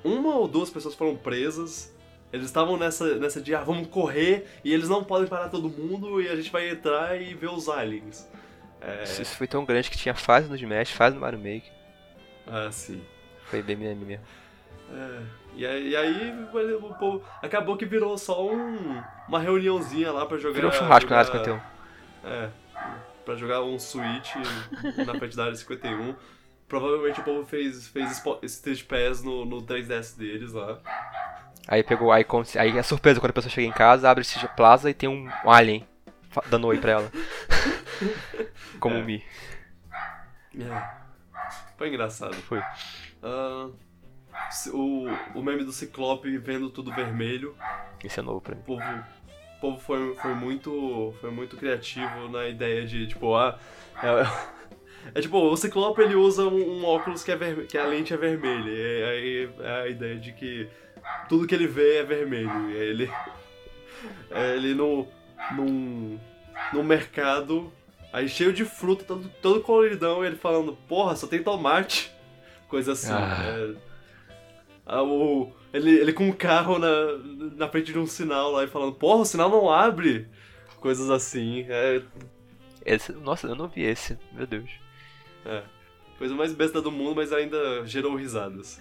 [0.04, 1.94] uma ou duas pessoas foram presas.
[2.34, 6.22] Eles estavam nessa, nessa de, ah, vamos correr e eles não podem parar todo mundo
[6.22, 8.30] e a gente vai entrar e ver os aliens.
[8.82, 11.72] É, Isso foi tão grande que tinha fase no Smash, fase no Mario Maker.
[12.48, 13.04] ah, sim.
[13.46, 14.26] Foi bem meme mesmo.
[14.92, 15.22] É,
[15.56, 16.46] e aí, e aí
[16.82, 20.56] o povo, acabou que virou só um, uma reuniãozinha lá pra jogar.
[20.56, 22.30] Virou um churrasco na área jogar- 51.
[22.30, 22.50] É,
[23.24, 24.36] pra jogar um Switch
[25.06, 26.16] na frente da área 51.
[26.68, 30.80] Provavelmente o povo fez, fez Street Pass no, no 3DS deles lá.
[31.68, 34.48] Aí pegou o icon, aí é surpresa quando a pessoa chega em casa, abre esse
[34.50, 35.88] plaza e tem um alien
[36.48, 37.12] dando oi pra ela.
[38.80, 39.04] Como É.
[39.04, 39.24] Mi.
[40.60, 41.06] É.
[41.78, 42.34] Foi engraçado.
[42.36, 42.62] Foi.
[44.52, 47.56] Ci- o, o meme do Ciclope vendo tudo vermelho.
[48.04, 48.62] Esse é novo pra mim.
[48.62, 53.58] O povo, o povo foi, foi, muito, foi muito criativo na ideia de, tipo, ah.
[54.04, 57.86] É, é tipo, o Ciclope ele usa um, um óculos que, é verme- que a
[57.86, 58.70] lente é vermelha.
[58.70, 60.70] E aí é a ideia de que
[61.28, 62.70] tudo que ele vê é vermelho.
[62.70, 63.12] E aí ele.
[64.32, 65.08] é, ele no.
[65.56, 66.20] num.
[66.74, 67.72] num mercado.
[68.16, 72.10] Aí cheio de fruta, todo, todo coloridão, e ele falando, porra, só tem tomate.
[72.70, 73.12] Coisa assim.
[73.12, 73.76] Ah.
[74.88, 74.98] é.
[75.02, 76.88] O, ele, ele com um carro na,
[77.58, 80.30] na frente de um sinal lá e falando, porra, o sinal não abre.
[80.80, 81.66] Coisas assim.
[81.68, 82.02] É,
[82.86, 84.70] Esse- nossa, eu não vi esse, meu Deus.
[85.46, 85.64] é.
[86.18, 88.80] Coisa mais besta do mundo, mas ainda gerou risadas.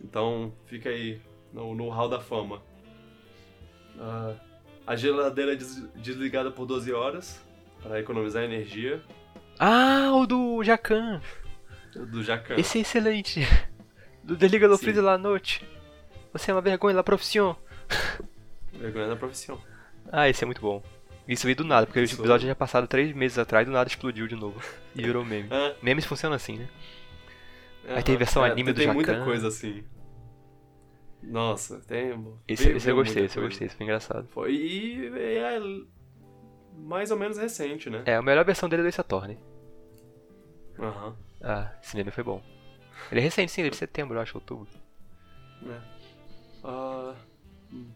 [0.00, 1.20] Então, fica aí
[1.52, 2.62] no, no hall da fama.
[3.98, 4.34] Ah,
[4.86, 7.44] a geladeira é des- desligada por 12 horas
[7.82, 9.02] para economizar energia
[9.58, 11.20] Ah, o do Jacan.
[11.94, 12.56] do Jacan.
[12.56, 13.40] Esse é excelente.
[14.22, 14.84] Do Desliga do Sim.
[14.84, 15.64] Freezer la noite.
[16.32, 17.56] Você é uma vergonha la profissão.
[18.72, 19.60] Vergonha da profissão.
[20.12, 20.82] Ah, esse é muito bom.
[21.26, 24.26] Isso veio do nada, porque o episódio já passado três meses atrás, do nada explodiu
[24.26, 24.60] de novo.
[24.94, 25.48] E virou meme.
[25.52, 26.68] Ah, Memes funcionam assim, né?
[27.88, 28.02] aham.
[28.02, 29.24] tem versão É, anime tem, do Tem muita Jacan.
[29.24, 29.84] coisa assim.
[31.22, 32.10] Nossa, tem.
[32.48, 33.48] Esse, veio- esse eu gostei, esse eu coisa.
[33.48, 34.26] gostei, esse foi engraçado.
[34.28, 35.60] Foi, e é
[36.80, 38.02] mais ou menos recente, né?
[38.06, 39.38] É, a melhor versão dele é do Ace Attorney.
[40.78, 41.14] Aham.
[41.42, 42.42] Ah, esse meme foi bom.
[43.10, 44.68] Ele é recente, sim, ele é de setembro, eu acho, outubro.
[45.66, 46.00] É.
[47.72, 47.86] Hum.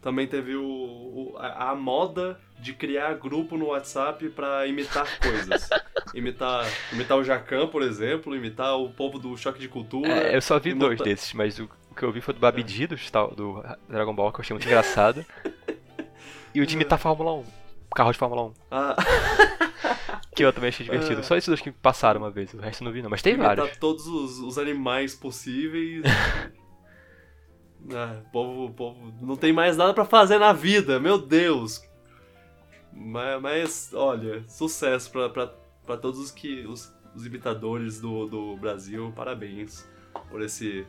[0.00, 5.68] também teve o, o- a, a moda de criar grupo no WhatsApp pra imitar coisas.
[6.14, 10.08] imitar, imitar o Jacan, por exemplo, imitar o povo do Choque de Cultura.
[10.08, 12.40] É, eu só vi e dois desses, mas o, o que eu vi foi do
[12.40, 15.24] Babidi, do, Star- do Dragon Ball, que eu achei muito engraçado.
[16.54, 17.44] E o de imitar Fórmula 1.
[17.94, 18.54] Carro de Fórmula 1.
[18.70, 18.96] Ah,
[20.34, 21.20] Que eu também achei divertido.
[21.20, 21.22] É.
[21.22, 23.10] Só esses dois que passaram uma vez, o resto não vi não.
[23.10, 23.76] Mas tem imitar vários.
[23.78, 26.02] todos os, os animais possíveis.
[27.94, 31.80] Ah, povo, povo não tem mais nada pra fazer na vida, meu Deus.
[32.92, 39.12] Mas, mas, olha, sucesso pra todos os que os, os imitadores do, do Brasil.
[39.14, 39.88] Parabéns
[40.28, 40.84] por esse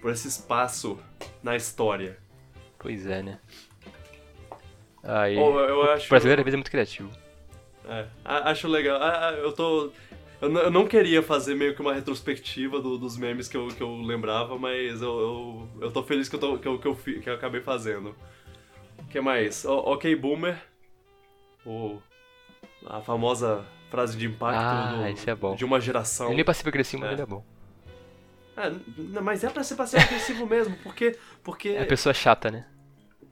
[0.00, 0.98] por esse espaço
[1.42, 2.18] na história.
[2.78, 3.38] Pois é, né?
[5.10, 7.10] Aí, Oh, eu o acho brasileiro às vezes é muito criativo.
[7.88, 9.00] É, acho legal.
[9.34, 9.90] Eu tô.
[10.40, 13.96] Eu não, queria fazer meio que uma retrospectiva do- dos memes que eu, que eu
[14.02, 17.18] lembrava, mas eu, eu, eu tô feliz que eu, tô, que, eu, que, eu, fi-
[17.20, 18.14] que eu acabei fazendo.
[18.98, 19.64] O que mais?
[19.64, 20.62] O- ok, Boomer.
[21.66, 21.98] O,
[22.86, 25.02] a famosa frase de impacto Ah, do-
[25.52, 26.26] é de uma geração.
[26.26, 27.14] Ele nem passivo agressivo, mas É.
[27.14, 27.44] ele é bom.
[28.56, 31.16] É, mas é pra ser passivo agressivo mesmo, porque.
[31.42, 32.66] porque É a pessoa chata, né?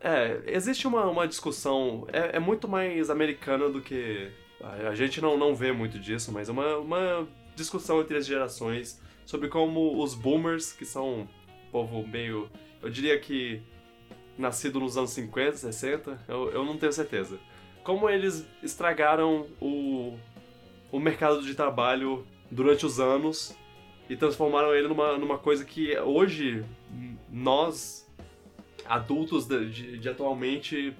[0.01, 4.31] É, existe uma, uma discussão, é, é muito mais americana do que.
[4.63, 8.27] A, a gente não, não vê muito disso, mas é uma, uma discussão entre as
[8.27, 11.27] gerações sobre como os boomers, que são um
[11.73, 12.51] povo meio.
[12.83, 13.63] Eu diria que.
[14.39, 17.39] nascido nos anos 50, 60, eu, eu não tenho certeza.
[17.83, 20.19] Como eles estragaram o,
[20.91, 23.57] o mercado de trabalho durante os anos
[24.09, 26.65] e transformaram ele numa, numa coisa que hoje
[27.31, 28.06] nós
[28.89, 30.95] adultos de, de- atualmente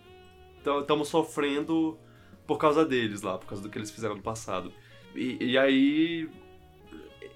[0.81, 1.97] estamos sofrendo
[2.47, 4.73] por causa deles lá, por causa do que eles fizeram no passado.
[5.15, 6.29] E, e aí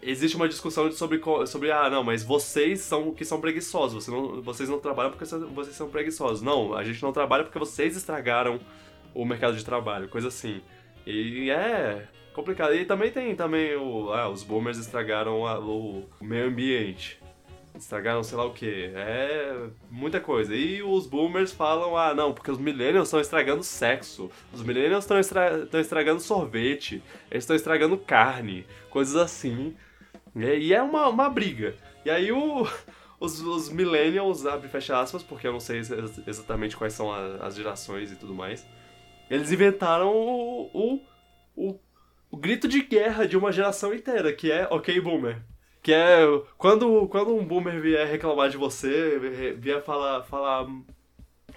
[0.02, 4.42] existe uma discussão sobre, sobre ah, não, mas vocês são que são preguiçosos, vocês não,
[4.42, 6.42] vocês não trabalham porque vocês são preguiçosos.
[6.42, 8.58] Não, a gente não trabalha porque vocês estragaram
[9.14, 10.60] o mercado de trabalho, coisa assim.
[11.06, 12.74] E é complicado.
[12.74, 17.19] E também tem também o, ah, os boomers estragaram a- o meio ambiente.
[17.74, 18.90] Estragaram sei lá o que.
[18.94, 20.54] É muita coisa.
[20.54, 24.30] E os boomers falam, ah, não, porque os millennials estão estragando sexo.
[24.52, 27.02] Os millennials estão estra estragando sorvete.
[27.30, 28.66] Eles estão estragando carne.
[28.90, 29.74] Coisas assim.
[30.34, 31.74] E é uma, uma briga.
[32.04, 32.66] E aí o,
[33.18, 35.80] os, os millennials, abre e fecha aspas, porque eu não sei
[36.26, 38.66] exatamente quais são a, as gerações e tudo mais.
[39.28, 41.00] Eles inventaram o, o,
[41.54, 41.80] o,
[42.30, 45.40] o grito de guerra de uma geração inteira, que é ok, boomer.
[45.82, 46.20] Que é
[46.58, 49.18] quando, quando um boomer vier reclamar de você,
[49.58, 50.66] vier falar, falar,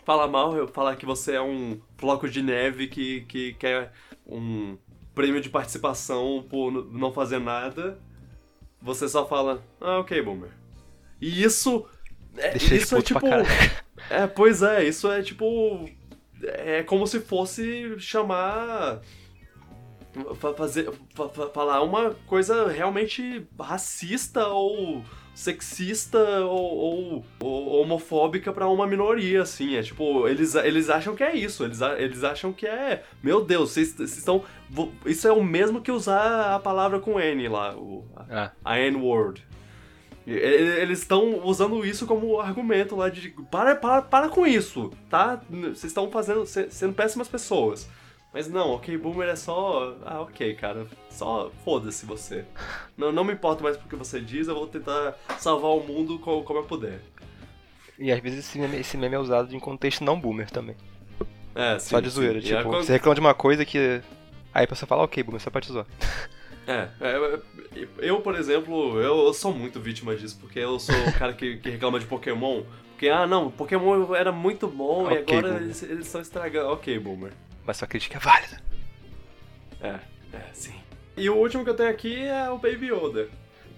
[0.06, 3.92] falar mal, falar que você é um floco de neve que, que quer
[4.26, 4.78] um
[5.14, 8.00] prêmio de participação por não fazer nada,
[8.82, 10.52] você só fala, ah, ok, boomer.
[11.22, 11.86] E isso.
[12.36, 13.26] É, Deixa isso é tipo.
[14.10, 15.90] É, pois é, isso é tipo.
[16.44, 19.02] É como se fosse chamar
[20.56, 20.90] fazer
[21.54, 25.04] falar uma coisa realmente racista ou
[25.34, 29.76] sexista ou, ou, ou homofóbica para uma minoria, assim.
[29.76, 31.64] É tipo, eles, eles acham que é isso.
[31.64, 33.04] Eles, eles acham que é.
[33.22, 34.44] Meu Deus, vocês estão.
[35.06, 38.52] Isso é o mesmo que usar a palavra com N lá, o, a, ah.
[38.64, 39.46] a N-word.
[40.26, 43.30] Eles estão usando isso como argumento lá de.
[43.52, 45.42] Para, para, para com isso, tá?
[45.50, 46.46] Vocês estão fazendo.
[46.46, 47.90] sendo péssimas pessoas.
[48.34, 49.96] Mas não, ok, boomer é só.
[50.04, 50.88] Ah, ok, cara.
[51.08, 52.44] Só foda-se você.
[52.98, 56.44] Não, não me importa mais porque você diz, eu vou tentar salvar o mundo como,
[56.44, 57.00] como eu puder.
[58.00, 60.76] E às vezes esse meme, esse meme é usado em contexto não boomer também.
[61.54, 61.90] É, sim.
[61.90, 62.42] Só de zoeira.
[62.42, 62.48] Sim.
[62.48, 64.02] Tipo, você reclama de uma coisa que.
[64.52, 65.86] Aí a pessoa fala, ok, boomer, só pra te zoar.
[66.66, 67.40] É, é,
[68.00, 71.58] eu, por exemplo, eu, eu, sou muito vítima disso, porque eu sou o cara que,
[71.58, 72.64] que reclama de Pokémon.
[72.92, 76.70] Porque, ah, não, Pokémon era muito bom okay, e agora eles, eles estão estragando.
[76.70, 77.34] Ok, boomer
[77.66, 78.62] mas sua crítica é válida.
[79.82, 80.00] É,
[80.34, 80.74] é, sim.
[81.16, 83.30] E o último que eu tenho aqui é o Baby Yoda.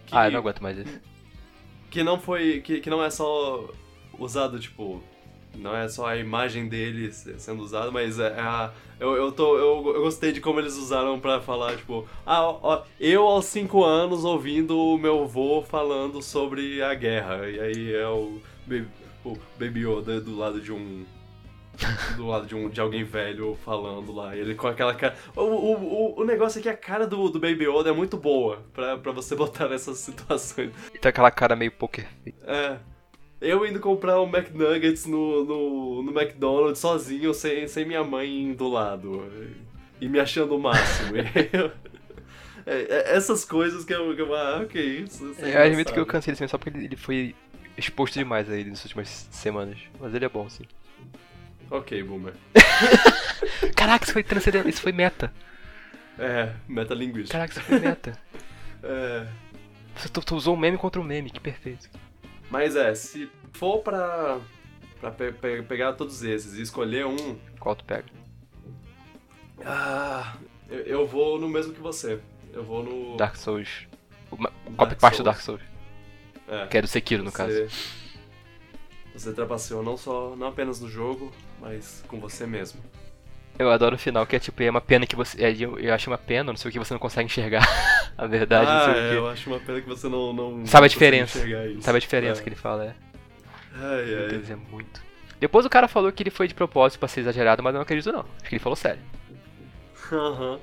[0.05, 1.01] Que, ah, eu não aguento mais esse.
[1.89, 2.61] Que não foi.
[2.61, 3.67] Que, que não é só
[4.17, 5.03] usado, tipo.
[5.55, 8.71] Não é só a imagem dele sendo usada, mas é a.
[8.99, 12.83] Eu, eu, tô, eu, eu gostei de como eles usaram pra falar, tipo, ah, ó,
[12.99, 17.49] eu aos 5 anos ouvindo o meu avô falando sobre a guerra.
[17.49, 18.41] E aí é o,
[19.25, 21.05] o Baby Yoda do lado de um
[22.15, 24.35] do lado de, um, de alguém velho falando lá.
[24.35, 25.15] Ele com aquela cara.
[25.35, 28.63] O, o, o, negócio é que a cara do, do Baby Yoda é muito boa
[28.73, 30.71] pra, pra você botar nessas situações.
[30.93, 32.07] E tem aquela cara meio poker.
[32.43, 32.77] É.
[33.41, 38.67] Eu indo comprar um McNuggets no, no, no McDonald's sozinho, sem, sem minha mãe do
[38.67, 39.29] lado.
[39.99, 41.17] E me achando o máximo.
[42.65, 44.15] é, é, essas coisas que eu.
[44.15, 44.99] Que eu ah, ok.
[45.01, 47.35] Isso, é, eu admito que eu cansei desse só porque ele, ele foi
[47.77, 49.77] exposto demais aí nas últimas semanas.
[49.99, 50.63] Mas ele é bom, sim.
[51.69, 52.33] Ok, boomer.
[53.75, 55.33] Caraca, isso foi transcendente, isso foi meta.
[56.17, 57.37] É, metalinguística.
[57.37, 58.17] Caraca, isso foi meta.
[58.83, 59.27] é.
[59.95, 61.89] Você tu, tu usou um meme contra um meme, que perfeito.
[62.49, 64.39] Mas é, se for pra,
[64.99, 67.37] pra pe pe pegar todos esses e escolher um.
[67.59, 68.05] Qual tu pega?
[69.65, 70.35] Ah,
[70.69, 72.19] eu, eu, vou no mesmo que você.
[72.53, 73.17] Eu vou no.
[73.17, 73.87] Dark Souls.
[74.29, 74.37] O
[74.75, 75.61] copy-paste do Dark Souls.
[76.47, 76.67] É.
[76.67, 77.37] Que é do Sekiro, no você...
[77.37, 77.95] caso.
[79.13, 82.81] Você trapaceou não só não apenas no jogo, mas com você mesmo.
[83.57, 85.41] Eu adoro o final, que é tipo, é uma pena que você.
[85.41, 87.65] É, eu, eu acho uma pena, não sei o que você não consegue enxergar.
[88.17, 89.15] a verdade, ah, não sei é, o que.
[89.17, 90.33] eu acho uma pena que você não.
[90.33, 91.39] não Sabe a diferença.
[91.81, 92.43] Sabe a diferença é.
[92.43, 92.95] que ele fala, é.
[93.75, 94.27] Ai, ai.
[94.27, 95.01] Deus, é muito.
[95.39, 97.83] Depois o cara falou que ele foi de propósito pra ser exagerado, mas eu não
[97.83, 98.25] acredito não.
[98.41, 99.01] Acho que ele falou sério.
[100.11, 100.53] Aham.
[100.53, 100.59] Uhum.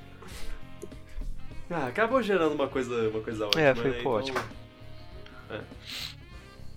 [1.70, 3.62] Ah, acabou gerando uma coisa, uma coisa ótima.
[3.62, 4.02] É, foi né?
[4.02, 4.38] pô, ótimo.
[5.50, 5.60] É.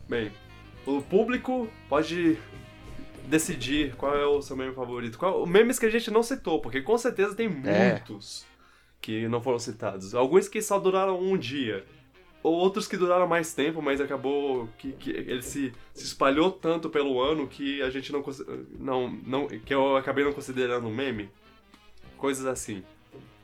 [0.08, 0.32] Bem,
[0.86, 2.38] o público pode
[3.28, 5.18] decidir qual é o seu meme favorito.
[5.18, 7.92] Qual, memes que a gente não citou, porque com certeza tem é.
[7.92, 8.46] muitos é.
[9.02, 10.14] que não foram citados.
[10.16, 11.86] Alguns que só duraram um dia.
[12.44, 16.92] Ou outros que duraram mais tempo, mas acabou que, que ele se, se espalhou tanto
[16.92, 18.24] pelo ano que a gente não,
[18.78, 19.48] não, não.
[19.48, 21.30] que eu acabei não considerando meme.
[22.18, 22.84] Coisas assim.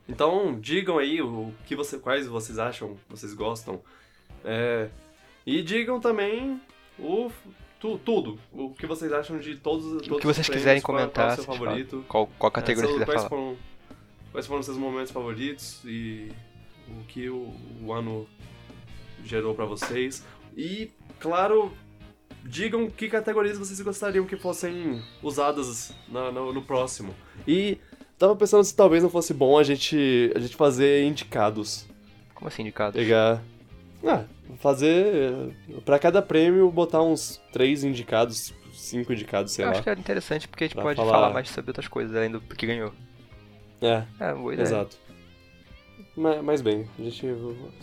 [0.07, 3.81] Então, digam aí o que você, quais vocês acham, vocês gostam.
[4.45, 4.89] É,
[5.45, 6.61] e digam também
[6.99, 7.31] o
[7.81, 8.39] tu, tudo.
[8.53, 11.35] O que vocês acham de todos, todos O que vocês quiserem comentar.
[11.35, 12.05] Qual, qual é favorito?
[12.07, 13.29] Qual, qual categoria é, quiser quais falar.
[13.29, 13.57] Foram,
[14.31, 16.31] quais foram os seus momentos favoritos e
[16.87, 17.51] o que o,
[17.83, 18.27] o ano
[19.25, 20.23] gerou para vocês.
[20.55, 21.73] E, claro,
[22.45, 27.15] digam que categorias vocês gostariam que fossem usadas na, no, no próximo.
[27.47, 27.79] E
[28.17, 31.87] tava pensando se talvez não fosse bom a gente, a gente fazer indicados.
[32.35, 32.95] Como assim indicados?
[32.99, 33.41] Pegar
[34.05, 34.25] ah,
[34.59, 35.55] fazer.
[35.85, 39.73] para cada prêmio, botar uns três indicados, cinco indicados, sei Eu lá.
[39.73, 41.11] acho que é interessante porque a gente pode falar...
[41.11, 41.33] falar...
[41.33, 42.93] mais sobre outras coisas além do que ganhou.
[43.81, 44.03] É.
[44.19, 44.67] É, boa ideia.
[44.67, 44.97] Exato.
[46.15, 47.25] Mas, mas, bem, a gente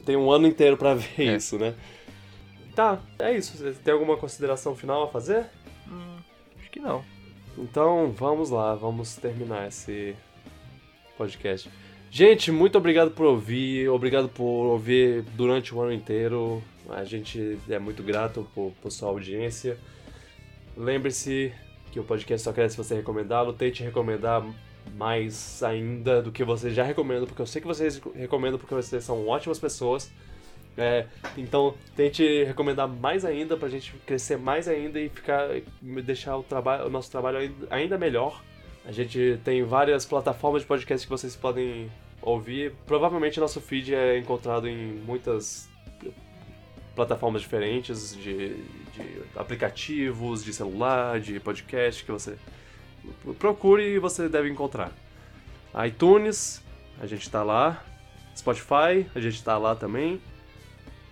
[0.05, 1.37] tem um ano inteiro para ver é.
[1.37, 1.75] isso, né?
[2.75, 3.57] Tá, é isso.
[3.57, 5.47] Você tem alguma consideração final a fazer?
[5.89, 6.19] Hum,
[6.61, 7.05] acho que não.
[7.57, 10.15] Então, vamos lá, vamos terminar esse
[11.17, 11.69] podcast.
[12.11, 16.63] Gente, muito obrigado por ouvir, obrigado por ouvir durante o ano inteiro.
[16.89, 19.77] A gente é muito grato por, por sua audiência.
[20.75, 21.53] Lembre-se
[21.93, 23.53] que o podcast só cresce se você recomendá-lo.
[23.53, 24.43] Tente recomendar
[24.97, 29.05] mais ainda do que você já recomenda, porque eu sei que vocês recomendam porque vocês
[29.05, 30.11] são ótimas pessoas.
[30.79, 31.07] É,
[31.37, 35.49] então tente recomendar mais ainda pra gente crescer mais ainda e ficar
[36.05, 38.43] deixar o, trabalho, o nosso trabalho ainda melhor.
[38.85, 41.91] A gente tem várias plataformas de podcast que vocês podem
[42.23, 42.73] ouvir.
[42.87, 45.69] Provavelmente nosso feed é encontrado em muitas
[46.95, 52.37] plataformas diferentes de, de aplicativos, de celular, de podcast que você
[53.39, 54.91] procure e você deve encontrar.
[55.87, 56.61] iTunes,
[57.01, 57.85] a gente está lá.
[58.37, 60.21] Spotify, a gente está lá também.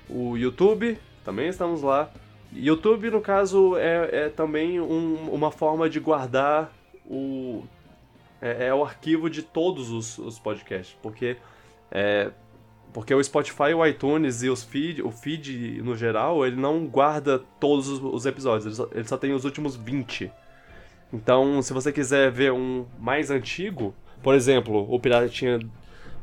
[0.08, 2.10] O YouTube, também estamos lá.
[2.52, 6.72] YouTube, no caso, é, é também um, uma forma de guardar
[7.08, 7.64] o.
[8.40, 11.36] É, é, o arquivo de todos os, os podcasts, porque.
[11.90, 12.30] É,
[12.92, 17.38] porque o Spotify, o iTunes e os feed, o feed no geral, ele não guarda
[17.60, 20.30] todos os, os episódios, ele só, ele só tem os últimos 20.
[21.12, 25.60] Então, se você quiser ver um mais antigo, por exemplo, o Piratinha,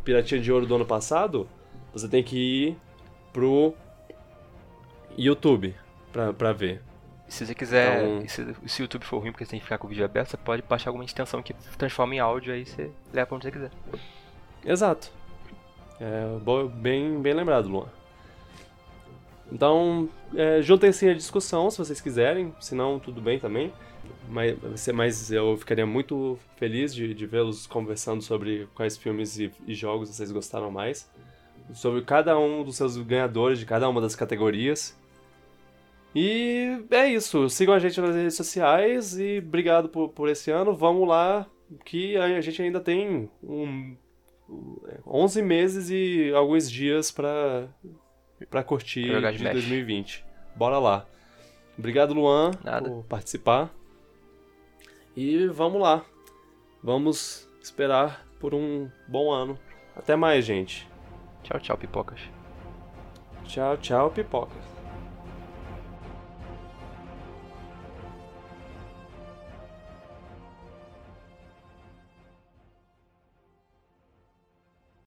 [0.03, 1.47] Piratinha de Ouro do ano passado,
[1.93, 2.77] você tem que ir
[3.31, 3.73] pro
[5.17, 5.75] YouTube
[6.11, 6.81] pra, pra ver.
[7.33, 8.27] Se você quiser, então...
[8.29, 10.29] se, se o YouTube for ruim porque você tem que ficar com o vídeo aberto,
[10.29, 13.51] você pode baixar alguma extensão que transforma em áudio aí você leva pra onde você
[13.51, 13.71] quiser.
[14.63, 15.11] Exato.
[15.99, 16.27] É,
[16.75, 17.87] bem, bem lembrado, Luan.
[19.51, 23.73] Então, é, juntem-se à discussão se vocês quiserem, se não, tudo bem também.
[24.29, 29.73] Mas, mas eu ficaria muito feliz de, de vê-los conversando sobre quais filmes e, e
[29.73, 31.09] jogos vocês gostaram mais
[31.73, 34.95] sobre cada um dos seus ganhadores de cada uma das categorias.
[36.15, 37.49] E é isso.
[37.49, 40.75] Sigam a gente nas redes sociais e obrigado por, por esse ano.
[40.75, 41.47] Vamos lá,
[41.85, 43.95] que a gente ainda tem um,
[45.07, 47.67] 11 meses e alguns dias para
[48.49, 50.25] para curtir de 2020.
[50.55, 51.05] Bora lá.
[51.77, 52.89] Obrigado, Luan, Nada.
[52.89, 53.73] por participar.
[55.15, 56.03] E vamos lá.
[56.81, 59.57] Vamos esperar por um bom ano.
[59.95, 60.87] Até mais, gente.
[61.43, 62.19] Tchau, tchau, pipocas.
[63.45, 64.72] Tchau, tchau, pipocas.